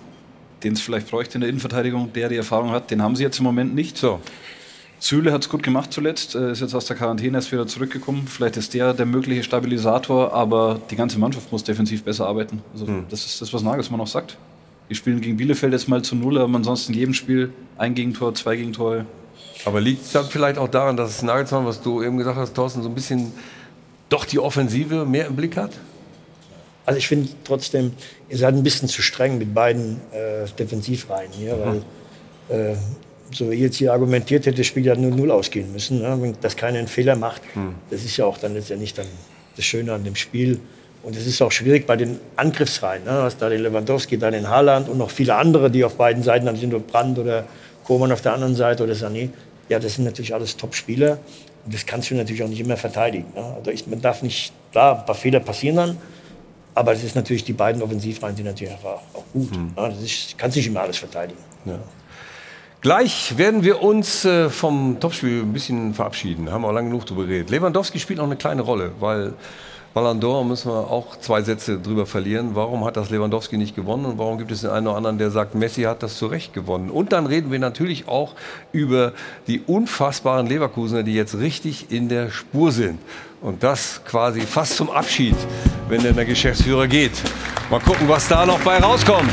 [0.64, 3.40] den es vielleicht bräuchte in der Innenverteidigung, der die Erfahrung hat, den haben sie jetzt
[3.40, 3.98] im Moment nicht.
[3.98, 4.20] So.
[5.00, 8.28] Süle hat es gut gemacht zuletzt, äh, ist jetzt aus der Quarantäne erst wieder zurückgekommen.
[8.28, 12.62] Vielleicht ist der der mögliche Stabilisator, aber die ganze Mannschaft muss defensiv besser arbeiten.
[12.74, 13.06] Also hm.
[13.10, 14.38] Das ist das, was Nagelsmann auch sagt.
[14.90, 18.34] Die spielen gegen Bielefeld jetzt mal zu Null, aber ansonsten in jedem Spiel ein Gegentor,
[18.36, 19.06] zwei Gegentore,
[19.66, 22.82] Aber liegt es dann vielleicht auch daran, dass Nagelsmann, was du eben gesagt hast, Thorsten,
[22.82, 23.34] so ein bisschen
[24.10, 25.72] doch die Offensive mehr im Blick hat?
[26.86, 27.94] Also ich finde trotzdem,
[28.30, 31.84] ihr seid ein bisschen zu streng mit beiden äh, Defensivreihen hier, Mhm.
[32.50, 32.76] weil äh,
[33.32, 36.18] so wie ihr jetzt hier argumentiert hätte, das Spiel ja nur 0 ausgehen müssen, ne?
[36.20, 37.42] wenn dass keiner einen Fehler macht.
[37.56, 37.76] Mhm.
[37.92, 39.06] Das ist ja auch dann letztendlich dann
[39.56, 40.60] das Schöne an dem Spiel.
[41.04, 43.04] Und es ist auch schwierig bei den Angriffsreihen.
[43.04, 43.12] Ne?
[43.12, 46.46] Was da den Lewandowski, da den Haaland und noch viele andere, die auf beiden Seiten,
[46.48, 47.46] dann sind nur Brandt oder
[47.84, 49.30] Koman auf der anderen Seite oder Sané.
[49.70, 51.20] Ja, das sind natürlich alles Top-Spieler.
[51.66, 53.32] Und das kannst du natürlich auch nicht immer verteidigen.
[53.36, 53.44] Ne?
[53.56, 55.98] Also ich, man darf nicht, klar, ein paar Fehler passieren dann.
[56.76, 59.52] Aber es ist natürlich, die beiden Offensivreihen sind natürlich auch, auch gut.
[59.52, 59.74] Mhm.
[59.76, 59.90] Ne?
[59.90, 61.40] Das ist, kannst nicht immer alles verteidigen.
[62.82, 66.50] Gleich werden wir uns äh, vom Topspiel ein bisschen verabschieden.
[66.50, 67.50] Haben wir auch lange genug drüber geredet.
[67.50, 69.34] Lewandowski spielt noch eine kleine Rolle, weil
[69.94, 72.52] Ballon d'Or müssen wir auch zwei Sätze drüber verlieren.
[72.54, 75.32] Warum hat das Lewandowski nicht gewonnen und warum gibt es den einen oder anderen, der
[75.32, 76.92] sagt, Messi hat das zu Recht gewonnen?
[76.92, 78.36] Und dann reden wir natürlich auch
[78.72, 79.14] über
[79.48, 83.00] die unfassbaren Leverkusener, die jetzt richtig in der Spur sind.
[83.42, 85.36] Und das quasi fast zum Abschied,
[85.88, 87.14] wenn denn der Geschäftsführer geht.
[87.72, 89.32] Mal gucken, was da noch bei rauskommt.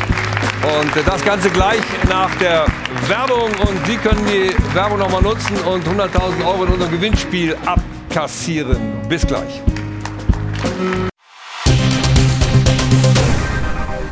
[0.63, 2.67] Und das Ganze gleich nach der
[3.09, 3.51] Werbung.
[3.61, 8.79] Und Sie können die Werbung nochmal nutzen und 100.000 Euro in unserem Gewinnspiel abkassieren.
[9.09, 9.63] Bis gleich.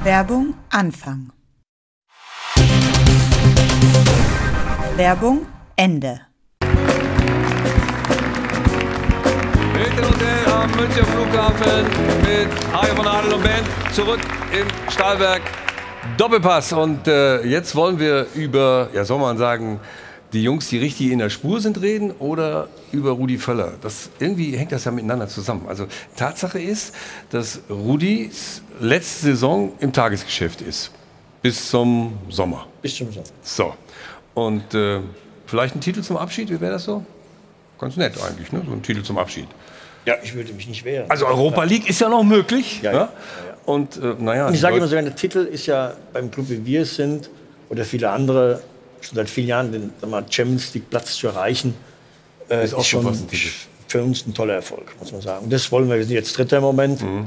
[0.05, 1.33] Werbung Anfang.
[4.97, 5.47] Werbung
[5.77, 6.21] Ende.
[9.77, 11.85] Hilton Hotel am Münchner Flughafen
[12.23, 14.21] mit Hajo von Adel und Band zurück
[14.53, 15.43] im Stahlwerk
[16.17, 16.73] Doppelpass.
[16.73, 19.81] Und äh, jetzt wollen wir über, ja soll man sagen,
[20.35, 23.73] die Jungs, die richtig in der Spur sind, reden oder über Rudi Völler.
[23.81, 25.67] Das, irgendwie hängt das ja miteinander zusammen.
[25.69, 26.95] Also Tatsache ist,
[27.31, 30.91] dass Rudis letzte Saison im Tagesgeschäft ist.
[31.41, 32.67] Bis zum Sommer.
[32.83, 33.27] Bis zum Sommer.
[33.43, 33.75] So.
[34.35, 35.01] Und äh,
[35.47, 37.05] vielleicht ein Titel zum Abschied, wie wäre das so?
[37.79, 38.63] Ganz nett eigentlich, ne?
[38.67, 39.47] so ein Titel zum Abschied.
[40.07, 41.11] Ja, ich würde mich nicht wehren.
[41.11, 42.81] Also Europa League ist ja noch möglich.
[42.83, 42.99] Ja, ne?
[42.99, 43.13] ja.
[43.67, 46.65] Und äh, naja, Und ich sage immer so, der Titel ist ja beim Club, wie
[46.67, 47.31] wir es sind,
[47.71, 48.63] oder viele andere,
[49.05, 49.93] schon seit vielen Jahren den
[50.31, 51.75] Champions League Platz zu erreichen,
[52.49, 53.17] äh, Ist auch schon
[53.89, 55.45] für uns ein toller Erfolg, muss man sagen.
[55.45, 55.97] Und das wollen wir.
[55.97, 57.03] Wir sind jetzt Dritter im Moment.
[57.03, 57.27] Mhm.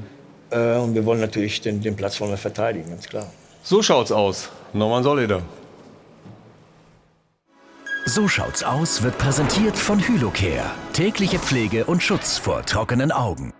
[0.50, 3.32] Äh, und wir wollen natürlich den, den Platz wollen wir verteidigen, ganz klar.
[3.64, 4.50] So schaut's aus.
[4.74, 5.42] Norman Soleder.
[8.06, 10.72] So schaut's aus wird präsentiert von Hylocare.
[10.94, 13.54] Tägliche Pflege und Schutz vor trockenen Augen.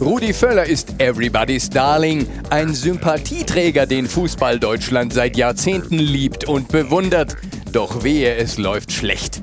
[0.00, 7.36] Rudi Völler ist Everybody's Darling, ein Sympathieträger, den Fußball Deutschland seit Jahrzehnten liebt und bewundert.
[7.72, 9.40] Doch wehe, es läuft schlecht.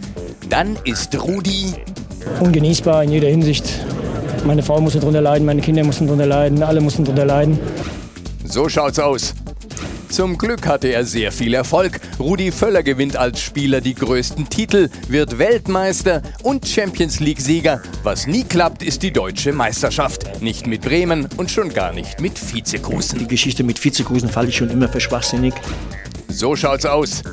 [0.50, 1.74] Dann ist Rudi
[2.40, 3.66] ungenießbar in jeder Hinsicht.
[4.46, 7.60] Meine Frau musste darunter leiden, meine Kinder mussten darunter leiden, alle mussten darunter leiden.
[8.46, 9.34] So schaut's aus.
[10.14, 12.00] Zum Glück hatte er sehr viel Erfolg.
[12.20, 17.82] Rudi Völler gewinnt als Spieler die größten Titel, wird Weltmeister und Champions League-Sieger.
[18.04, 20.40] Was nie klappt, ist die deutsche Meisterschaft.
[20.40, 23.18] Nicht mit Bremen und schon gar nicht mit Vizekusen.
[23.18, 25.56] Die Geschichte mit Vizekusen fand ich schon immer für schwachsinnig.
[26.28, 27.24] So schaut's aus.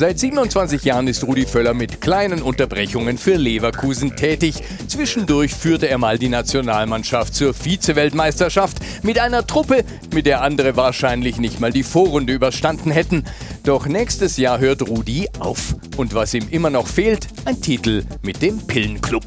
[0.00, 4.62] Seit 27 Jahren ist Rudi Völler mit kleinen Unterbrechungen für Leverkusen tätig.
[4.88, 11.36] Zwischendurch führte er mal die Nationalmannschaft zur Vize-Weltmeisterschaft mit einer Truppe, mit der andere wahrscheinlich
[11.36, 13.24] nicht mal die Vorrunde überstanden hätten.
[13.62, 15.76] Doch nächstes Jahr hört Rudi auf.
[15.98, 19.24] Und was ihm immer noch fehlt, ein Titel mit dem Pillenclub.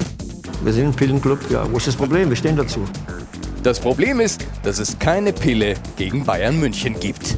[0.64, 1.70] Wir sind ein Pillenclub, ja.
[1.70, 2.30] Wo ist das Problem?
[2.30, 2.84] Wir stehen dazu.
[3.62, 7.36] Das Problem ist, dass es keine Pille gegen Bayern München gibt.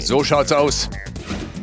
[0.00, 0.90] So schaut's aus.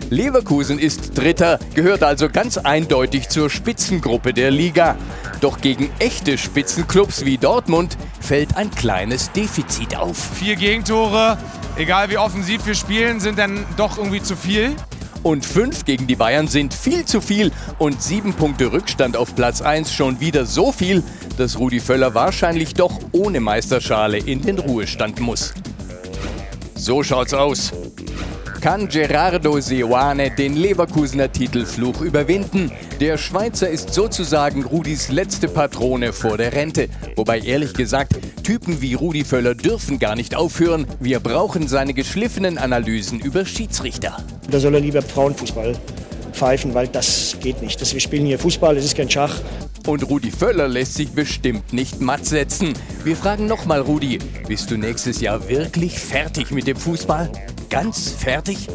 [0.10, 4.96] Leverkusen ist Dritter, gehört also ganz eindeutig zur Spitzengruppe der Liga.
[5.42, 10.18] Doch gegen echte Spitzenclubs wie Dortmund fällt ein kleines Defizit auf.
[10.36, 11.38] Vier Gegentore,
[11.76, 14.76] egal wie offensiv wir spielen, sind dann doch irgendwie zu viel.
[15.24, 19.64] Und fünf gegen die Bayern sind viel zu viel und sieben Punkte Rückstand auf Platz
[19.64, 21.02] 1 schon wieder so viel,
[21.38, 25.56] dass Rudi Völler wahrscheinlich doch ohne Meisterschale in den Ruhestand muss.
[26.76, 27.74] So schaut's aus.
[28.62, 32.72] Kann Gerardo Seoane den Leverkusener Titelfluch überwinden?
[33.00, 36.90] Der Schweizer ist sozusagen Rudis letzte Patrone vor der Rente.
[37.16, 38.14] Wobei ehrlich gesagt,
[38.44, 40.88] Typen wie Rudi Völler dürfen gar nicht aufhören.
[41.00, 44.18] Wir brauchen seine geschliffenen Analysen über Schiedsrichter.
[44.50, 45.74] Da soll er lieber Frauenfußball
[46.32, 47.80] pfeifen, weil das geht nicht.
[47.82, 49.42] Das, wir spielen hier Fußball, es ist kein Schach.
[49.86, 52.74] Und Rudi Völler lässt sich bestimmt nicht matt setzen.
[53.04, 54.18] Wir fragen nochmal, Rudi,
[54.48, 57.30] bist du nächstes Jahr wirklich fertig mit dem Fußball?
[57.70, 58.68] Ganz fertig?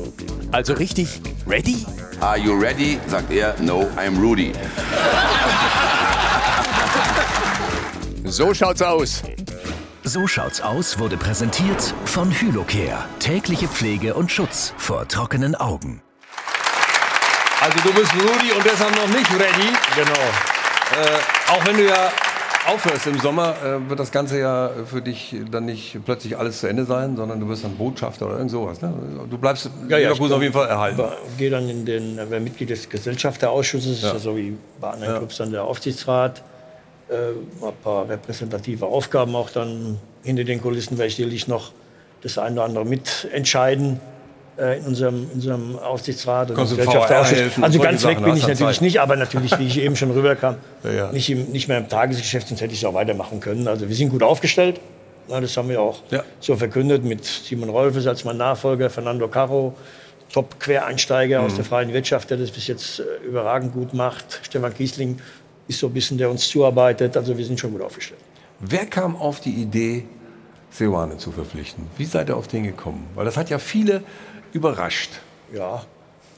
[0.53, 1.87] Also richtig ready?
[2.21, 2.99] Are you ready?
[3.07, 3.55] sagt er.
[3.61, 4.53] No, I'm Rudy.
[8.25, 9.23] So schaut's aus.
[10.03, 13.05] So schaut's aus wurde präsentiert von Hylocare.
[13.19, 16.03] Tägliche Pflege und Schutz vor trockenen Augen.
[17.61, 19.73] Also du bist Rudi und deshalb noch nicht ready.
[19.95, 20.21] Genau.
[20.93, 22.11] Äh, auch wenn du ja
[22.73, 26.67] aufhörst im Sommer, äh, wird das Ganze ja für dich dann nicht plötzlich alles zu
[26.67, 28.81] Ende sein, sondern du wirst dann Botschafter oder irgend sowas.
[28.81, 28.93] Ne?
[29.29, 31.03] Du bleibst Ja, ja, Leverkusen auf jeden Fall erhalten.
[31.39, 34.19] Gehe dann in den, äh, wer Mitglied des Gesellschafterausschusses, Ja.
[34.19, 35.19] so wie bei anderen Ja.
[35.19, 36.43] Clubs dann der Aufsichtsrat.
[37.09, 37.15] Äh,
[37.67, 41.73] ein paar repräsentative Aufgaben auch dann hinter den Kulissen werde ich sicherlich noch
[42.23, 43.99] das eine oder andere mitentscheiden
[44.78, 48.81] in unserem, in unserem Aufsichtsrat und helfen, Also ganz weg bin ich natürlich Zeit.
[48.82, 51.12] nicht, aber natürlich, wie ich eben schon rüberkam, Ja, ja.
[51.12, 53.66] Nicht, im, nicht mehr im Tagesgeschäft, sonst hätte ich es auch weitermachen können.
[53.69, 54.81] Also wir sind gut aufgestellt.
[55.28, 56.03] Na, das haben wir auch
[56.41, 59.74] so verkündet mit Simon Rolfes als mein Nachfolger, Fernando Caro,
[60.32, 61.57] Top-Quereinsteiger aus Mhm.
[61.57, 64.41] der freien Wirtschaft, der das bis jetzt äh, überragend gut macht.
[64.43, 65.19] Stefan Kiesling
[65.69, 67.16] ist so ein bisschen, der uns zuarbeitet.
[67.16, 68.20] Also wir sind schon gut aufgestellt.
[68.61, 70.05] Wer kam auf die Idee,
[70.70, 71.87] Seoane zu verpflichten?
[71.97, 73.07] Wie seid ihr auf den gekommen?
[73.15, 74.03] Weil das hat ja viele
[74.52, 75.10] überrascht.
[75.55, 75.82] Ja.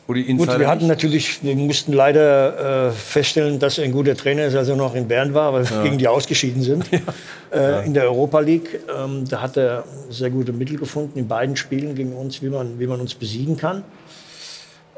[0.08, 4.16] Oder die Gut, wir hatten natürlich, wir mussten leider äh, feststellen, dass er ein guter
[4.16, 5.82] Trainer ist, als er noch in Bern war, weil wir Ja.
[5.84, 6.84] gegen die ausgeschieden sind
[7.52, 8.80] äh, in der Europa League.
[8.94, 12.80] Ähm, da hat er sehr gute Mittel gefunden in beiden Spielen gegen uns, wie man,
[12.80, 13.84] wie man uns besiegen kann.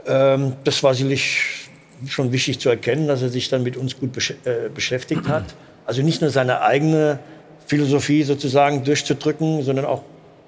[0.07, 1.69] Ähm, das war sicherlich
[2.09, 5.45] schon wichtig zu erkennen, dass er sich dann mit uns gut besch äh, beschäftigt hat.
[5.87, 7.19] Also nicht nur seine eigene
[7.67, 10.03] Philosophie sozusagen durchzudrücken, sondern auch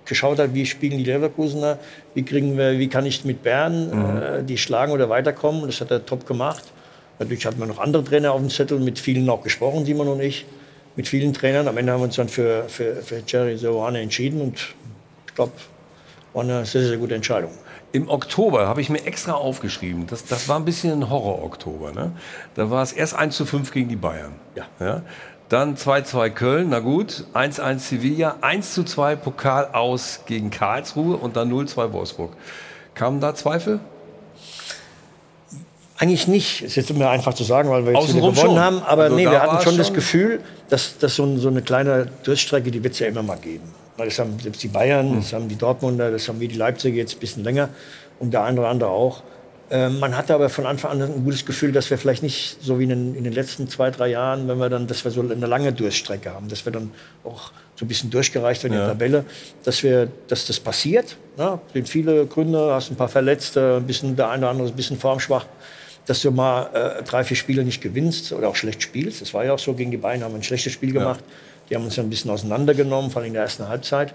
[0.07, 1.79] geschaut hat, wie spielen die Leverkusener,
[2.15, 4.23] wie kriegen wir, wie kann ich mit Bern Mhm.
[4.23, 5.67] äh, die schlagen oder weiterkommen.
[5.67, 6.65] Das hat er top gemacht.
[7.19, 10.21] Natürlich hatten wir noch andere Trainer auf dem Zettel, mit vielen auch gesprochen, Simon und
[10.21, 10.45] ich,
[10.97, 11.67] mit vielen Trainern.
[11.69, 14.75] Am Ende haben wir uns dann für, für, für Jerry Soane entschieden und
[15.27, 15.53] ich glaube,
[16.35, 17.51] war eine sehr, sehr gute Entscheidung.
[17.93, 21.93] Im Oktober habe ich mir extra aufgeschrieben, das, das war ein bisschen ein Horror-Oktober.
[21.93, 22.13] Ne?
[22.55, 24.33] Da war es erst 1 zu 5 gegen die Bayern.
[24.79, 25.03] Ja.
[25.49, 31.37] Dann 2-2 Köln, na gut, 1-1 Sevilla, 1 zu 2 Pokal aus gegen Karlsruhe und
[31.37, 32.33] dann 0-2 Wolfsburg.
[32.95, 33.79] Kamen da Zweifel?
[35.99, 36.63] Eigentlich nicht.
[36.63, 38.59] Ist jetzt immer einfach zu sagen, weil wir jetzt wieder Außenrum gewonnen schon.
[38.59, 38.83] haben.
[38.83, 41.49] Aber Also nee, wir hatten es schon das schon- Gefühl, dass, dass so, ein, so
[41.49, 43.73] eine kleine Durststrecke, die wird es ja immer mal geben.
[43.97, 45.17] Weil Das haben selbst die Bayern, Hm.
[45.21, 47.71] das haben die Dortmunder, das haben wir die Leipziger jetzt ein bisschen länger
[48.19, 49.23] und der oder andere auch.
[49.69, 52.79] Ähm, man hatte aber von Anfang an ein gutes Gefühl, dass wir vielleicht nicht so
[52.79, 55.21] wie in den, in den letzten zwei, drei Jahren, wenn wir dann, dass wir so
[55.23, 56.93] eine lange Durststrecke haben, dass wir dann
[57.25, 58.85] auch so ein bisschen durchgereicht werden in Ja.
[58.87, 59.25] der Tabelle,
[59.65, 61.17] dass wir, dass das passiert.
[61.37, 61.59] Ne?
[61.73, 64.77] Sind viele Gründe, hast ein paar Verletzte, ein bisschen der eine oder andere ist ein
[64.77, 65.47] bisschen formschwach,
[66.07, 69.21] dass du mal äh, drei, vier Spiele nicht gewinnst oder auch schlecht spielst.
[69.21, 71.21] Das war ja auch so gegen die Bayern, haben wir ein schlechtes Spiel gemacht.
[71.69, 74.15] Die haben uns ja ein bisschen auseinandergenommen, vor allem in der ersten Halbzeit.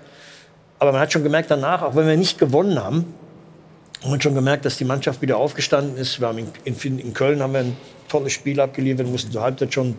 [0.79, 3.13] Aber man hat schon gemerkt danach, auch wenn wir nicht gewonnen haben,
[4.01, 6.19] hat man schon gemerkt, dass die Mannschaft wieder aufgestanden ist.
[6.19, 7.77] Wir haben in, in, in Köln haben wir ein
[8.09, 9.95] tolles Spiel abgeliefert, mussten zur Halbzeit schon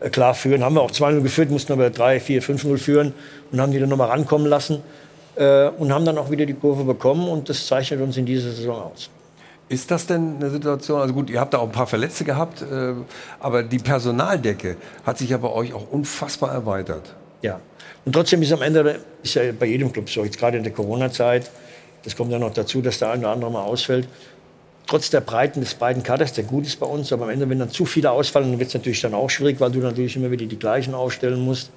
[0.00, 0.64] äh, klar führen.
[0.64, 3.14] Haben wir auch 2-0 geführt, mussten aber 3, 4, 5-0 führen
[3.52, 4.82] und haben die dann nochmal rankommen lassen.
[5.36, 8.50] Äh, und haben dann auch wieder die Kurve bekommen und das zeichnet uns in dieser
[8.50, 9.10] Saison aus.
[9.68, 12.62] Ist das denn eine Situation, also gut, ihr habt da auch ein paar Verletzte gehabt,
[12.62, 12.92] äh,
[13.40, 17.14] aber die Personaldecke hat sich ja bei euch auch unfassbar erweitert.
[17.40, 17.60] Ja.
[18.04, 20.72] Und trotzdem ist am Ende, ist ja bei jedem Club so, jetzt gerade in der
[20.72, 21.50] Corona-Zeit,
[22.04, 24.08] das kommt ja noch dazu, dass der eine oder andere mal ausfällt.
[24.86, 27.58] Trotz der Breiten des beiden Kaders, der gut ist bei uns, aber am Ende, wenn
[27.58, 30.30] dann zu viele ausfallen, dann wird es natürlich dann auch schwierig, weil du natürlich immer
[30.30, 31.70] wieder die gleichen aufstellen musst,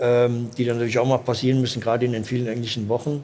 [0.00, 3.22] ähm, die dann natürlich auch mal passieren müssen, gerade in den vielen englischen Wochen.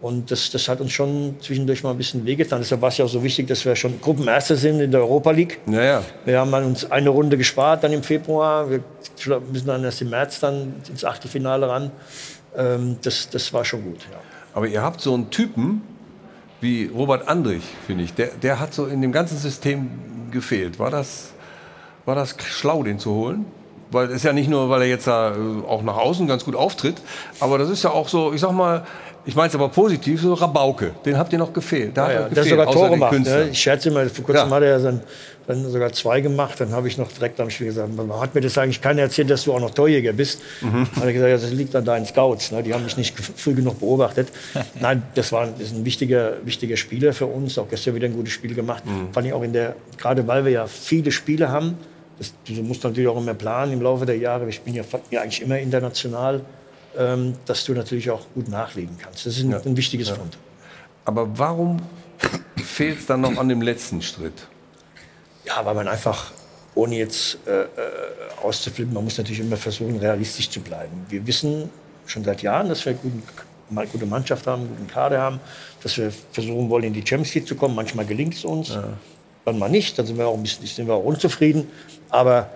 [0.00, 2.60] Und das, das hat uns schon zwischendurch mal ein bisschen wehgetan.
[2.60, 5.32] Deshalb war es ja auch so wichtig, dass wir schon Gruppenerster sind in der Europa
[5.32, 5.58] League.
[5.66, 6.02] Ja, ja.
[6.24, 8.70] Wir haben uns eine Runde gespart dann im Februar.
[8.70, 8.80] Wir
[9.50, 11.90] müssen dann erst im März dann ins Achtelfinale ran.
[12.56, 14.00] Ähm, das, das war schon gut.
[14.10, 14.18] Ja.
[14.54, 15.82] Aber ihr habt so einen Typen
[16.60, 18.14] wie Robert Andrich, finde ich.
[18.14, 19.90] Der, der hat so in dem ganzen System
[20.30, 20.78] gefehlt.
[20.78, 21.32] War das,
[22.04, 23.46] war das schlau, den zu holen?
[23.90, 26.44] Weil es ist ja nicht nur, weil er jetzt da äh, auch nach außen ganz
[26.44, 27.00] gut auftritt,
[27.40, 28.84] aber das ist ja auch so, ich sag mal,
[29.28, 30.92] ich meine es aber positiv, so Rabauke.
[31.04, 31.94] Den habt ihr noch gefehlt.
[31.94, 32.98] Da Ja, hat gefehlt, sogar Tore.
[33.10, 33.40] Künstlern.
[33.44, 33.48] Ne?
[33.50, 34.54] Ich scherze immer, vor kurzem Ja.
[34.56, 35.00] hat er ja dann,
[35.46, 36.58] dann sogar zwei gemacht.
[36.58, 39.28] Dann habe ich noch direkt am Spiel gesagt, man hat mir das eigentlich keiner erzählt,
[39.28, 40.40] dass du auch noch Torjäger bist.
[40.62, 40.86] Mhm.
[40.96, 42.52] Hat er gesagt, ja, das liegt an deinen Scouts.
[42.52, 42.62] Ne?
[42.62, 44.28] Die haben mich nicht früh genug beobachtet.
[44.80, 47.58] Nein, das war das ist ein wichtiger, wichtiger Spieler für uns.
[47.58, 48.86] Auch gestern wieder ein gutes Spiel gemacht.
[48.86, 49.12] Mhm.
[49.12, 51.76] Vor allem auch in der, gerade weil wir ja viele Spiele haben.
[52.18, 54.46] Das, du musst natürlich auch immer planen im Laufe der Jahre.
[54.46, 56.40] Wir spielen ja, ja eigentlich immer international,
[56.96, 59.26] ähm, dass du natürlich auch gut nachlegen kannst.
[59.26, 60.14] Das ist ein, ein wichtiges Ja.
[60.14, 60.38] Fund.
[61.04, 61.80] Aber warum
[62.56, 64.46] fehlt es dann noch an dem letzten Schritt?
[65.44, 66.32] Ja, weil man einfach,
[66.74, 67.66] ohne jetzt äh, äh,
[68.42, 71.06] auszuflippen, man muss natürlich immer versuchen, realistisch zu bleiben.
[71.08, 71.70] Wir wissen
[72.06, 73.22] schon seit Jahren, dass wir guten,
[73.70, 75.40] mal gute Mannschaft haben, einen guten Kader haben,
[75.82, 77.74] dass wir versuchen wollen, in die Champions League zu kommen.
[77.74, 78.76] Manchmal gelingt es uns,
[79.44, 79.98] dann mal nicht.
[79.98, 81.68] Dann sind wir auch ein bisschen sind wir auch unzufrieden.
[82.10, 82.50] Aber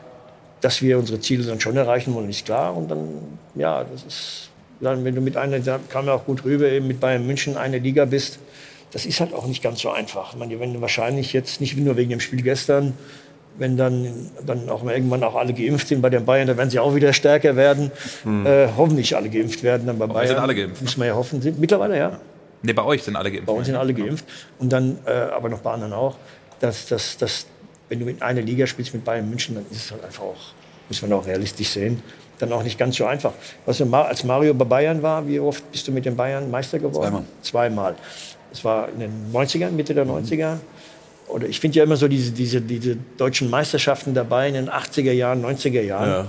[0.63, 2.75] dass wir unsere Ziele dann schon erreichen wollen, ist klar.
[2.75, 3.09] Und dann,
[3.55, 6.87] ja, das ist, dann, wenn du mit einer, da kam ja auch gut rüber, eben
[6.87, 8.39] mit Bayern München eine Liga bist,
[8.93, 10.33] das ist halt auch nicht ganz so einfach.
[10.33, 12.95] Ich meine, wenn wahrscheinlich jetzt nicht nur wegen dem Spiel gestern,
[13.59, 16.71] wenn dann, dann auch mal irgendwann auch alle geimpft sind bei den Bayern, dann werden
[16.71, 17.91] sie auch wieder stärker werden.
[18.23, 18.47] Hm.
[18.47, 19.87] Äh, hoffentlich alle geimpft werden.
[19.87, 20.83] Dann bei Bayern wir sind alle geimpft.
[20.83, 21.43] Müssen wir ja hoffen.
[21.43, 22.21] Sind, mittlerweile ja.
[22.63, 23.47] Nee, bei euch sind alle geimpft.
[23.47, 24.25] Bei uns sind alle geimpft.
[24.59, 26.17] Und dann, äh, aber noch bei anderen auch,
[26.61, 27.47] dass, dass, dass,
[27.93, 30.41] wenn du in einer Liga spielst mit Bayern München, dann ist es halt einfach auch,
[30.89, 32.03] muss man auch realistisch sehen,
[32.39, 33.33] dann auch nicht ganz so einfach.
[33.67, 36.79] Weißt du, als Mario bei Bayern war, wie oft bist du mit den Bayern Meister
[36.79, 37.27] geworden?
[37.43, 37.95] Zweimal.
[37.95, 37.95] Zweimal.
[38.51, 40.57] Das war in den 90ern, Mitte der 90er.
[41.29, 45.13] Oder ich finde ja immer so diese, diese, diese deutschen Meisterschaften dabei in den 80er
[45.13, 46.09] Jahren, 90er Jahren.
[46.09, 46.27] Ja.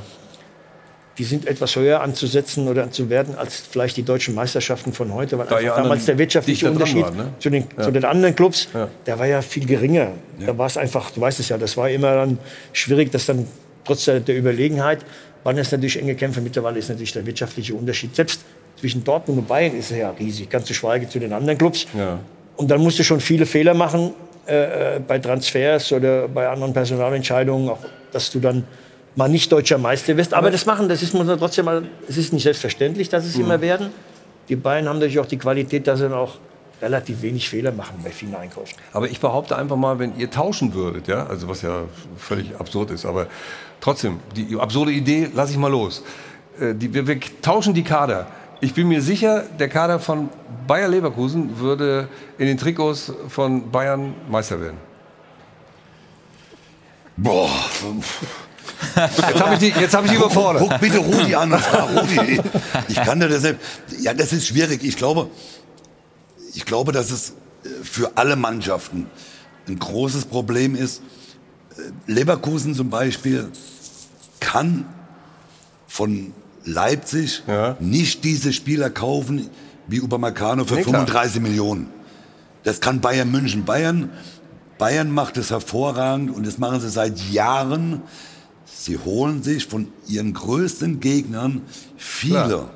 [1.19, 5.37] Die sind etwas höher anzusetzen oder zu werden als vielleicht die deutschen Meisterschaften von heute,
[5.37, 7.33] weil Da ja damals der wirtschaftliche Unterschied waren, ne?
[7.39, 7.83] zu, den, Ja.
[7.83, 8.87] zu den anderen Clubs, Ja.
[9.05, 10.09] der war ja viel geringer.
[10.43, 12.39] Da war es einfach, du weißt es ja, das war immer dann
[12.71, 13.45] schwierig, dass dann
[13.85, 14.99] trotz der, der Überlegenheit
[15.43, 16.41] waren es natürlich enge Kämpfe.
[16.41, 18.41] Mittlerweile ist natürlich der wirtschaftliche Unterschied selbst
[18.79, 21.85] zwischen Dortmund und Bayern ist er ja riesig, ganz zu schweigen zu den anderen Clubs.
[22.55, 24.13] Und dann musst du schon viele Fehler machen
[24.47, 27.79] äh, äh, bei Transfers oder bei anderen Personalentscheidungen, auch,
[28.11, 28.63] dass du dann
[29.15, 30.33] mal nicht deutscher Meister wirst.
[30.33, 33.35] Aber das machen, das ist muss man trotzdem mal, es ist nicht selbstverständlich, dass es
[33.37, 33.43] Mhm.
[33.45, 33.89] immer werden.
[34.49, 36.35] Die Bayern haben natürlich auch die Qualität, dass sie dann auch
[36.81, 38.75] relativ wenig Fehler machen bei vielen Einkäufen.
[38.91, 41.83] Aber ich behaupte einfach mal, wenn ihr tauschen würdet, ja, also was ja
[42.17, 43.27] völlig absurd ist, aber
[43.79, 46.03] trotzdem, die absurde Idee lasse ich mal los.
[46.59, 48.27] Äh, Die, wir, wir tauschen die Kader.
[48.59, 50.29] Ich bin mir sicher, der Kader von
[50.67, 52.07] Bayer Leverkusen würde
[52.37, 54.77] in den Trikots von Bayern Meister werden.
[57.15, 57.49] Boah.
[58.95, 60.63] Jetzt habe ich die, jetzt hab ich die Guck- überfordert.
[60.69, 62.41] Guck bitte Rudi an und frag Rudi.
[62.87, 63.61] Ich kann dir das selbst.
[63.99, 64.83] Ja, das ist schwierig.
[64.83, 65.29] Ich glaube,
[66.53, 67.29] ich glaube, dass es
[67.65, 69.07] äh, für alle Mannschaften
[69.67, 71.01] ein großes Problem ist.
[71.77, 73.49] Äh, Leverkusen zum Beispiel
[74.39, 74.85] kann
[75.87, 76.33] von
[76.65, 77.43] Leipzig
[77.79, 79.49] nicht diese Spieler kaufen
[79.87, 81.05] wie Upamecano für Nee, klar.
[81.05, 81.89] 35 Millionen.
[82.63, 83.65] Das kann Bayern München.
[83.65, 84.09] Bayern,
[84.77, 88.01] Bayern macht es hervorragend und das machen sie seit Jahren.
[88.65, 91.61] Sie holen sich von ihren größten Gegnern
[91.97, 92.69] viele, Klar.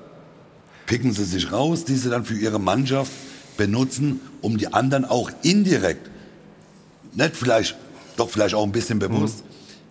[0.85, 3.11] picken sie sich raus, die sie dann für ihre Mannschaft
[3.57, 6.09] benutzen, um die anderen auch indirekt,
[7.13, 7.75] nicht vielleicht,
[8.15, 9.43] doch vielleicht auch ein bisschen bewusst,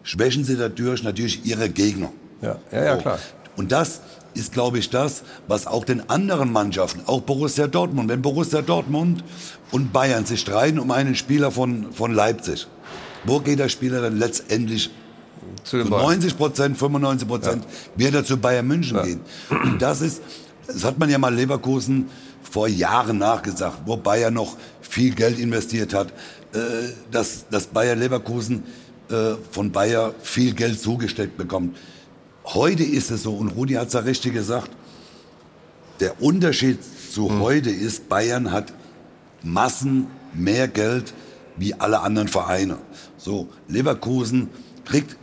[0.04, 2.12] schwächen sie dadurch natürlich ihre Gegner.
[2.40, 3.02] Ja, ja, ja So.
[3.02, 3.18] klar.
[3.56, 4.00] Und das
[4.34, 9.24] ist, glaube ich, das, was auch den anderen Mannschaften, auch Borussia Dortmund, wenn Borussia Dortmund
[9.72, 12.66] und Bayern sich streiten um einen Spieler von, von Leipzig,
[13.24, 14.90] wo geht der Spieler dann letztendlich
[15.64, 16.04] zu den Bayern.
[16.04, 17.64] 90 Prozent, 95 Prozent
[17.96, 19.20] wird er zu Bayern München gehen.
[19.50, 20.22] Und das ist,
[20.66, 22.08] das hat man ja mal Leverkusen
[22.42, 26.12] vor Jahren nachgesagt, wo Bayern noch viel Geld investiert hat,
[26.52, 26.58] äh,
[27.10, 28.62] dass, dass Bayer Leverkusen
[29.10, 31.76] äh, von Bayer viel Geld zugesteckt bekommt.
[32.44, 34.70] Heute ist es so, und Rudi hat es ja richtig gesagt,
[36.00, 36.78] der Unterschied
[37.12, 38.72] zu heute ist, Bayern hat
[39.42, 41.12] Massen mehr Geld
[41.56, 42.78] wie alle anderen Vereine.
[43.16, 44.48] So, Leverkusen
[44.84, 45.16] kriegt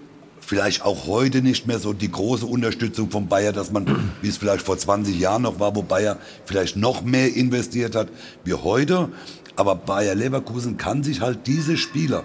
[0.53, 4.37] vielleicht auch heute nicht mehr so die große Unterstützung von Bayer, dass man, wie es
[4.37, 8.09] vielleicht vor 20 Jahren noch war, wo Bayer vielleicht noch mehr investiert hat
[8.43, 9.09] wie heute.
[9.55, 12.23] Aber Bayer Leverkusen kann sich halt diese Spieler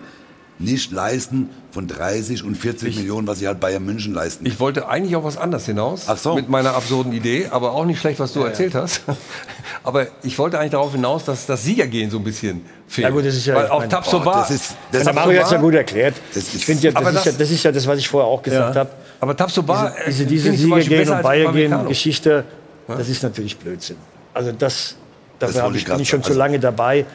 [0.60, 4.44] nicht leisten von 30 und 40 Millionen, was sie halt Bayern München leisten.
[4.46, 6.34] Ich wollte eigentlich auf was anderes hinaus Ach so.
[6.34, 8.50] mit meiner absurden Idee, aber auch nicht schlecht, was du Ja, ja.
[8.50, 9.02] erzählt hast.
[9.84, 13.06] Aber ich wollte eigentlich darauf hinaus, dass das Siegergehen so ein bisschen fehlt.
[13.08, 15.52] Ja gut, das ist ja, Weil ich auch Tabsoba, das ist, das der Mario hat
[15.52, 16.14] ja gut erklärt.
[16.34, 18.42] ich finde ja, das, Aber ist ja, das ist ja das, was ich vorher auch
[18.42, 18.80] gesagt Ja.
[18.80, 18.90] habe.
[19.20, 21.88] Aber Tabsoba, diese, diese, ich Siegergehen und als Bayergehen Upamecano.
[21.88, 22.44] Geschichte,
[22.88, 23.96] das ist natürlich Blödsinn.
[24.34, 24.96] Also das,
[25.38, 27.06] Das dafür hab ich ich, bin ich schon zu lange dabei.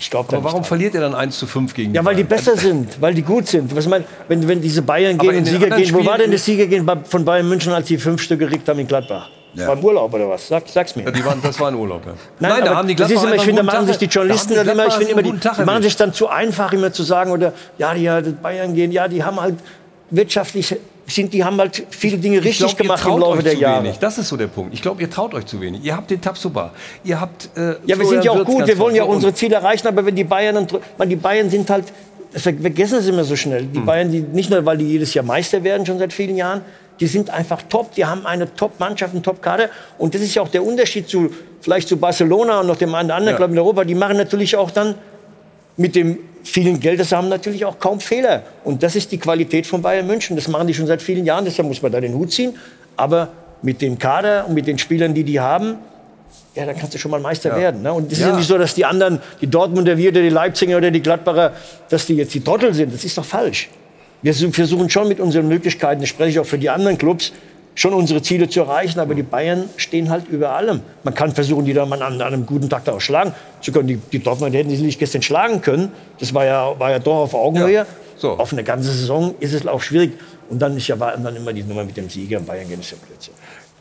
[0.00, 2.56] Ich glaube, Aber warum verliert ihr dann 1 zu 5 gegen Ja, weil die besser
[2.56, 3.74] sind, weil die gut sind.
[3.74, 6.86] Was mein, wenn, wenn diese Bayern und den Sieger gehen, wo war denn das Siegergehen
[6.86, 9.28] bei- von Bayern München, als die fünf Stück gekriegt haben in Gladbach?
[9.54, 9.66] Ja.
[9.66, 10.46] Beim Urlaub oder was?
[10.46, 11.02] Sag, sag's mir.
[11.04, 12.02] Ja, die waren, das war ein Urlaub.
[12.06, 12.12] Ja.
[12.38, 14.04] Nein, da aber haben die das ist Gladbacher immer, ich finde, da machen sich die
[14.06, 16.92] Journalisten da dann immer, ich finde immer, die, die machen sich dann zu einfach immer
[16.92, 19.56] zu sagen oder ja, die ja, die Bayern gehen, ja, die haben halt
[20.10, 20.76] wirtschaftlich
[21.14, 23.84] sind, die haben halt viele Dinge Ich richtig glaub, gemacht im Laufe der Jahre.
[23.84, 23.98] Wenig.
[23.98, 24.74] Das ist so der Punkt.
[24.74, 25.82] Ich glaube, ihr traut euch zu wenig.
[25.84, 26.72] Ihr habt den Tabsoba.
[27.04, 27.48] Ihr habt.
[27.56, 30.14] Äh, Ja, wir sind ja auch gut, wir wollen ja unsere Ziele erreichen, aber wenn
[30.16, 30.66] die Bayern, dann,
[30.98, 31.84] man, die Bayern sind halt,
[32.32, 33.64] das ver- vergessen sie immer so schnell.
[33.66, 36.60] Die Bayern, die, nicht nur, weil die jedes Jahr Meister werden, schon seit vielen Jahren,
[37.00, 39.70] die sind einfach top, die haben eine Top-Mannschaft, einen Top-Kader.
[39.98, 41.30] Und das ist ja auch der Unterschied zu,
[41.60, 43.32] vielleicht zu Barcelona und noch dem anderen Ja.
[43.34, 43.84] Club in Europa.
[43.84, 44.94] Die machen natürlich auch dann
[45.76, 48.42] mit dem vielen Geld, das haben natürlich auch kaum Fehler.
[48.64, 50.36] Und das ist die Qualität von Bayern München.
[50.36, 52.54] Das machen die schon seit vielen Jahren, deshalb muss man da den Hut ziehen.
[52.96, 53.28] Aber
[53.62, 55.76] mit dem Kader und mit den Spielern, die die haben,
[56.54, 57.56] ja, dann kannst du schon mal Meister Ja.
[57.56, 57.82] werden.
[57.82, 57.92] Ne?
[57.92, 58.30] Und es ist Ja.
[58.30, 61.52] ja nicht so, dass die anderen, die Dortmunder, wir oder die Leipziger oder die Gladbacher,
[61.88, 62.92] dass die jetzt die Trottel sind.
[62.92, 63.68] Das ist doch falsch.
[64.22, 67.32] Wir su- versuchen schon mit unseren Möglichkeiten, das spreche ich auch für die anderen Clubs,
[67.78, 70.80] schon unsere Ziele zu erreichen, aber die Bayern stehen halt über allem.
[71.04, 73.70] Man kann versuchen, die dann mal an, an einem guten Tag da auch schlagen zu
[73.70, 73.86] können.
[73.86, 75.92] Die, die Dortmund hätten sie nicht gestern schlagen können.
[76.18, 77.72] Das war ja, war ja doch auf Augenhöhe.
[77.72, 77.86] Ja,
[78.16, 78.32] so.
[78.32, 80.14] Auf eine ganze Saison ist es auch schwierig.
[80.50, 82.38] Und dann ist ja dann immer die Nummer mit dem Sieger.
[82.38, 83.34] In Bayern gehen ist ja Blödsinn.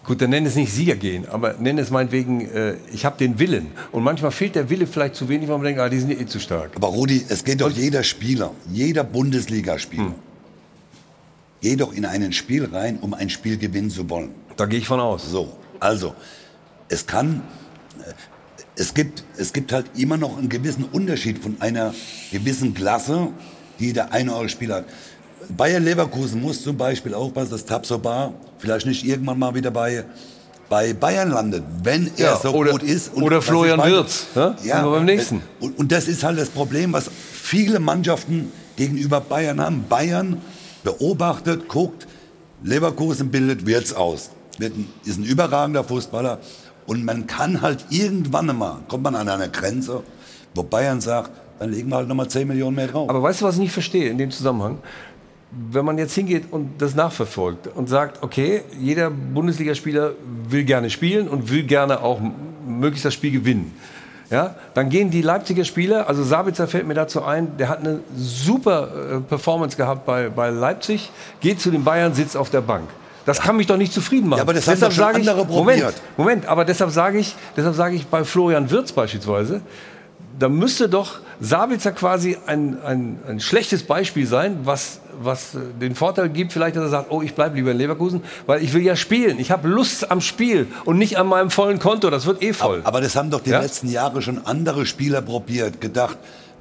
[0.03, 3.40] Gut, dann nenn es nicht Sieger gehen, aber nenn es meinetwegen, äh, ich habe den
[3.40, 3.72] Willen.
[3.91, 6.26] Und manchmal fehlt der Wille vielleicht zu wenig, weil man denkt, ah, die sind eh
[6.26, 6.72] zu stark.
[6.76, 10.15] Aber Rudi, es geht doch jeder Spieler, jeder Bundesligaspieler, hm.
[11.61, 14.31] Geht doch in ein Spiel rein, um ein Spiel gewinnen zu wollen.
[14.55, 15.29] Da gehe ich von aus.
[15.29, 16.13] So, also,
[16.89, 17.41] es kann,
[18.05, 18.11] äh,
[18.75, 21.93] es gibt, es gibt halt immer noch einen gewissen Unterschied von einer
[22.31, 23.29] gewissen Klasse,
[23.79, 24.85] die der eine oder andere Spieler hat.
[25.49, 30.03] Bayer Leverkusen muss zum Beispiel aufpassen, dass Tabsoba vielleicht nicht irgendwann mal wieder bei,
[30.67, 33.13] bei Bayern landet, wenn er Ja, so oder- gut ist.
[33.15, 34.55] oder was ich Florian meine- Wirtz, ne?
[34.61, 35.41] Wir beim nächsten.
[35.59, 39.85] Und, und das ist halt das Problem, was viele Mannschaften gegenüber Bayern haben.
[39.88, 40.41] Bayern
[40.84, 42.08] beobachtet, guckt,
[42.64, 44.32] Leverkusen bildet Wirtz aus.
[45.06, 46.40] Ist ein überragender Fußballer.
[46.88, 50.04] Und man kann halt irgendwann mal, kommt man an eine Grenze,
[50.56, 53.10] wo Bayern sagt, dann legen wir halt nochmal 10 Millionen mehr drauf.
[53.10, 54.80] Aber weißt du, was ich nicht verstehe in dem Zusammenhang?
[55.52, 60.14] Wenn man jetzt hingeht und das nachverfolgt und sagt, okay, jeder Bundesligaspieler
[60.49, 62.20] will gerne spielen und will gerne auch
[62.66, 63.74] möglichst das Spiel gewinnen.
[64.30, 68.02] Ja, dann gehen die Leipziger Spieler, also Sabitzer fällt mir dazu ein, der hat eine
[68.18, 72.90] super äh, Performance gehabt bei, bei Leipzig, geht zu den Bayern, sitzt auf der Bank.
[73.26, 74.40] Das kann mich doch nicht zufrieden machen.
[74.40, 76.02] Ja, aber das haben doch schon sage ich, andere Moment, probiert.
[76.18, 79.62] Moment, aber deshalb sage ich, deshalb sage ich bei Florian Wirtz beispielsweise,
[80.39, 85.95] da müsste doch Sabitzer quasi ein, ein, ein schlechtes Beispiel sein, was, was äh, den
[85.95, 88.81] Vorteil gibt, vielleicht, dass er sagt, oh, ich bleibe lieber in Leverkusen, weil ich will
[88.84, 89.39] ja spielen.
[89.39, 92.09] Ich habe Lust am Spiel und nicht an meinem vollen Konto.
[92.09, 92.81] Das wird eh voll.
[92.84, 93.61] Aber das haben doch die Ja?
[93.61, 96.18] letzten Jahre schon andere Spieler probiert, gedacht.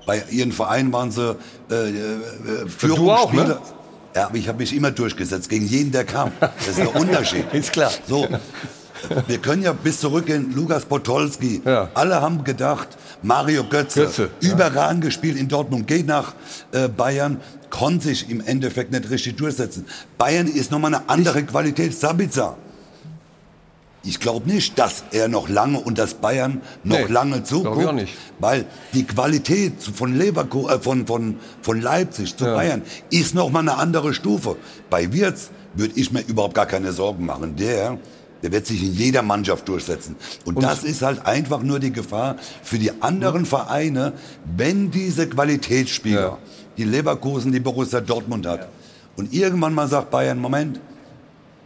[0.07, 1.37] Bei ihren Vereinen waren sie
[1.71, 1.93] äh, äh,
[2.81, 3.41] Du auch, ne?
[3.45, 3.61] Führungsspieler.
[4.15, 6.33] Ja, aber ich habe mich immer durchgesetzt, gegen jeden, der kam.
[6.41, 7.45] Das ist der Unterschied.
[7.53, 7.91] Ist klar.
[8.09, 8.27] So,
[9.27, 11.63] wir können ja bis zurück in Lukas Podolski.
[11.95, 12.89] Alle haben gedacht,
[13.23, 14.53] Mario Götze, Götze, ja.
[14.53, 16.35] überragend gespielt in Dortmund, geht nach
[16.73, 17.41] äh, Bayern,
[17.71, 19.87] konnte sich im Endeffekt nicht richtig durchsetzen.
[20.19, 21.99] Bayern ist nochmal eine andere Qualität.
[21.99, 22.57] Sabitzer.
[24.09, 27.87] Ich glaube nicht, dass er noch lange und dass Bayern noch Nee, lange glaub ich
[27.87, 28.15] auch nicht.
[28.39, 28.65] weil
[28.95, 32.55] die Qualität von Leverkusen, äh, von, von, von Leipzig zu Ja.
[32.55, 34.57] Bayern ist noch mal eine andere Stufe.
[34.91, 37.57] Bei Wirtz würde ich mir überhaupt gar keine Sorgen machen.
[37.57, 37.99] Der,
[38.47, 40.15] der wird sich in jeder Mannschaft durchsetzen.
[40.45, 44.13] Und, Und- das ist halt einfach nur die Gefahr für die anderen Vereine,
[44.57, 46.39] wenn diese Qualitätsspieler,
[46.77, 48.69] die Leverkusen, die Borussia Dortmund hat,
[49.17, 50.79] und irgendwann mal sagt Bayern, Moment,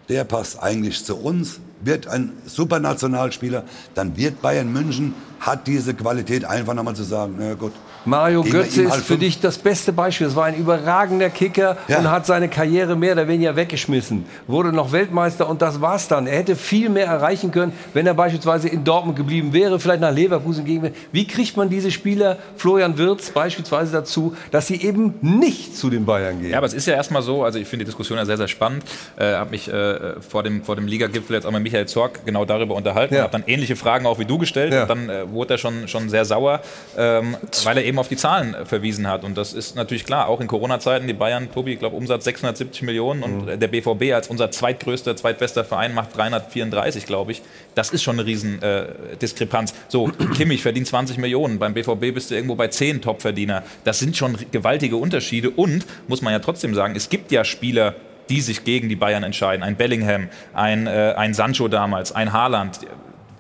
[0.09, 5.93] der passt eigentlich zu uns, wird ein super Nationalspieler, dann wird Bayern München, hat diese
[5.93, 7.73] Qualität einfach nochmal zu sagen, na gut.
[8.05, 10.27] Mario Götze ist halt für dich das beste Beispiel.
[10.27, 11.99] Es war ein überragender Kicker Ja.
[11.99, 14.25] und hat seine Karriere mehr oder weniger weggeschmissen.
[14.47, 16.27] Wurde noch Weltmeister und das war's dann.
[16.27, 20.13] Er hätte viel mehr erreichen können, wenn er beispielsweise in Dortmund geblieben wäre, vielleicht nach
[20.13, 20.95] Leverkusen gegen wäre.
[21.13, 26.05] Wie kriegt man diese Spieler, Florian Wirtz beispielsweise dazu, dass sie eben nicht zu den
[26.07, 26.51] Bayern gehen?
[26.51, 28.49] Ja, aber es ist ja erstmal so, also ich finde die Diskussion ja sehr, sehr
[28.49, 28.85] spannend.
[29.19, 32.45] Äh, habe mich äh, vor dem, vor dem Liga-Gipfel jetzt auch mit Michael Zorg genau
[32.45, 33.15] darüber unterhalten.
[33.15, 33.23] Ja.
[33.23, 34.73] Habe dann ähnliche Fragen auch wie du gestellt.
[34.73, 34.83] Ja.
[34.83, 36.61] Und dann äh, wurde er schon, schon sehr sauer,
[36.97, 39.25] ähm, weil er eben auf die Zahlen äh, verwiesen hat.
[39.25, 42.83] Und das ist natürlich klar, auch in Corona-Zeiten, die Bayern, Tobi, ich glaube Umsatz 670
[42.83, 47.43] Millionen und äh, der BVB als unser zweitgrößter, zweitbester Verein macht 334, glaube ich.
[47.75, 48.87] Das ist schon eine riesen äh.
[49.89, 53.63] So, Kimmich verdient 20 Millionen, beim BVB bist du irgendwo bei 10 Topverdiener.
[53.85, 57.95] Das sind schon gewaltige Unterschiede und, muss man ja trotzdem sagen, es gibt ja Spieler,
[58.29, 59.63] die sich gegen die Bayern entscheiden.
[59.63, 62.81] Ein Bellingham, ein, äh, ein Sancho damals, ein Haaland.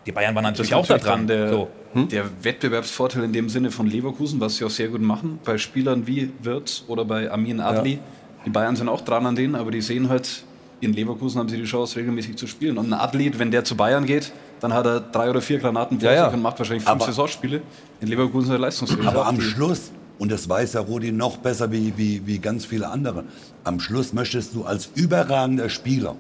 [0.07, 1.27] Die Bayern waren natürlich auch da dran.
[1.27, 1.69] Der, So.
[1.95, 6.07] Der Wettbewerbsvorteil in dem Sinne von Leverkusen, was sie auch sehr gut machen, bei Spielern
[6.07, 7.99] wie Wirtz oder bei Amin Adli.
[8.47, 10.45] Die Bayern sind auch dran an denen, aber die sehen halt,
[10.81, 12.79] in Leverkusen haben sie die Chance, regelmäßig zu spielen.
[12.79, 16.01] Und ein Athlet, wenn der zu Bayern geht, dann hat er drei oder vier Granaten
[16.01, 16.25] vor Ja, ja.
[16.27, 17.61] sich und macht wahrscheinlich fünf Aber- Saisonspiele.
[18.01, 19.07] In Leverkusen ist er leistungsfähig.
[19.07, 22.89] Aber am Schluss, und das weiß der Rudi noch besser wie, wie, wie ganz viele
[22.89, 23.25] andere,
[23.65, 26.15] am Schluss möchtest du als überragender Spieler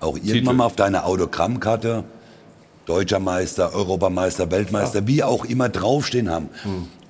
[0.00, 2.04] auch irgendwann mal auf deiner Autogrammkarte
[2.86, 6.48] Deutscher Meister, Europameister, Weltmeister, wie auch immer draufstehen haben.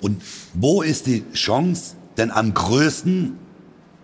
[0.01, 0.21] Und
[0.55, 3.39] wo ist die Chance, denn am größten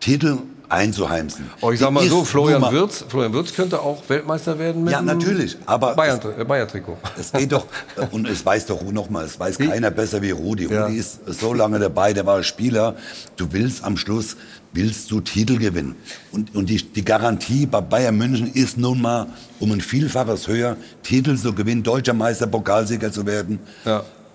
[0.01, 0.39] Titel
[0.71, 1.51] einzuheimsen?
[1.61, 4.85] Oh, ich sag mal Die so, Florian Nummer- Wirtz, Florian Wirtz könnte auch Weltmeister werden
[4.85, 6.97] mit Ja, natürlich, aber Bayern, äh, Bayer-Trikot.
[7.19, 7.67] Es geht doch,
[8.13, 10.67] und es weiß doch noch mal, es weiß keiner besser wie Rudi.
[10.71, 10.85] Ja.
[10.87, 12.97] Rudi ist so lange dabei, der war Spieler.
[13.37, 14.37] Du willst am Schluss,
[14.73, 15.97] willst du Titel gewinnen.
[16.31, 19.27] Und, und die, die Garantie bei Bayern München ist nun mal
[19.61, 23.59] um ein Vielfaches höher, Titel zu gewinnen, deutscher Meister, Pokalsieger zu werden,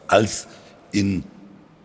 [0.08, 0.48] als
[0.92, 1.24] in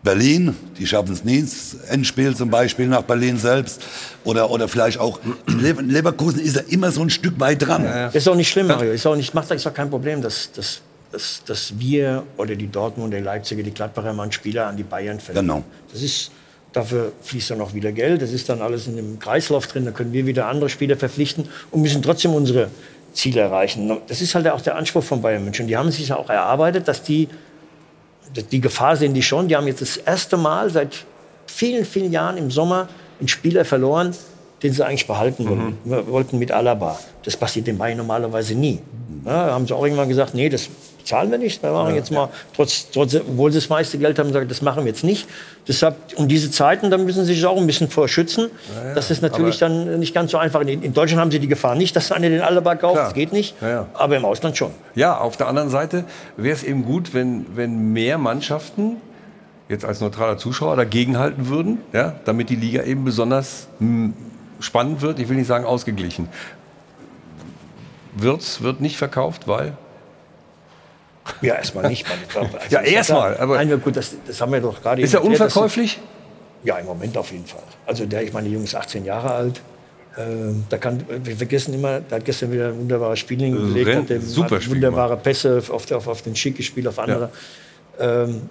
[0.01, 3.81] Berlin, die schaffen es nie ins Endspiel zum Beispiel nach Berlin selbst.
[4.23, 7.83] Oder, oder vielleicht auch, Lever- Leverkusen ist ja immer so ein Stück weit dran.
[7.83, 8.93] Das ist auch nicht schlimm, Mario.
[8.93, 10.79] Ist auch nicht, macht ist auch kein Problem, dass, dass,
[11.11, 14.83] dass, dass wir oder die Dortmunder, die Leipziger, die Gladbacher mal einen Spieler an die
[14.83, 15.47] Bayern verlieren.
[15.47, 15.63] Genau.
[15.91, 16.31] Das ist,
[16.73, 18.21] dafür fließt dann auch wieder Geld.
[18.21, 19.85] Das ist dann alles in dem Kreislauf drin.
[19.85, 22.69] Da können wir wieder andere Spieler verpflichten und müssen trotzdem unsere
[23.13, 23.97] Ziele erreichen.
[24.07, 25.67] Das ist halt auch der Anspruch von Bayern München.
[25.67, 27.27] Die haben sich ja auch erarbeitet, dass die
[28.51, 29.47] die Gefahr sehen die schon.
[29.47, 31.05] Die haben jetzt das erste Mal seit
[31.47, 32.87] vielen, vielen Jahren im Sommer
[33.19, 34.15] einen Spieler verloren,
[34.61, 36.99] den sie eigentlich behalten wollten, Wir wollten mit Alaba.
[37.23, 38.79] Das passiert den Bayern normalerweise nie.
[39.25, 40.69] Ja, da haben sie auch irgendwann gesagt, nee, das
[41.09, 41.61] zahlen wir nicht.
[41.63, 44.83] Wir machen jetzt mal, trotz, trotz, obwohl sie das meiste Geld haben, gesagt, das machen
[44.85, 45.27] wir jetzt nicht.
[45.67, 48.49] Deshalb, um diese Zeiten, da müssen sie sich auch ein bisschen vor schützen.
[48.75, 48.93] ja.
[48.93, 50.61] Das ist natürlich Aber- dann nicht ganz so einfach.
[50.61, 52.93] In, in Deutschland haben sie die Gefahr nicht, dass einer den Alaba kauft.
[52.93, 53.05] Klar.
[53.05, 53.59] Das geht nicht.
[53.59, 53.87] Ja, ja.
[53.93, 54.71] Aber im Ausland schon.
[54.95, 56.05] Ja, auf der anderen Seite
[56.37, 58.97] wäre es eben gut, wenn, wenn mehr Mannschaften
[59.67, 64.13] jetzt als neutraler Zuschauer dagegenhalten würden, ja, damit die Liga eben besonders hm,
[64.59, 65.19] spannend wird.
[65.19, 66.29] Ich will nicht sagen ausgeglichen.
[68.15, 69.73] Wirtz wird nicht verkauft, weil
[71.41, 72.05] Ja, erstmal nicht.
[72.07, 72.41] meine Frau.
[72.61, 73.41] Also Ja, erstmal, klar.
[73.43, 75.01] aber- Nein, ja, gut, das, das haben wir doch gerade.
[75.01, 75.99] Ist er unverkäuflich?
[76.63, 77.63] Ja, im Moment auf jeden Fall.
[77.85, 79.61] Also der, ich meine, der Junge ist 18 Jahre alt.
[80.17, 84.09] Ähm, da kann, wir vergessen immer, der hat gestern wieder ein wunderbares Spiel hingelegt, Renn-
[84.17, 87.29] hat, super hat wunderbare Pässe auf, auf, auf den Schick gespielt, auf andere.
[87.99, 88.41] Ähm,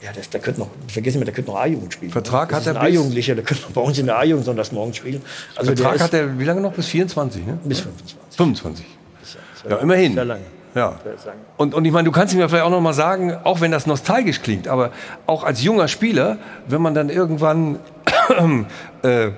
[0.00, 2.10] ja, das, der könnte noch, vergessen wir, der könnte noch A-Jugend spielen.
[2.10, 5.22] Vertrag das hat er A-Jugendlicher, der könnte bei uns in der A-Jugend sonntags morgen spielen.
[5.54, 6.72] Also Vertrag hat er wie lange noch?
[6.72, 7.58] Bis 24, ne?
[7.64, 8.16] bis 25.
[8.36, 8.86] 25.
[9.68, 10.14] Ja, immerhin.
[10.14, 10.42] Sehr lange.
[10.74, 10.94] Ja.
[11.56, 13.86] Und, und ich meine, du kannst mir vielleicht auch noch mal sagen, auch wenn das
[13.86, 14.90] nostalgisch klingt, aber
[15.26, 17.78] auch als junger Spieler, wenn man dann irgendwann
[19.02, 19.30] äh,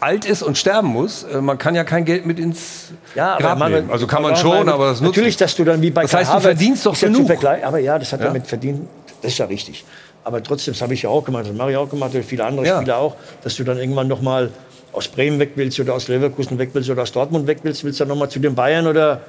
[0.00, 3.58] alt ist und sterben muss, äh, man kann ja kein Geld mit ins Ja, Grab
[3.58, 3.90] man- nehmen.
[3.90, 6.34] Also kann man schon, aber das nutzt Natürlich, dass du dann wie bei Das heißt,
[6.34, 7.30] du verdienst doch genug.
[7.62, 8.26] Aber ja, das hat Ja?
[8.26, 8.88] er mit verdient.
[9.22, 9.84] Das ist ja richtig.
[10.24, 12.44] Aber trotzdem, das habe ich ja auch gemacht, das mache ich auch gemacht, und viele
[12.44, 12.76] andere Ja.
[12.76, 14.50] Spieler auch, dass du dann irgendwann noch mal
[14.92, 17.98] aus Bremen weg willst oder aus Leverkusen weg willst oder aus Dortmund weg willst, willst
[17.98, 19.20] du dann noch mal zu den Bayern oder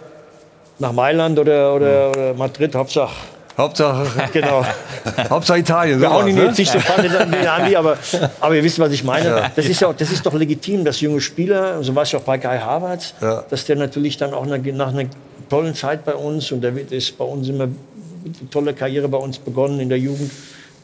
[0.79, 3.13] nach Mailand oder, oder, oder Madrid, Hauptsache.
[3.57, 4.65] Hauptsache, genau.
[5.29, 6.01] Hauptsache Italien.
[6.01, 6.45] Wir hauen ihn ne?
[6.45, 7.97] jetzt nicht so den Andi, aber,
[8.39, 9.27] aber ihr wisst, was ich meine.
[9.27, 9.51] Ja.
[9.55, 12.19] Das, ist ja auch, das ist doch legitim, dass junge Spieler, so war es ja
[12.19, 13.43] auch bei Kai Havertz, Ja.
[13.49, 15.07] dass der natürlich dann auch nach, nach einer
[15.49, 19.37] tollen Zeit bei uns, und der ist bei uns immer eine tolle Karriere bei uns
[19.37, 20.31] begonnen in der Jugend.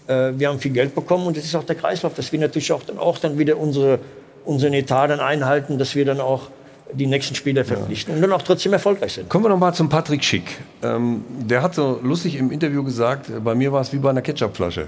[0.08, 2.72] Äh, wir haben viel Geld bekommen und das ist auch der Kreislauf, dass wir natürlich
[2.72, 4.00] auch dann, auch dann wieder unsere,
[4.46, 6.50] unseren Etat dann einhalten, dass wir dann auch
[6.92, 9.30] die nächsten Spieler verpflichten und dann auch trotzdem erfolgreich sind.
[9.30, 10.58] Kommen wir noch mal zum Patrick Schick.
[10.82, 14.10] Ähm, der hat so lustig im Interview gesagt, äh, bei mir war es wie bei
[14.10, 14.88] einer Ketchupflasche.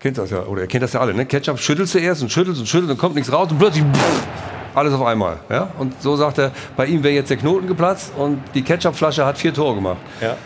[0.00, 1.26] Kennt das ja, oder ihr kennt das ja alle, ne?
[1.26, 4.26] Ketchup schüttelst du erst und schüttelst und schüttelst, dann kommt nichts raus und plötzlich pff,
[4.74, 5.38] alles auf einmal.
[5.50, 5.70] Ja?
[5.78, 9.36] Und so sagt er, bei ihm wäre jetzt der Knoten geplatzt und die Ketchupflasche hat
[9.36, 9.98] vier Tore gemacht.
[10.20, 10.36] Ja.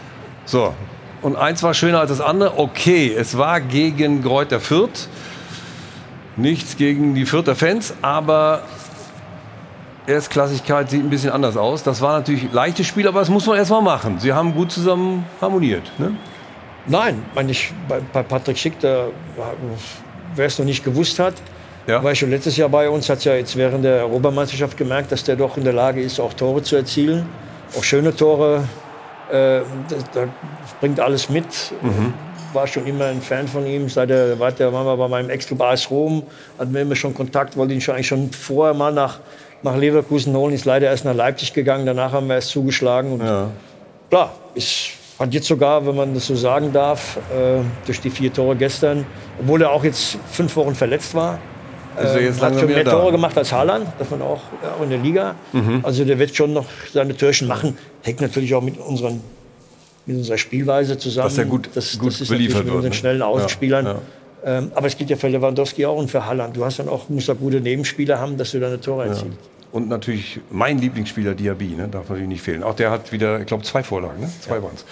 [0.45, 0.75] So.
[1.23, 2.59] Und eins war schöner als das andere.
[2.59, 5.09] Okay, es war gegen Greuther Fürth.
[6.37, 8.65] Nichts gegen die Fürther Fans, aber
[10.07, 11.83] Erstklassigkeit sieht ein bisschen anders aus.
[11.83, 14.19] Das war natürlich ein leichtes Spiel, aber das muss man erst mal machen.
[14.19, 15.91] Sie haben gut zusammen harmoniert.
[15.99, 16.17] Ne?
[16.87, 21.35] Nein, meine ich, bei, bei Patrick Schick, wer es noch nicht gewusst hat,
[21.87, 25.25] war ja schon letztes Jahr bei uns, hat ja jetzt während der Europameisterschaft gemerkt, dass
[25.25, 27.27] der doch in der Lage ist, auch Tore zu erzielen.
[27.77, 28.65] Auch schöne Tore.
[29.31, 30.29] Äh, das, das
[30.81, 31.47] bringt alles mit.
[32.53, 33.89] War schon immer ein Fan von ihm.
[33.89, 36.23] Seit er war, der, war mal bei meinem Ex-Club AS Rom,
[36.59, 39.19] hatten wir immer schon Kontakt, wollte ihn schon, eigentlich schon vorher mal nach,
[39.65, 40.55] nach Leverkusen holen.
[40.55, 43.13] Ist leider erst nach Leipzig gegangen, danach haben wir erst zugeschlagen.
[43.13, 43.23] Und
[44.11, 48.33] Klar, ist, hat jetzt sogar, wenn man das so sagen darf, äh, durch die vier
[48.33, 49.05] Tore gestern,
[49.41, 51.39] obwohl er auch jetzt fünf Wochen verletzt war,
[51.97, 52.91] er äh, jetzt hat schon mehr da?
[52.93, 55.35] Tore gemacht als Haaland, davon auch, ja, auch in der Liga.
[55.53, 55.81] Mhm.
[55.83, 57.77] Also der wird schon noch seine Türchen machen.
[58.03, 59.21] Hängt natürlich auch mit, unseren,
[60.07, 61.29] mit unserer Spielweise zusammen.
[61.29, 62.95] Dass er gut- das, gut das ist beliefert natürlich mit wird, unseren ne?
[62.97, 63.87] schnellen Ja, Außenspielern.
[63.87, 63.95] ja.
[64.47, 66.55] Ähm, aber es gilt ja für Lewandowski auch und für Haaland.
[66.57, 69.39] Du hast dann auch, musst auch gute Nebenspieler haben, dass du deine Tore erzielst.
[69.75, 71.89] Und natürlich mein Lieblingsspieler Diaby, ne?
[71.89, 72.63] darf natürlich nicht fehlen.
[72.63, 74.31] Auch der hat wieder, ich glaube, zwei Vorlagen, ne?
[74.41, 74.85] zwei waren's.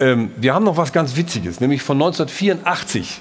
[0.00, 3.20] Ähm, wir haben noch was ganz Witziges, nämlich von 1984.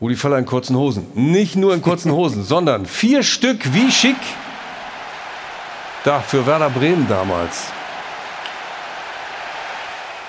[0.00, 1.08] Rudi Völler in kurzen Hosen.
[1.12, 4.16] Nicht nur in kurzen Hosen, sondern vier Stück wie schick.
[6.04, 7.64] Da, für Werder Bremen damals.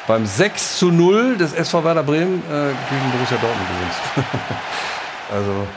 [0.10, 4.36] Beim 6 zu 0 des SV Werder Bremen äh, gegen Borussia Dortmund übrigens.
[5.32, 5.68] also,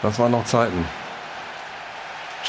[0.00, 1.07] das waren noch Zeiten.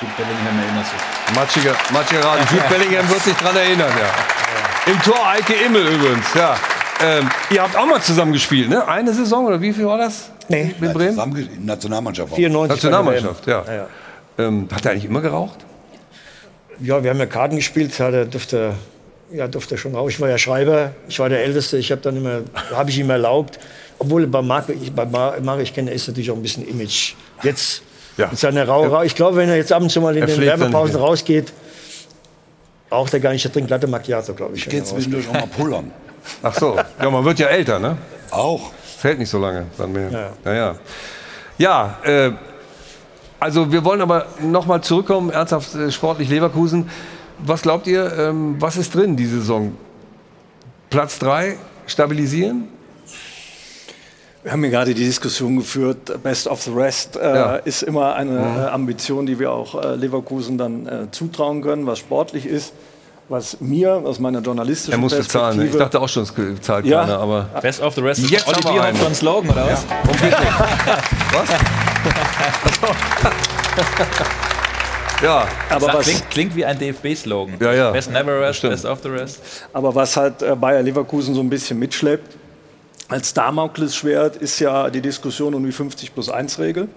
[0.01, 1.35] Jude Bellingham erinnert sich.
[1.35, 2.45] Matschiger, Matschiger Raden.
[2.51, 4.91] Jude Bellingham wird sich dran erinnern, ja.
[4.91, 6.55] Im Tor Eike Immel übrigens, ja.
[7.01, 8.85] Ähm, ihr habt auch mal zusammen gespielt, ne?
[8.87, 10.29] Eine Saison oder wie viel war das?
[10.47, 10.73] Nee.
[10.79, 11.11] Mit Bremen?
[11.11, 12.31] Zusammen- Nationalmannschaft.
[12.31, 12.35] auch.
[12.35, 13.61] 94 Nationalmannschaft, ja.
[13.61, 13.87] der
[14.37, 14.47] WM.
[14.47, 15.59] Ähm, hat er eigentlich immer geraucht?
[16.79, 18.73] Ja, wir haben ja Karten gespielt, ja, der durfte,
[19.31, 20.11] ja, durfte schon raus.
[20.13, 22.41] Ich war ja Schreiber, ich war der Älteste, ich habe dann immer,
[22.73, 23.59] habe ich ihm erlaubt.
[23.99, 26.65] obwohl bei Marco, ich, bei Mar- Mario, ich kenne, er ist natürlich auch ein bisschen
[26.67, 27.13] Image.
[27.43, 27.81] Jetzt
[28.27, 29.05] mit seiner Raucherei.
[29.05, 31.51] Ich glaube, wenn er jetzt ab und zu mal in Er den Werbepausen rausgeht,
[32.91, 34.65] raucht er gar nicht, er trinkt Latte Macchiato, glaube ich.
[34.65, 35.91] Geht er zwischendurch auch mal pullern.
[36.43, 37.97] Ach so, ja, man wird ja älter, ne?
[38.31, 38.71] Auch.
[38.97, 40.11] Fällt nicht so lange dann mehr.
[40.11, 40.75] Ja, ja.
[41.57, 42.31] Ja, ja äh,
[43.39, 46.89] also wir wollen aber noch mal zurückkommen, ernsthaft äh, sportlich Leverkusen.
[47.39, 49.77] Was glaubt ihr, ähm, was ist drin die Saison?
[50.89, 52.67] Platz 3 stabilisieren?
[54.43, 57.55] Wir haben hier gerade die Diskussion geführt, Best of the Rest äh, Ja.
[57.57, 58.57] ist immer eine Mhm.
[58.73, 62.73] Ambition, die wir auch äh, Leverkusen dann äh, zutrauen können, was sportlich ist.
[63.27, 65.43] Was mir aus meiner journalistischen Er musste Perspektive...
[65.43, 65.57] zahlen.
[65.59, 65.65] ne?
[65.67, 67.01] Ich dachte auch schon, es zahlt Ja.
[67.01, 68.97] keiner, aber Best of the Rest ist Jetzt Olli haben wir Bierhoff einen.
[68.97, 69.85] von Slogan, oder was?
[70.07, 70.37] Um geht's
[75.21, 77.55] Ja, aber was, klingt, klingt wie ein DFB-Slogan.
[77.59, 77.91] Ja, ja.
[77.91, 79.41] Best never rest, best of the rest.
[79.73, 82.37] aber was halt äh, Bayer Leverkusen so ein bisschen mitschleppt,
[83.09, 86.87] als Damoklesschwert ist ja die Diskussion um die 50 plus 1 Regel.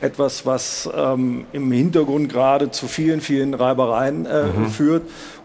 [0.00, 4.68] Etwas, was ähm, im Hintergrund gerade zu vielen, vielen Reibereien äh, Mhm.
[4.68, 5.02] führt.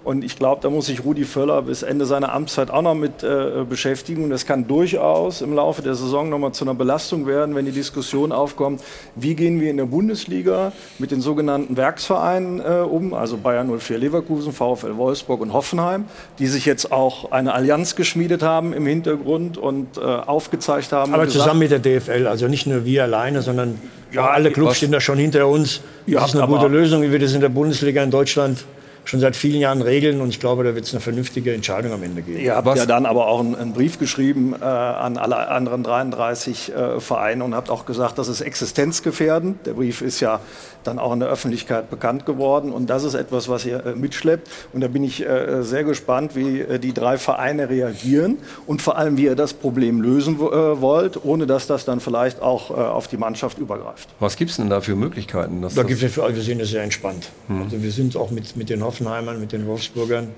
[0.07, 3.23] Und ich glaube, da muss sich Rudi Völler bis Ende seiner Amtszeit auch noch mit
[3.23, 4.23] äh, beschäftigen.
[4.23, 7.65] Und das kann durchaus im Laufe der Saison noch mal zu einer Belastung werden, wenn
[7.65, 8.81] die Diskussion aufkommt,
[9.15, 13.97] wie gehen wir in der Bundesliga mit den sogenannten Werksvereinen äh, um, also Bayern 04
[13.97, 16.05] Leverkusen, VfL Wolfsburg und Hoffenheim,
[16.39, 21.13] die sich jetzt auch eine Allianz geschmiedet haben im Hintergrund und äh, aufgezeigt haben.
[21.13, 23.77] Aber gesagt- zusammen mit der DFL, also nicht nur wir alleine, sondern
[24.13, 25.81] ja, alle Clubs stehen da schon hinter uns.
[26.05, 28.63] Ja, das ist eine gute Lösung, wie wir das in der Bundesliga in Deutschland
[29.07, 30.21] schon seit vielen Jahren regeln.
[30.21, 32.39] Und ich glaube, da wird es eine vernünftige Entscheidung am Ende geben.
[32.39, 36.73] Ihr habt ja dann aber auch einen, einen Brief geschrieben äh, an alle anderen 33
[36.75, 39.65] äh, Vereine und habt auch gesagt, das ist existenzgefährdend.
[39.65, 40.39] Der Brief ist ja
[40.83, 44.49] dann auch in der Öffentlichkeit bekannt geworden und das ist etwas, was ihr äh, mitschleppt.
[44.73, 48.97] Und da bin ich äh, sehr gespannt, wie äh, die drei Vereine reagieren und vor
[48.97, 50.39] allem, wie ihr das Problem lösen äh,
[50.81, 54.07] wollt, ohne dass das dann vielleicht auch äh, auf die Mannschaft übergreift.
[54.19, 55.61] was gibt es denn da für Möglichkeiten?
[55.61, 57.29] dass Da das- gibt es für alle, wir sehen das sehr entspannt.
[57.47, 57.63] Hm.
[57.63, 60.29] Also wir sind auch mit, mit den Hoffenheimern, mit den Wolfsburgern,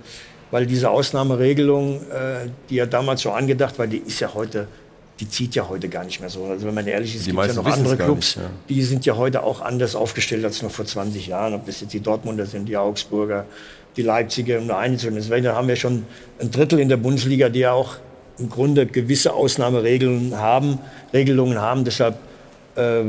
[0.51, 4.67] weil diese Ausnahmeregelung, äh, die ja damals so angedacht war, die ist ja heute,
[5.19, 6.45] die zieht ja heute gar nicht mehr so.
[6.45, 8.51] Also wenn man ehrlich ist, Die gibt ja meisten noch andere Clubs, nicht, ja.
[8.67, 11.53] die sind ja heute auch anders aufgestellt als noch vor 20 Jahren.
[11.53, 13.45] Ob das jetzt die Dortmunder sind, die Augsburger,
[13.95, 15.17] die Leipziger, um nur eine zu nennen.
[15.17, 16.05] Deswegen haben wir schon
[16.39, 17.95] ein Drittel in der Bundesliga, die ja auch
[18.37, 20.79] im Grunde gewisse Ausnahmeregelungen haben,
[21.13, 21.83] Regelungen haben.
[21.83, 22.17] Deshalb
[22.75, 23.03] äh,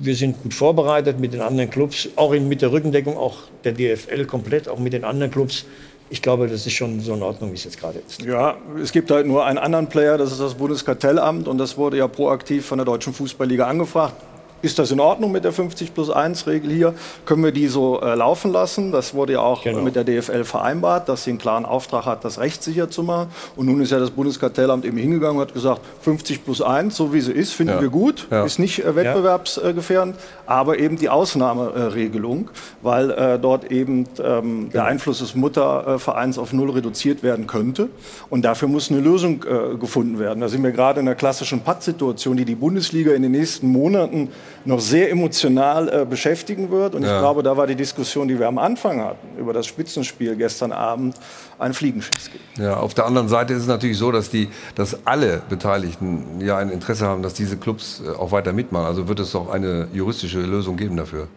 [0.00, 3.72] wir sind gut vorbereitet mit den anderen Clubs, auch in, mit der Rückendeckung, auch der
[3.72, 5.64] DFL komplett, auch mit den anderen Clubs.
[6.08, 8.22] Ich glaube, das ist schon so in Ordnung, wie es jetzt gerade ist.
[8.22, 11.96] Ja, es gibt halt nur einen anderen Player, das ist das Bundeskartellamt und das wurde
[11.96, 14.14] ja proaktiv von der Deutschen Fußballliga angefragt.
[14.62, 16.94] Ist das in Ordnung mit der 50 plus 1 Regel hier?
[17.26, 18.90] Können wir die so äh, laufen lassen?
[18.90, 19.82] Das wurde ja auch Genau.
[19.82, 23.28] mit der DFL vereinbart, dass sie einen klaren Auftrag hat, das rechtssicher zu machen.
[23.54, 27.12] Und nun ist ja das Bundeskartellamt eben hingegangen und hat gesagt, 50 plus 1, so
[27.12, 27.80] wie sie ist, finden Ja.
[27.82, 28.44] wir gut, Ja.
[28.44, 30.16] ist nicht äh, wettbewerbsgefährdend,
[30.46, 32.50] aber eben die Ausnahmeregelung,
[32.82, 37.88] weil äh, dort eben ähm, der Einfluss des Muttervereins auf null reduziert werden könnte.
[38.30, 40.40] Und dafür muss eine Lösung äh, gefunden werden.
[40.40, 44.28] Da sind wir gerade in einer klassischen Pattsituation, die die Bundesliga in den nächsten Monaten
[44.64, 46.94] noch sehr emotional äh, beschäftigen wird.
[46.94, 47.20] Und ich Ja.
[47.20, 51.14] glaube, da war die Diskussion, die wir am Anfang hatten, über das Spitzenspiel gestern Abend,
[51.58, 52.30] ein Fliegenschiss.
[52.58, 56.58] Ja, auf der anderen Seite ist es natürlich so, dass, die, dass alle Beteiligten ja
[56.58, 58.86] ein Interesse haben, dass diese Clubs äh, auch weiter mitmachen.
[58.86, 61.28] Also wird es doch eine juristische Lösung geben dafür.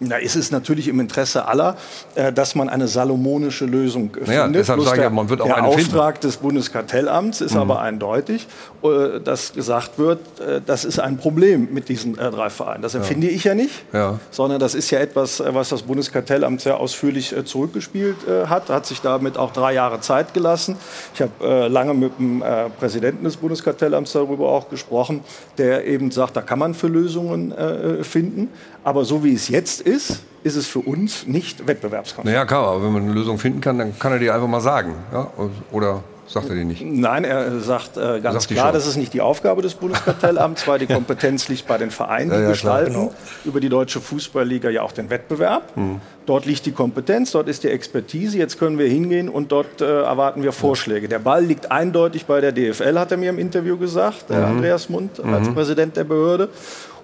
[0.00, 1.76] Na, es ist natürlich im Interesse aller,
[2.16, 4.62] äh, dass man eine salomonische Lösung äh, Naja, findet.
[4.62, 5.92] deshalb Bloß sage ich ja, man wird auch der eine finden.
[5.92, 7.60] Auftrag des Bundeskartellamts ist Mhm.
[7.60, 8.48] aber eindeutig,
[8.82, 12.82] äh, dass gesagt wird, äh, das ist ein Problem mit diesen äh, drei Vereinen.
[12.82, 14.18] Das empfinde ich ja nicht, Ja.
[14.32, 18.16] sondern das ist ja etwas, äh, was das Bundeskartellamt sehr ausführlich zurückgespielt
[18.46, 20.76] hat, hat sich damit auch drei Jahre Zeit gelassen.
[21.14, 22.42] Ich habe lange mit dem
[22.80, 25.20] Präsidenten des Bundeskartellamts darüber auch gesprochen,
[25.58, 27.54] der eben sagt, da kann man für Lösungen
[28.02, 28.48] finden.
[28.84, 32.26] Aber so wie es jetzt ist, ist es für uns nicht wettbewerbskonform.
[32.32, 34.60] Naja, klar, aber wenn man eine Lösung finden kann, dann kann er die einfach mal
[34.60, 34.94] sagen.
[35.10, 35.28] Ja?
[35.72, 36.82] Oder sagt er die nicht?
[36.84, 40.78] Nein, er sagt äh, ganz Sagt klar, das ist nicht die Aufgabe des Bundeskartellamts, weil
[40.80, 43.04] die Kompetenz liegt bei den Vereinen, die Ja, ja, gestalten klar.
[43.06, 43.14] Genau.
[43.46, 45.74] über die Deutsche Fußballliga ja auch den Wettbewerb.
[45.76, 46.00] Mhm.
[46.26, 48.36] Dort liegt die Kompetenz, dort ist die Expertise.
[48.36, 51.08] Jetzt können wir hingehen und dort äh, erwarten wir Vorschläge.
[51.08, 54.36] Der Ball liegt eindeutig bei der DFL, hat er mir im Interview gesagt, Mhm.
[54.36, 55.54] Andreas Mund als Mhm.
[55.54, 56.48] Präsident der Behörde.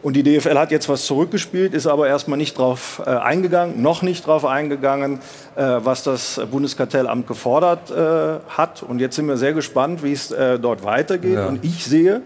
[0.03, 4.01] Und die DFL hat jetzt was zurückgespielt, ist aber erstmal nicht drauf äh, eingegangen, noch
[4.01, 5.19] nicht drauf eingegangen,
[5.57, 8.83] äh, was das Bundeskartellamt gefordert äh, hat.
[8.83, 11.35] Und jetzt sind wir sehr gespannt, wie es äh, dort weitergeht.
[11.35, 11.49] Ja.
[11.49, 12.23] Und ich sehe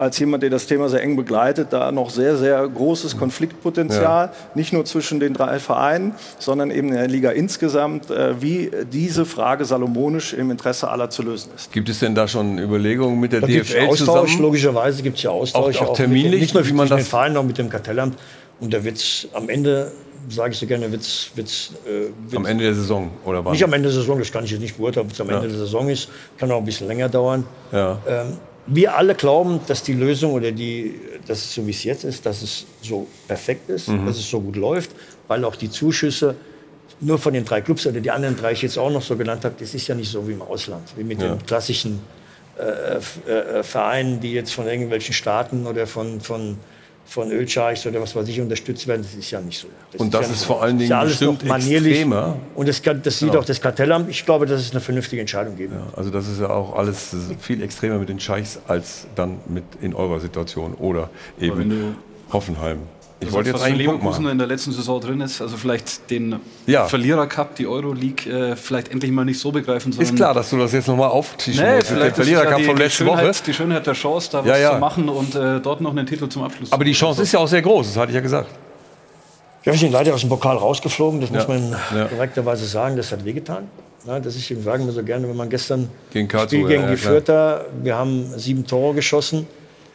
[0.00, 4.32] als jemand, der das Thema sehr eng begleitet, da noch sehr, sehr großes Konfliktpotenzial, ja.
[4.54, 9.26] nicht nur zwischen den drei Vereinen, sondern eben in der Liga insgesamt, äh, wie diese
[9.26, 11.70] Frage salomonisch im Interesse aller zu lösen ist.
[11.70, 14.42] Gibt es denn da schon Überlegungen mit der da DFL Austausch, zusammen?
[14.42, 15.76] Logischerweise gibt es ja Austausch.
[15.76, 16.30] Auch, auch, auch terminlich?
[16.30, 18.16] Mit, nicht nur wie man das den Verein, auch mit dem Kartellamt.
[18.58, 19.92] Und wird es am Ende
[20.28, 21.72] sage ich so gerne, wird es.
[21.86, 23.52] Äh, am Ende der Saison, oder was?
[23.52, 25.36] Nicht am Ende der Saison, das kann ich jetzt nicht beurteilen, ob es am ja.
[25.36, 26.08] Ende der Saison ist.
[26.38, 27.44] Kann auch ein bisschen länger dauern.
[27.72, 27.98] Ja.
[28.06, 30.94] Ähm, wir alle glauben, dass die Lösung oder die,
[31.26, 34.06] dass es so wie es jetzt ist, dass es so perfekt ist, mhm.
[34.06, 34.90] dass es so gut läuft,
[35.28, 36.36] weil auch die Zuschüsse
[37.00, 39.44] nur von den drei Clubs oder die anderen drei ich jetzt auch noch so genannt
[39.44, 41.34] habe, das ist ja nicht so wie im Ausland, wie mit ja.
[41.34, 42.00] den klassischen
[42.58, 46.58] äh, äh, Vereinen, die jetzt von irgendwelchen Staaten oder von, von
[47.10, 49.02] von Ölscheichs oder was weiß ich unterstützt werden.
[49.02, 49.66] Das ist ja nicht so.
[49.90, 52.36] Das und das ist, ist vor allen Dingen das ist ja bestimmt extremer.
[52.54, 53.40] Und das, kann, das sieht ja.
[53.40, 54.08] auch das Kartellamt.
[54.08, 57.16] Ich glaube, dass es eine vernünftige Entscheidung geben ja, Also das ist ja auch alles
[57.40, 61.10] viel extremer mit den Scheichs als dann mit in eurer Situation oder
[61.40, 61.96] eben
[62.32, 62.78] Hoffenheim.
[63.20, 66.36] Ich also wollte jetzt einen Leverkusen in der letzten Saison drin ist, also vielleicht den
[66.66, 66.86] ja.
[66.86, 69.92] Verlierer Cup, die Euroleague, äh, vielleicht endlich mal nicht so begreifen.
[69.98, 71.88] Ist klar, dass du das jetzt nochmal auftischen nee, musst.
[71.88, 73.32] Vielleicht der Verlierer Cup ja von letzter Woche.
[73.46, 76.28] Die Schönheit der Chance, da was ja, zu machen und äh, dort noch einen Titel
[76.28, 76.72] zum Abschluss.
[76.72, 78.48] Aber die Chance ist ja auch sehr groß, das hatte ich ja gesagt.
[79.62, 81.76] Wir sind leider aus dem Pokal rausgeflogen, das muss man
[82.08, 83.68] korrekterweise sagen, das hat wehgetan.
[84.06, 87.66] Ja, das ist, sagen wir so gerne, wenn man gestern gegen Spiel gegen die Fürther,
[87.82, 89.46] wir haben sieben Tore geschossen,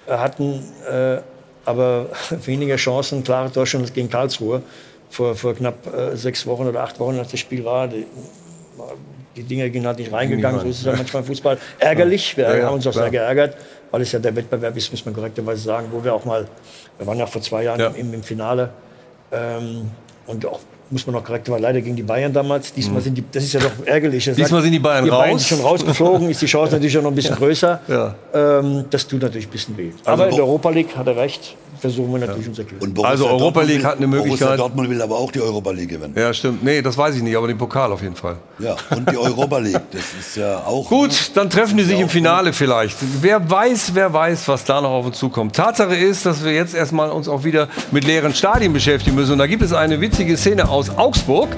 [0.07, 1.17] hatten äh,
[1.65, 2.07] aber
[2.45, 4.61] weniger Chancen, klare Torchancen gegen Karlsruhe.
[5.09, 8.05] Vor, vor knapp äh, sechs Wochen oder acht Wochen, als das Spiel war, die,
[9.35, 10.61] die Dinge gingen halt nicht reingegangen.
[10.61, 11.57] So ist es ja manchmal im Fußball.
[11.79, 13.55] Ärgerlich, wir ja, haben uns auch sehr geärgert,
[13.91, 16.47] weil es ja der Wettbewerb ist, muss man korrekterweise sagen, wo wir auch mal,
[16.97, 17.87] wir waren ja vor zwei Jahren ja.
[17.89, 18.71] im, im, Finale
[19.31, 19.91] ähm,
[20.27, 20.59] und auch
[20.91, 22.73] muss man noch korrekt war, leider gegen die Bayern damals.
[22.73, 23.03] Diesmal mhm.
[23.03, 24.23] sind die, das ist ja doch ärgerlich.
[24.23, 25.23] Diesmal sagt, sind die Bayern die raus.
[25.23, 27.81] Bayern schon rausgeflogen, ist die Chance natürlich auch noch ein bisschen größer.
[27.87, 28.15] Ja.
[28.33, 29.91] Ähm, das tut natürlich ein bisschen weh.
[30.03, 32.49] Also Aber in der Europa League hat er recht versuchen wir natürlich ja.
[32.49, 33.05] unser Glück.
[33.05, 34.39] Also Europa League hat eine Möglichkeit.
[34.39, 36.13] Borussia Dortmund will aber auch die Europa League gewinnen.
[36.15, 36.63] Ja, stimmt.
[36.63, 38.37] Nee, das weiß ich nicht, aber den Pokal auf jeden Fall.
[38.59, 40.87] Ja, und die Europa League, das ist ja auch.
[40.87, 42.97] Gut, dann treffen die sich im Finale vielleicht.
[43.21, 45.55] Wer weiß, wer weiß, was da noch auf uns zukommt.
[45.55, 49.33] Tatsache ist, dass wir jetzt erstmal uns auch wieder mit leeren Stadien beschäftigen müssen.
[49.33, 51.49] Und da gibt es eine witzige Szene aus Augsburg.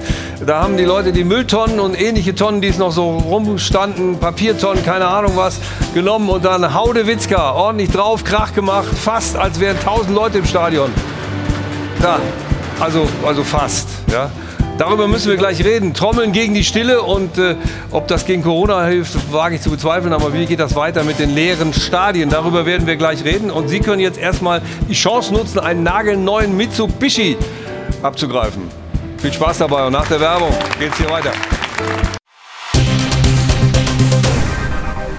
[0.44, 4.84] Da haben die Leute die Mülltonnen und ähnliche Tonnen, die es noch so rumstanden, Papiertonnen,
[4.84, 5.60] keine Ahnung was,
[5.94, 9.78] genommen und dann Haudewitzka ordentlich drauf, Krach gemacht, fast als wären
[10.08, 10.90] tausend Leute im Stadion.
[12.02, 12.18] Ja,
[12.80, 13.88] also, also fast.
[14.10, 14.30] Ja.
[14.78, 15.92] Darüber müssen wir gleich reden.
[15.92, 17.56] Trommeln gegen die Stille und äh,
[17.90, 20.12] ob das gegen Corona hilft, wage ich zu bezweifeln.
[20.12, 22.30] Aber wie geht das weiter mit den leeren Stadien?
[22.30, 23.50] Darüber werden wir gleich reden.
[23.50, 27.36] Und Sie können jetzt erstmal die Chance nutzen, einen nagelneuen Mitsubishi
[28.02, 28.62] abzugreifen.
[29.18, 31.32] Viel Spaß dabei und nach der Werbung geht es hier weiter.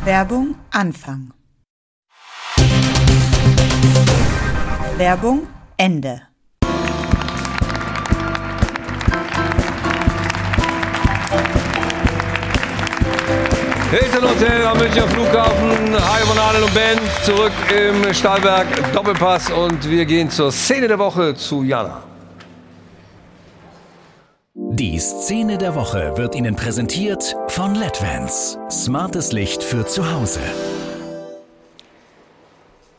[0.05, 1.38] Werbung Anfang.
[4.99, 5.47] Werbung
[5.77, 6.23] Ende.
[13.91, 15.95] Hilton Hotel am Münchner Flughafen.
[15.95, 16.99] Hi von Adel und Ben.
[17.23, 19.49] Zurück im Stahlberg Doppelpass.
[19.51, 22.03] Und wir gehen zur Szene der Woche zu Jana.
[24.53, 28.57] Die Szene der Woche wird Ihnen präsentiert von LEDVANCE.
[28.69, 30.41] Smartes Licht für zu Hause.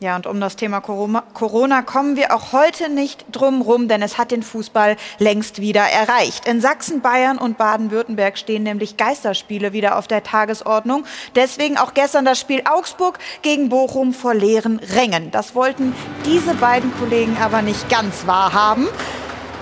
[0.03, 4.17] Ja, und um das Thema Corona kommen wir auch heute nicht drum rum, denn es
[4.17, 6.47] hat den Fußball längst wieder erreicht.
[6.47, 11.05] In Sachsen, Bayern und Baden-Württemberg stehen nämlich Geisterspiele wieder auf der Tagesordnung.
[11.35, 15.29] Deswegen auch gestern das Spiel Augsburg gegen Bochum vor leeren Rängen.
[15.29, 15.93] Das wollten
[16.25, 18.87] diese beiden Kollegen aber nicht ganz wahrhaben.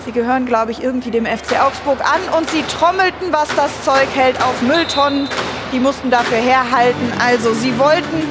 [0.06, 4.08] Sie gehören, glaube ich, irgendwie dem FC Augsburg an und sie trommelten, was das Zeug
[4.16, 5.28] hält, auf Mülltonnen.
[5.74, 7.12] Die mussten dafür herhalten.
[7.20, 8.24] Also sie wollten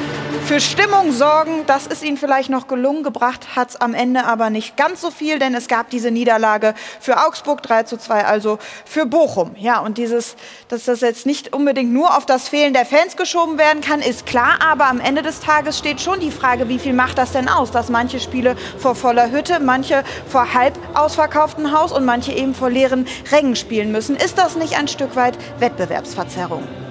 [0.48, 1.64] für Stimmung sorgen.
[1.66, 5.10] Das ist ihnen vielleicht noch gelungen, gebracht hat es am Ende aber nicht ganz so
[5.10, 9.54] viel, denn es gab diese Niederlage für Augsburg 3 zu 2, also für Bochum.
[9.58, 10.36] Ja, und dieses,
[10.68, 14.24] dass das jetzt nicht unbedingt nur auf das Fehlen der Fans geschoben werden kann, ist
[14.24, 17.50] klar, aber am Ende des Tages steht schon die Frage, wie viel macht das denn
[17.50, 22.54] aus, dass manche Spiele vor voller Hütte, manche vor halb ausverkauftem Haus und manche eben
[22.54, 24.16] vor leeren Rängen spielen müssen.
[24.16, 26.87] Ist das nicht ein Stück weit Wettbewerbsverzerrung?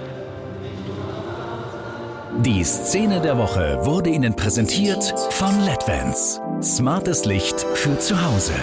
[2.41, 6.39] Die Szene der Woche wurde Ihnen präsentiert von LEDVANCE.
[6.61, 8.53] Smartes Licht für zu Hause.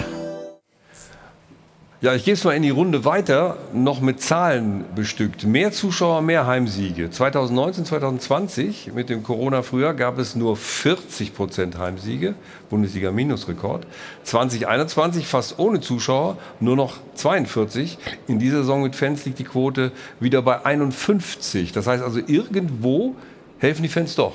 [1.99, 5.43] Ja, ich gehe es mal in die Runde weiter, noch mit Zahlen bestückt.
[5.43, 7.09] Mehr Zuschauer, mehr Heimsiege.
[7.09, 12.35] 2019, 2020 mit dem Corona-Frühjahr gab es nur 40 Prozent Heimsiege,
[12.69, 13.87] Bundesliga-Minusrekord.
[14.23, 17.97] 2021 fast ohne Zuschauer, nur noch 42.
[18.27, 19.91] In dieser Saison mit Fans liegt die Quote
[20.21, 21.73] wieder bei 51.
[21.73, 23.15] Das heißt also irgendwo
[23.59, 24.33] helfen die Fans doch.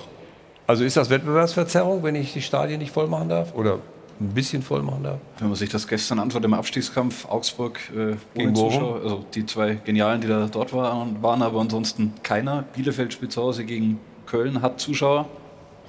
[0.66, 3.54] Also ist das Wettbewerbsverzerrung, wenn ich die Stadien nicht voll machen darf?
[3.54, 3.78] Oder
[4.20, 5.18] ein bisschen voll machen darf?
[5.38, 8.54] Wenn man sich das gestern anschaut im Abstiegskampf, Augsburg äh, Gegen?
[8.54, 12.62] Zuschauer, also die zwei Genialen, die da dort waren, waren aber ansonsten keiner.
[12.74, 15.26] Bielefeld spielt zu Hause gegen Köln, hat Zuschauer,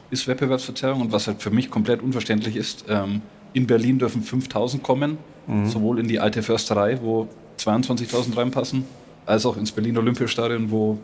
[0.10, 3.22] ist Wettbewerbsverzerrung und was halt für mich komplett unverständlich ist, ähm,
[3.54, 5.18] in Berlin dürfen 5000 kommen,
[5.48, 5.66] Mhm.
[5.68, 7.28] sowohl in die alte Försterei, wo
[7.58, 8.86] 22.000 reinpassen,
[9.26, 10.98] als auch ins Berlin Olympiastadion, wo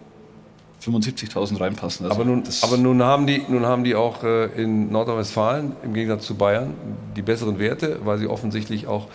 [0.83, 2.05] 75.000 reinpassen.
[2.05, 5.93] Also aber, nun, aber nun, haben die, nun haben die auch äh, in Nordrhein-Westfalen im
[5.93, 6.73] Gegensatz zu Bayern
[7.15, 9.07] die besseren Werte, weil sie offensichtlich auch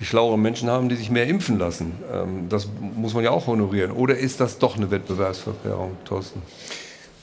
[0.00, 1.92] die schlaueren Menschen haben, die sich mehr impfen lassen.
[2.12, 3.92] Ähm, das muss man ja auch honorieren.
[3.92, 6.42] Oder ist das doch eine Wettbewerbsverzerrung, Thorsten?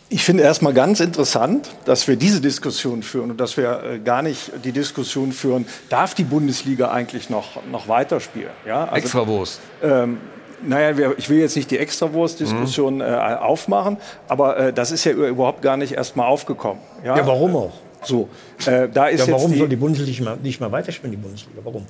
[0.09, 4.21] Ich finde erstmal ganz interessant, dass wir diese Diskussion führen und dass wir äh, gar
[4.21, 8.51] nicht die Diskussion führen, darf die Bundesliga eigentlich noch, noch weiterspielen?
[8.65, 8.85] Ja?
[8.85, 9.59] Also, Extrawurst.
[9.83, 10.19] Ähm,
[10.61, 13.97] naja, ich will jetzt nicht die Extrawurst-Diskussion äh, aufmachen,
[14.27, 16.81] aber äh, das ist ja überhaupt gar nicht erst mal aufgekommen.
[17.03, 17.73] Ja, Ja, warum auch?
[18.03, 18.29] So,
[18.65, 21.59] äh, da ist Ja, warum jetzt soll die Bundesliga nicht mehr weiterspielen, die Bundesliga?
[21.63, 21.85] Warum?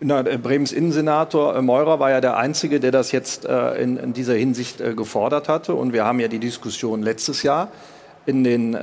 [0.00, 3.96] Na, äh, Bremens Innensenator äh, Meurer war ja der Einzige, der das jetzt äh, in,
[3.96, 5.74] in dieser Hinsicht gefordert hatte.
[5.74, 7.68] Und wir haben ja die Diskussion letztes Jahr
[8.28, 8.78] in den äh,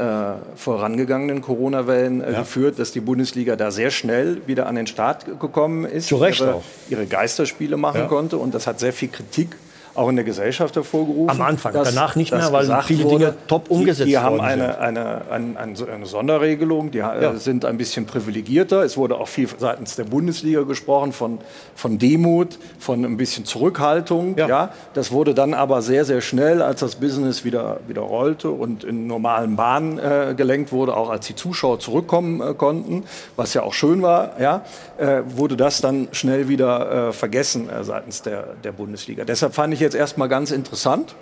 [0.55, 2.39] vorangegangenen Corona-Wellen äh, Ja.
[2.39, 6.41] geführt, dass die Bundesliga da sehr schnell wieder an den Start gekommen ist, Zu Recht
[6.41, 6.63] ihre, auch.
[6.89, 8.07] ihre Geisterspiele machen Ja.
[8.07, 8.37] konnte.
[8.39, 9.55] Und das hat sehr viel Kritik
[9.95, 11.29] auch in der Gesellschaft hervorgerufen.
[11.29, 14.77] Am Anfang, danach nicht mehr, weil viele wurde, Dinge top umgesetzt die, die haben eine,
[14.79, 17.35] eine, eine, eine, Sonderregelung, die äh, Ja.
[17.35, 18.83] sind ein bisschen privilegierter.
[18.83, 21.39] Es wurde auch viel seitens der Bundesliga gesprochen von,
[21.75, 24.37] von Demut, von ein bisschen Zurückhaltung.
[24.37, 24.71] Ja.
[24.93, 29.07] Das wurde dann aber sehr, sehr schnell, als das Business wieder, wieder rollte und in
[29.07, 33.03] normalen Bahnen äh, gelenkt wurde, auch als die Zuschauer zurückkommen äh, konnten,
[33.35, 34.63] was ja auch schön war, ja,
[34.97, 39.23] äh, wurde das dann schnell wieder äh, vergessen äh, seitens der, der Bundesliga.
[39.23, 41.15] Deshalb fand ich jetzt erstmal ganz interessant,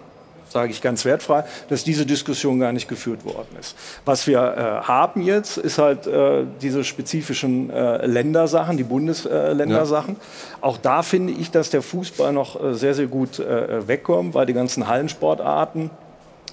[0.50, 3.76] sage ich ganz wertfrei, dass diese Diskussion gar nicht geführt worden ist.
[4.06, 10.16] Was wir äh, haben jetzt, ist halt äh, diese spezifischen äh, Ländersachen, die Bundesländersachen.
[10.62, 14.46] Auch da finde ich, dass der Fußball noch äh, sehr, sehr gut äh, wegkommt, weil
[14.46, 15.90] die ganzen Hallensportarten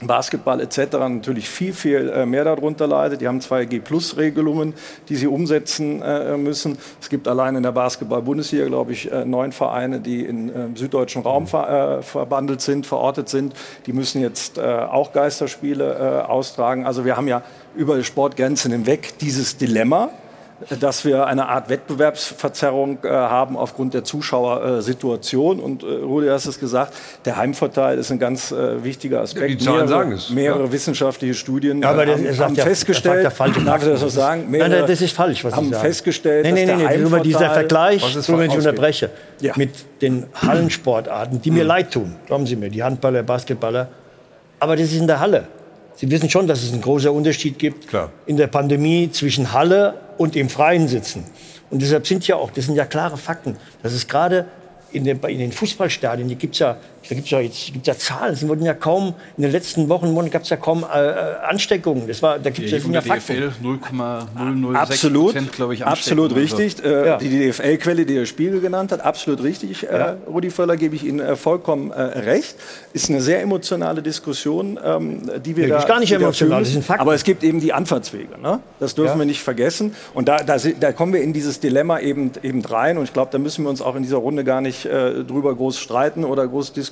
[0.03, 0.93] Basketball etc.
[0.93, 3.21] natürlich viel, viel äh, mehr darunter leidet.
[3.21, 4.75] Die haben 2G-Plus-Regelungen,
[5.09, 6.79] die sie umsetzen äh, müssen.
[7.01, 11.47] Es gibt allein in der Basketball-Bundesliga, glaube ich, äh, neun Vereine, die im süddeutschen Raum
[11.47, 13.55] ver verbandelt sind, verortet sind.
[13.87, 16.87] Die müssen jetzt auch Geisterspiele austragen.
[16.87, 17.43] Also wir haben ja
[17.75, 20.11] über Sportgrenzen hinweg dieses Dilemma
[20.79, 25.59] dass wir eine Art Wettbewerbsverzerrung äh, haben aufgrund der Zuschauersituation.
[25.61, 26.93] Und äh, Rudi, du hast es gesagt,
[27.25, 29.43] der Heimvorteil ist ein ganz äh, wichtiger Aspekt.
[29.51, 30.31] Ja, die Zahlen mehrere, sagen es.
[30.31, 30.73] Mehrere Ja.
[30.73, 33.83] wissenschaftliche Studien Ja, aber äh, das- haben, haben ja- er festgestellt, sagt ja falsche darf
[33.83, 34.47] ich das so sagen?
[34.51, 35.83] Nein, nein, das ist falsch, was Sie haben sagen.
[35.85, 37.55] festgestellt, Nein, nein, dass nein, der nein, über dieser Heimvorteil-
[38.01, 39.11] Vergleich, ist so wenn ich unterbreche,
[39.41, 39.53] Ja.
[39.57, 39.71] mit
[40.03, 43.89] den Hallensportarten, die mir leid tun, glauben Sie mir, die Handballer, Basketballer,
[44.59, 45.45] aber das ist in der Halle.
[46.01, 47.87] Sie wissen schon, dass es einen großen Unterschied gibt
[48.25, 51.25] in der Pandemie zwischen Halle und im Freien sitzen.
[51.69, 54.47] Und deshalb sind ja auch, das sind ja klare Fakten, dass es gerade
[54.93, 56.79] in den, in den Fußballstadien, die gibt's ja,
[57.09, 59.89] da gibt es ja, jetzt- gibt's ja Zahlen, es wurden ja kaum, in den letzten
[59.89, 61.15] Wochen gab es ja kaum äh, äh,
[61.49, 62.07] Ansteckungen.
[62.07, 63.01] Das, war, da gibt es ja, ja.
[63.01, 66.77] DFL 0,006 Absolut, Prozent, glaube ich, absolut richtig.
[66.83, 67.17] Also, Äh, Ja.
[67.19, 69.89] Die DFL-Quelle, die der Spiegel genannt hat, absolut richtig.
[69.89, 70.17] Äh, Ja.
[70.27, 72.55] Rudi Völler gebe ich Ihnen äh, vollkommen äh, recht.
[72.93, 76.69] Ist eine sehr emotionale Diskussion, ähm, die wir Nee, da ist gar nicht emotional, das
[76.69, 76.87] sind müssen.
[76.87, 77.01] Fakten.
[77.03, 78.39] Aber es gibt eben die Anfahrtswege.
[78.41, 78.61] Ne?
[78.79, 79.19] Das dürfen Ja.
[79.19, 79.95] wir nicht vergessen.
[80.15, 82.99] Und da, da, da kommen wir in dieses Dilemma eben, eben rein.
[82.99, 85.55] Und ich glaube, da müssen wir uns auch in dieser Runde gar nicht äh, drüber
[85.55, 86.90] groß streiten oder groß diskutieren.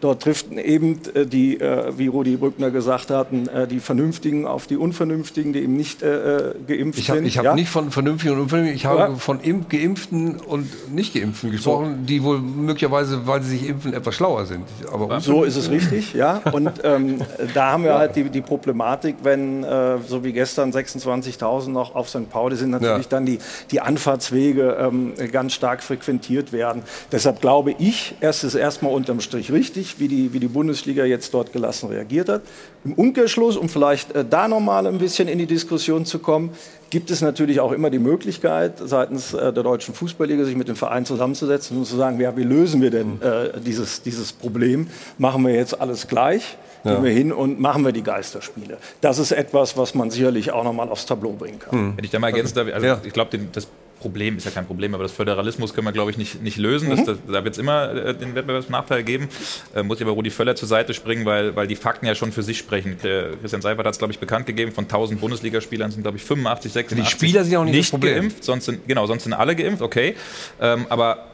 [0.00, 4.66] Dort trifft eben äh, die, äh, wie Rudi Brückner gesagt hatten, äh, die Vernünftigen auf
[4.66, 7.26] die Unvernünftigen, die eben nicht geimpft Ich habe sind.
[7.26, 7.54] ich hab ja?
[7.54, 9.14] nicht von Vernünftigen und Unvernünftigen, ich habe Ja.
[9.16, 14.46] von Imp Geimpften und Nicht-Geimpften gesprochen, die wohl möglicherweise, weil sie sich impfen, etwas schlauer
[14.46, 14.64] sind.
[14.92, 16.40] Aber So ist es richtig, ja.
[16.52, 17.20] Und ähm,
[17.54, 22.08] da haben wir halt die, die Problematik, wenn, äh, so wie gestern, 26.000 noch auf
[22.08, 22.28] St.
[22.30, 23.10] Pauli sind, natürlich Ja.
[23.10, 23.38] dann die,
[23.70, 26.82] die Anfahrtswege ähm, ganz stark frequentiert werden.
[27.12, 31.34] Deshalb glaube ich, erst ist erstmal unterm Strich richtig, wie die, wie die Bundesliga jetzt
[31.34, 32.42] dort gelassen reagiert hat.
[32.84, 36.50] Im Umkehrschluss, um vielleicht äh, da nochmal ein bisschen in die Diskussion zu kommen,
[36.90, 40.76] gibt es natürlich auch immer die Möglichkeit, seitens äh, der Deutschen Fußballliga sich mit den
[40.76, 44.86] Vereinen zusammenzusetzen und zu sagen, ja, wie lösen wir denn äh, dieses, dieses Problem?
[45.18, 46.56] Machen wir jetzt alles gleich?
[46.84, 46.94] Ja.
[46.94, 48.78] Gehen wir hin und machen wir die Geisterspiele.
[49.00, 51.94] Das ist etwas, was man sicherlich auch nochmal aufs Tableau bringen kann.
[51.96, 53.66] Wenn ich da mal ergänzen darf, also ich glaube, das
[54.00, 56.90] Problem ist ja kein Problem, aber das Föderalismus können wir, glaube ich, nicht, nicht lösen.
[56.90, 57.04] Das, Mhm.
[57.06, 59.28] das, da wird es immer äh, den Wettbewerbsnachteil geben.
[59.74, 62.32] Äh, muss ich aber Rudi Völler zur Seite springen, weil, weil die Fakten ja schon
[62.32, 62.96] für sich sprechen.
[63.04, 66.24] Äh, Christian Seifert hat es, glaube ich, bekannt gegeben, von 1000 Bundesligaspielern sind, glaube ich,
[66.24, 68.42] 85, 86 Spieler sind auch nicht das nicht geimpft.
[68.44, 70.14] Sonst sind, genau, sonst sind alle geimpft, okay.
[70.60, 71.26] Ähm, aber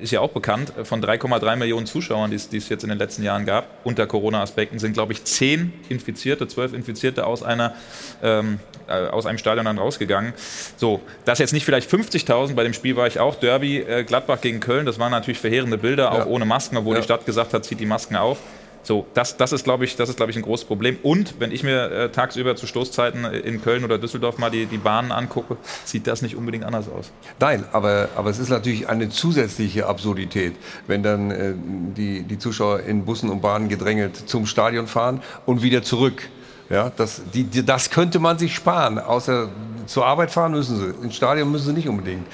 [0.00, 3.46] ist ja auch bekannt, von 3,3 Millionen Zuschauern, die es jetzt in den letzten Jahren
[3.46, 7.74] gab, unter Corona-Aspekten, sind, glaube ich, 10 Infizierte, 12 Infizierte aus, einer,
[8.22, 10.32] ähm, äh, aus einem Stadion dann rausgegangen.
[10.76, 14.40] So, das jetzt nicht vielleicht 50.000, bei dem Spiel war ich auch, Derby äh, Gladbach
[14.40, 16.26] gegen Köln, das waren natürlich verheerende Bilder, auch ja.
[16.26, 17.00] ohne Masken, obwohl ja.
[17.00, 18.38] die Stadt gesagt hat, zieht die Masken auf.
[18.84, 20.98] So, das, das ist, glaube ich, das ist, glaube ich, ein großes Problem.
[21.02, 24.76] Und wenn ich mir äh, tagsüber zu Stoßzeiten in Köln oder Düsseldorf mal die, die
[24.76, 27.10] Bahnen angucke, sieht das nicht unbedingt anders aus.
[27.40, 30.54] Nein, aber, aber es ist natürlich eine zusätzliche Absurdität,
[30.86, 31.54] wenn dann äh,
[31.96, 36.28] die, die Zuschauer in Bussen und Bahnen gedrängelt zum Stadion fahren und wieder zurück.
[36.70, 38.98] Ja, das, die, die, das könnte man sich sparen.
[38.98, 39.48] Außer
[39.86, 41.04] zur Arbeit fahren müssen sie.
[41.04, 42.26] Ins Stadion müssen sie nicht unbedingt.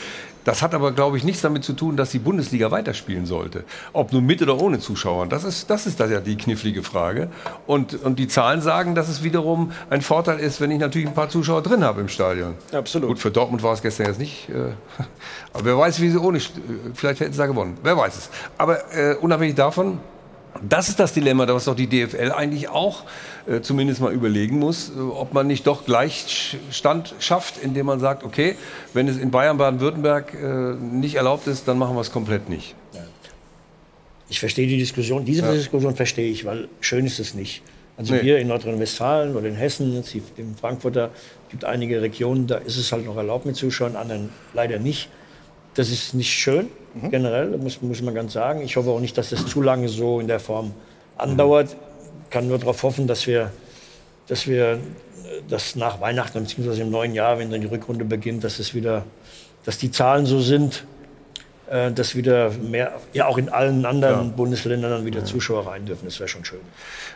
[0.44, 3.64] Das hat aber, glaube ich, nichts damit zu tun, dass die Bundesliga weiterspielen sollte.
[3.92, 5.26] Ob nun mit oder ohne Zuschauer.
[5.26, 7.28] Das ist, das ist ja die knifflige Frage.
[7.66, 11.14] Und, und die Zahlen sagen, dass es wiederum ein Vorteil ist, wenn ich natürlich ein
[11.14, 12.54] paar Zuschauer drin habe im Stadion.
[12.72, 13.08] Absolut.
[13.08, 14.48] Gut, für Dortmund war es gestern jetzt nicht.
[14.48, 14.72] Äh,
[15.52, 16.40] aber wer weiß, wie sie ohne.
[16.94, 17.76] Vielleicht hätten sie da gewonnen.
[17.82, 18.30] Wer weiß es.
[18.58, 19.98] Aber äh, unabhängig davon,
[20.68, 23.04] das ist das Dilemma, was doch die DFL eigentlich auch
[23.46, 28.24] äh, zumindest mal überlegen muss, äh, ob man nicht doch Gleichstand schafft, indem man sagt,
[28.24, 28.56] okay,
[28.92, 32.74] wenn es in Bayern, Baden-Württemberg äh, nicht erlaubt ist, dann machen wir es komplett nicht.
[34.28, 35.52] Ich verstehe die Diskussion, diese ja.
[35.52, 37.62] Diskussion verstehe ich, weil schön ist es nicht.
[37.96, 38.20] Also nee.
[38.20, 40.04] hier in Nordrhein-Westfalen oder in Hessen,
[40.36, 41.10] in Frankfurter,
[41.50, 45.08] gibt einige Regionen, da ist es halt noch erlaubt mit Zuschauern, anderen leider nicht.
[45.74, 47.10] Das ist nicht schön, mhm.
[47.10, 48.62] generell, muss, muss man ganz sagen.
[48.62, 50.72] Ich hoffe auch nicht, dass das zu lange so in der Form
[51.16, 51.76] andauert.
[52.24, 53.50] Ich kann nur darauf hoffen, dass wir,
[54.26, 54.78] dass wir
[55.48, 56.82] das nach Weihnachten bzw.
[56.82, 59.04] im neuen Jahr, wenn dann die Rückrunde beginnt, dass es wieder,
[59.64, 60.84] dass die Zahlen so sind,
[61.70, 64.32] äh, dass wieder mehr, ja auch in allen anderen ja.
[64.36, 65.24] Bundesländern dann wieder ja.
[65.24, 66.04] Zuschauer rein dürfen.
[66.04, 66.60] Das wäre schon schön.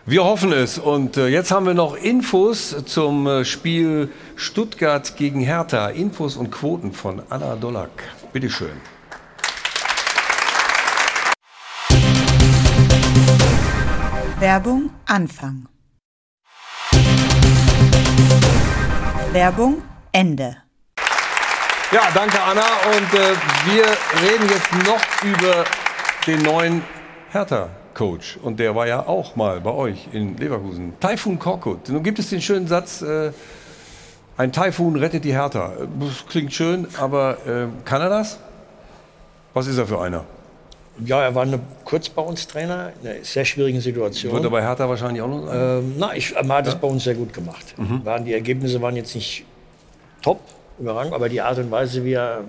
[0.07, 0.79] Wir hoffen es.
[0.79, 5.89] Und äh, jetzt haben wir noch Infos zum äh, Spiel Stuttgart gegen Hertha.
[5.89, 7.91] Infos und Quoten von Anna Dollack.
[8.35, 8.81] Bitte schön.
[14.41, 15.69] Werbung Anfang.
[19.31, 20.57] Werbung Ende.
[21.93, 22.67] Ja, danke Anna.
[22.89, 23.37] Und äh,
[23.67, 23.85] wir
[24.21, 25.65] reden jetzt noch über
[26.27, 26.83] den neuen
[27.31, 28.39] Hertha-Coach.
[28.43, 30.99] Und der war ja auch mal bei euch in Leverkusen.
[30.99, 31.89] Taifun Korkut.
[31.89, 33.31] Nun gibt es den schönen Satz, äh,
[34.37, 35.73] ein Taifun rettet die Hertha.
[36.01, 38.39] Das klingt schön, aber äh, kann er das?
[39.53, 40.25] Was ist er für einer?
[41.05, 44.33] Ja, er war eine, kurz bei uns Trainer in einer sehr schwierigen Situation.
[44.33, 45.79] Wird er bei Hertha wahrscheinlich auch noch sein?
[45.79, 47.75] Ähm, na, ich, er hat es bei uns sehr gut gemacht.
[47.77, 48.05] Mhm.
[48.05, 49.45] Waren, die Ergebnisse waren jetzt nicht
[50.23, 50.41] top,
[50.79, 52.43] überragend, aber die Art und Weise, wie er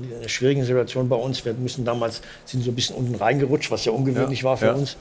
[0.00, 3.70] in einer schwierigen Situation bei uns, wir müssen damals, sind so ein bisschen unten reingerutscht,
[3.70, 4.72] was ja ungewöhnlich ja, war für ja.
[4.72, 4.96] uns,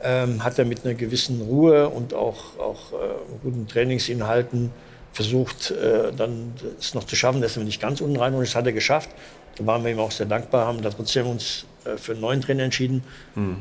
[0.00, 2.96] ähm, hat er mit einer gewissen Ruhe und auch, auch äh,
[3.42, 4.70] guten Trainingsinhalten
[5.18, 8.54] versucht, äh, dann es noch zu schaffen, dass wir nicht ganz unten rein und das
[8.54, 9.10] hat er geschafft.
[9.56, 12.40] Da waren wir ihm auch sehr dankbar, haben da trotzdem uns äh, für einen neuen
[12.40, 13.02] Trainer entschieden.
[13.34, 13.56] Mhm.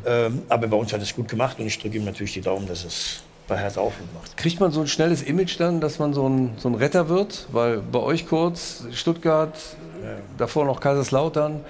[0.49, 2.85] Aber bei uns hat es gut gemacht und ich drücke ihm natürlich die Daumen, dass
[2.85, 4.37] es bei Hertha auch gut macht.
[4.37, 7.47] Kriegt man so ein schnelles Image dann, dass man so ein, so ein Retter wird?
[7.51, 9.57] Weil bei euch kurz Stuttgart,
[10.03, 10.09] ja.
[10.37, 11.61] davor noch Kaiserslautern,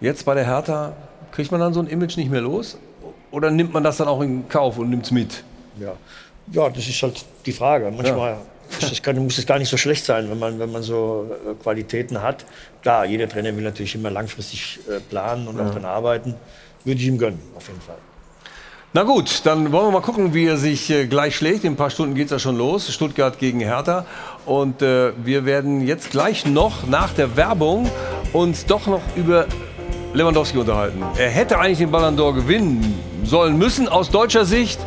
[0.00, 0.94] jetzt bei der Hertha,
[1.32, 2.78] kriegt man dann so ein Image nicht mehr los?
[3.30, 5.44] Oder nimmt man das dann auch in Kauf und nimmt es mit?
[5.78, 5.92] Ja.
[6.52, 7.90] ja, das ist halt die Frage.
[7.90, 8.38] Manchmal ja.
[8.80, 11.54] Das kann, muss es gar nicht so schlecht sein, wenn man, wenn man so äh,
[11.62, 12.44] Qualitäten hat.
[12.82, 15.66] Klar, jeder Trainer will natürlich immer langfristig äh, planen und ja.
[15.66, 16.34] auch dann arbeiten.
[16.84, 17.96] Würde ich ihm gönnen, auf jeden Fall.
[18.96, 21.64] Na gut, dann wollen wir mal gucken, wie er sich äh, gleich schlägt.
[21.64, 22.92] In ein paar Stunden geht es ja schon los.
[22.92, 24.06] Stuttgart gegen Hertha.
[24.46, 27.90] Und äh, wir werden jetzt gleich noch nach der Werbung
[28.32, 29.46] uns doch noch über
[30.12, 31.02] Lewandowski unterhalten.
[31.18, 34.78] Er hätte eigentlich den Ballon d'Or gewinnen sollen müssen aus deutscher Sicht,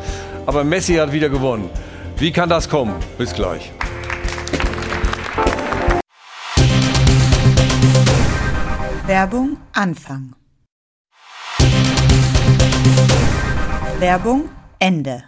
[0.46, 1.70] aber Messi hat wieder gewonnen.
[2.20, 2.96] Wie kann das kommen?
[3.20, 3.72] Bis gleich.
[9.06, 10.34] Werbung Anfang.
[14.00, 14.50] Werbung
[14.80, 15.26] Ende.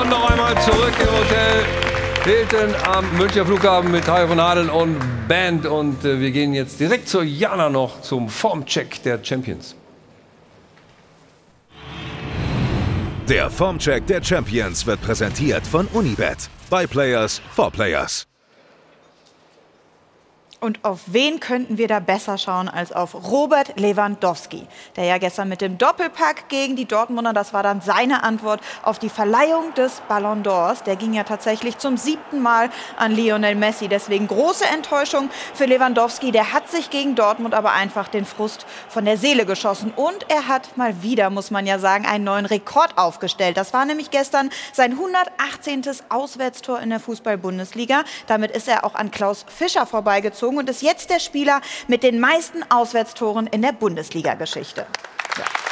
[0.00, 1.79] Und noch einmal zurück im Hotel
[2.24, 5.64] Hilton am Münchner Flughafen mit Hajo von Hadeln und Band.
[5.64, 9.74] Und äh, wir gehen jetzt direkt zur Jana noch zum Formcheck der Champions.
[13.26, 16.50] Der Formcheck der Champions wird präsentiert von Unibet.
[16.68, 18.29] By Players for Players.
[20.60, 25.48] Und auf wen könnten wir da besser schauen als auf Robert Lewandowski, der ja gestern
[25.48, 30.02] mit dem Doppelpack gegen die Dortmunder, das war dann seine Antwort auf die Verleihung des
[30.06, 30.84] Ballon d'Ors.
[30.84, 32.68] Der ging ja tatsächlich zum siebten Mal
[32.98, 33.88] an Lionel Messi.
[33.88, 36.30] Deswegen große Enttäuschung für Lewandowski.
[36.30, 39.94] Der hat sich gegen Dortmund aber einfach den Frust von der Seele geschossen.
[39.96, 43.56] Und er hat mal wieder, muss man ja sagen, einen neuen Rekord aufgestellt.
[43.56, 45.84] Das war nämlich gestern sein 118.
[46.10, 48.04] Auswärtstor in der Fußball-Bundesliga.
[48.26, 52.20] Damit ist er auch an Klaus Fischer vorbeigezogen und ist jetzt der Spieler mit den
[52.20, 54.86] meisten Auswärtstoren in der Bundesliga-Geschichte.
[55.36, 55.69] Ja.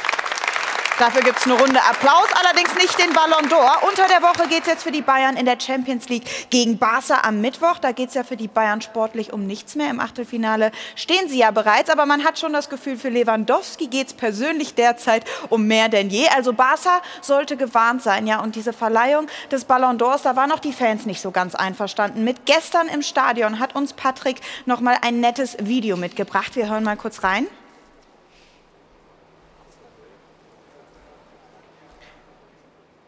[0.99, 3.87] Dafür gibt es eine Runde Applaus, allerdings nicht den Ballon d'Or.
[3.89, 7.21] Unter der Woche geht es jetzt für die Bayern in der Champions League gegen Barca
[7.23, 7.79] am Mittwoch.
[7.79, 9.91] Da geht es ja für die Bayern sportlich um nichts mehr.
[9.91, 14.09] Im Achtelfinale stehen sie ja bereits, aber man hat schon das Gefühl, für Lewandowski geht
[14.09, 16.27] es persönlich derzeit um mehr denn je.
[16.35, 18.41] Also Barca sollte gewarnt sein, ja.
[18.41, 22.25] Und diese Verleihung des Ballon d'Ors, da waren auch die Fans nicht so ganz einverstanden.
[22.25, 26.57] Mit gestern im Stadion hat uns Patrick noch mal ein nettes Video mitgebracht.
[26.57, 27.47] Wir hören mal kurz rein.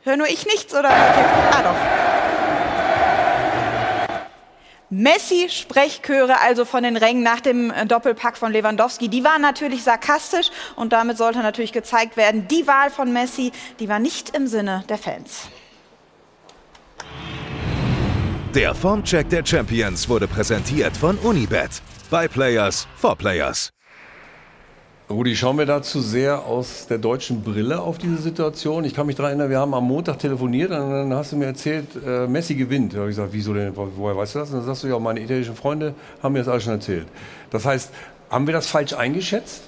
[0.02, 0.90] Hör nur ich nichts oder?
[0.90, 2.10] Ah doch.
[4.90, 10.50] Messi-Sprechchöre also von den Rängen nach dem äh, Doppelpack von Lewandowski, die waren natürlich sarkastisch
[10.74, 14.82] und damit sollte natürlich gezeigt werden, die Wahl von Messi, die war nicht im Sinne
[14.88, 15.48] der Fans.
[18.52, 21.80] Der Formcheck der Champions wurde präsentiert von Unibet.
[22.10, 23.70] By Players for Players.
[25.10, 28.84] Rudi, schauen wir da zu sehr aus der deutschen Brille auf diese Situation?
[28.84, 31.46] Ich kann mich daran erinnern, wir haben am Montag telefoniert und dann hast du mir
[31.46, 32.94] erzählt, äh, Messi gewinnt.
[32.94, 34.50] Da habe ich gesagt, wieso denn, woher weißt du das?
[34.50, 37.08] Und dann sagst du, ja, meine italienischen Freunde haben mir das alles schon erzählt.
[37.50, 37.90] Das heißt,
[38.30, 39.62] haben wir das falsch eingeschätzt?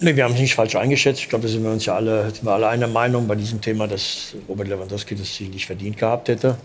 [0.00, 1.20] Nee, wir haben es nicht falsch eingeschätzt.
[1.20, 3.62] Ich glaube, da sind wir uns ja alle, sind wir alle einer Meinung bei diesem
[3.62, 6.58] Thema, dass Robert Lewandowski das Ziel nicht verdient gehabt hätte.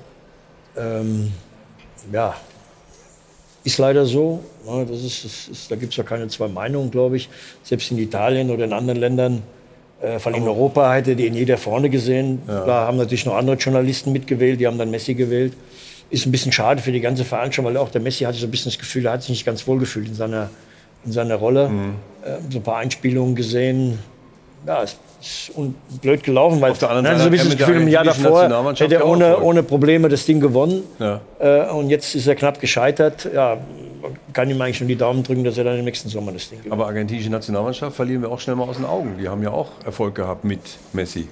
[0.76, 1.32] Ähm,
[2.12, 2.36] ja,
[3.64, 4.44] ist leider so.
[4.66, 7.30] Ja, das ist, das ist, da gibt es ja keine zwei Meinungen, glaube ich.
[7.64, 9.44] Selbst in Italien oder in anderen Ländern,
[10.02, 12.42] äh, vor allem in Europa, hätte die in jeder vorne gesehen.
[12.48, 12.66] Ja.
[12.66, 15.54] Da haben natürlich noch andere Journalisten mitgewählt, die haben dann Messi gewählt.
[16.10, 18.52] Ist ein bisschen schade für die ganze Veranstaltung, weil auch der Messi hatte so ein
[18.52, 20.50] bisschen das Gefühl, er hat sich nicht ganz wohl gefühlt in seiner,
[21.06, 21.70] in seiner Rolle.
[21.70, 21.96] Mhm.
[22.24, 24.00] Äh, so ein paar Einspielungen gesehen.
[24.66, 25.52] Ja, es ist
[26.02, 28.74] blöd gelaufen, weil Auf der anderen Seite so ein bisschen das Gefühl, im Jahr davor
[28.76, 30.84] hätte er ohne, ohne Probleme das Ding gewonnen.
[31.00, 31.22] Ja.
[31.40, 33.30] Äh, und jetzt ist er knapp gescheitert.
[33.34, 33.58] Ja,
[34.34, 36.60] kann ihm eigentlich nur die Daumen drücken, dass er dann im nächsten Sommer das Ding
[36.60, 36.74] gewinnt.
[36.74, 39.18] Aber argentinische Nationalmannschaft verlieren wir auch schnell mal aus den Augen.
[39.20, 40.62] Die haben ja auch Erfolg gehabt mit
[40.94, 41.28] Messi.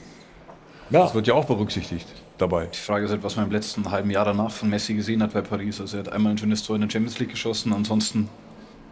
[0.90, 1.04] Ja.
[1.04, 2.68] Das wird ja auch berücksichtigt dabei.
[2.74, 5.34] Die Frage ist halt, was man im letzten halben Jahr danach von Messi gesehen hat
[5.34, 5.82] bei Paris.
[5.82, 8.30] Also er hat einmal ein schönes Tor in der Champions League geschossen, ansonsten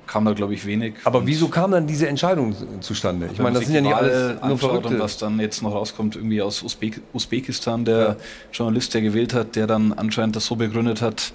[0.07, 0.95] kam da, glaube ich, wenig.
[1.03, 3.29] Aber wieso kam dann diese Entscheidung zustande?
[3.31, 4.89] Ich meine, das sind ja nicht alle nur Verrückte.
[4.89, 8.15] Und was dann jetzt noch rauskommt, irgendwie aus Usbek Usbekistan, der ja.
[8.53, 11.31] Journalist, der gewählt hat, der dann anscheinend das so begründet hat,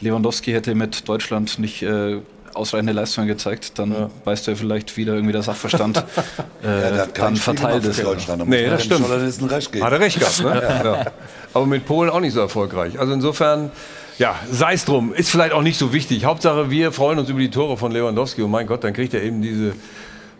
[0.00, 2.20] Lewandowski hätte mit Deutschland nicht äh,
[2.54, 4.10] ausreichende Leistungen gezeigt, dann ja.
[4.24, 5.98] weißt du ja vielleicht wieder irgendwie der Sachverstand
[6.64, 8.02] äh, ja, dann verteilt ist.
[8.02, 8.42] Deutschland.
[8.42, 9.08] Da nee, das stimmt.
[9.08, 10.42] Hat er recht gehabt.
[10.42, 10.62] Ne?
[10.84, 11.12] ja.
[11.54, 12.98] Aber mit Polen auch nicht so erfolgreich.
[12.98, 13.70] Also insofern
[14.18, 15.14] ja, sei es drum.
[15.14, 16.24] Ist vielleicht auch nicht so wichtig.
[16.24, 18.42] Hauptsache, wir freuen uns über die Tore von Lewandowski.
[18.42, 19.72] Und mein Gott, dann kriegt er eben diese.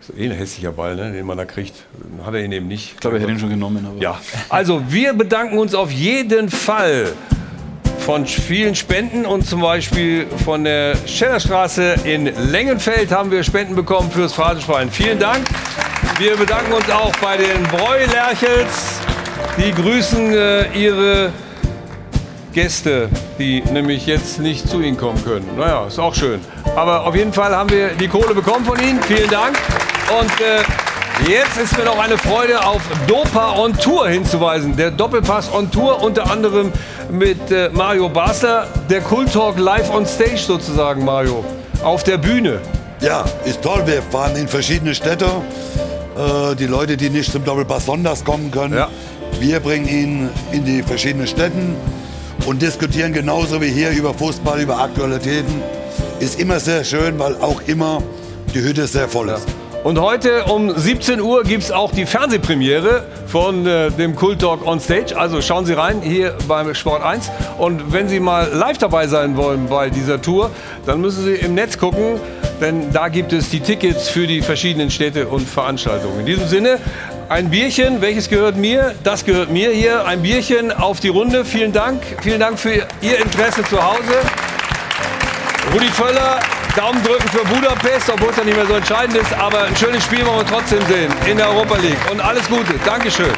[0.01, 1.73] So eh ein hässlicher Ball, ne, den man da kriegt.
[2.25, 2.93] Hat er ihn eben nicht.
[2.93, 3.85] Ich glaube, er hätte ihn schon genommen.
[3.99, 4.19] ja.
[4.47, 7.13] Also, wir bedanken uns auf jeden Fall
[7.99, 14.09] von vielen Spenden und zum Beispiel von der Schellerstraße in Lengenfeld haben wir Spenden bekommen
[14.09, 14.89] fürs Phrasenschwein.
[14.89, 15.45] Vielen Dank.
[16.17, 19.01] Wir bedanken uns auch bei den Bräulerchels.
[19.57, 21.31] Die grüßen äh, ihre
[22.61, 23.07] Gäste,
[23.37, 25.45] die nämlich jetzt nicht zu Ihnen kommen können.
[25.57, 26.41] Naja, ist auch schön.
[26.75, 29.01] Aber auf jeden Fall haben wir die Kohle bekommen von Ihnen.
[29.03, 29.57] Vielen Dank.
[30.19, 34.75] Und äh, jetzt ist mir noch eine Freude, auf Dopa on Tour hinzuweisen.
[34.75, 36.73] Der Doppelpass on Tour unter anderem
[37.09, 38.67] mit äh, Mario Basler.
[38.89, 41.45] Der Kult Talk live on stage sozusagen, Mario.
[41.81, 42.59] Auf der Bühne.
[42.99, 43.83] Ja, ist toll.
[43.85, 45.27] Wir fahren in verschiedene Städte.
[46.17, 48.89] Äh, die Leute, die nicht zum Doppelpass Sonntags kommen können, ja.
[49.39, 51.77] wir bringen ihn in die verschiedenen Städten
[52.45, 55.61] und diskutieren genauso wie hier über Fußball, über Aktualitäten.
[56.19, 58.01] Ist immer sehr schön, weil auch immer
[58.53, 59.45] die Hütte sehr voll ist.
[59.81, 64.67] Und heute um 17 Uhr gibt es auch die Fernsehpremiere von äh, dem Kult Talk
[64.67, 65.17] on Stage.
[65.17, 67.31] Also schauen Sie rein hier beim Sport 1.
[67.57, 70.51] Und wenn Sie mal live dabei sein wollen bei dieser Tour,
[70.85, 72.19] dann müssen Sie im Netz gucken,
[72.59, 76.19] denn da gibt es die Tickets für die verschiedenen Städte und Veranstaltungen.
[76.19, 76.79] In diesem Sinne,
[77.29, 78.95] ein Bierchen, welches gehört mir?
[79.03, 80.05] Das gehört mir hier.
[80.05, 81.45] Ein Bierchen auf die Runde.
[81.45, 82.01] Vielen Dank.
[82.21, 84.19] Vielen Dank für Ihr Interesse zu Hause.
[85.71, 86.39] Rudi Völler,
[86.75, 89.31] Daumen drücken für Budapest, obwohl es ja nicht mehr so entscheidend ist.
[89.33, 91.99] Aber ein schönes Spiel wollen wir trotzdem sehen in der Europa League.
[92.11, 92.73] Und alles Gute.
[92.83, 93.31] Dankeschön.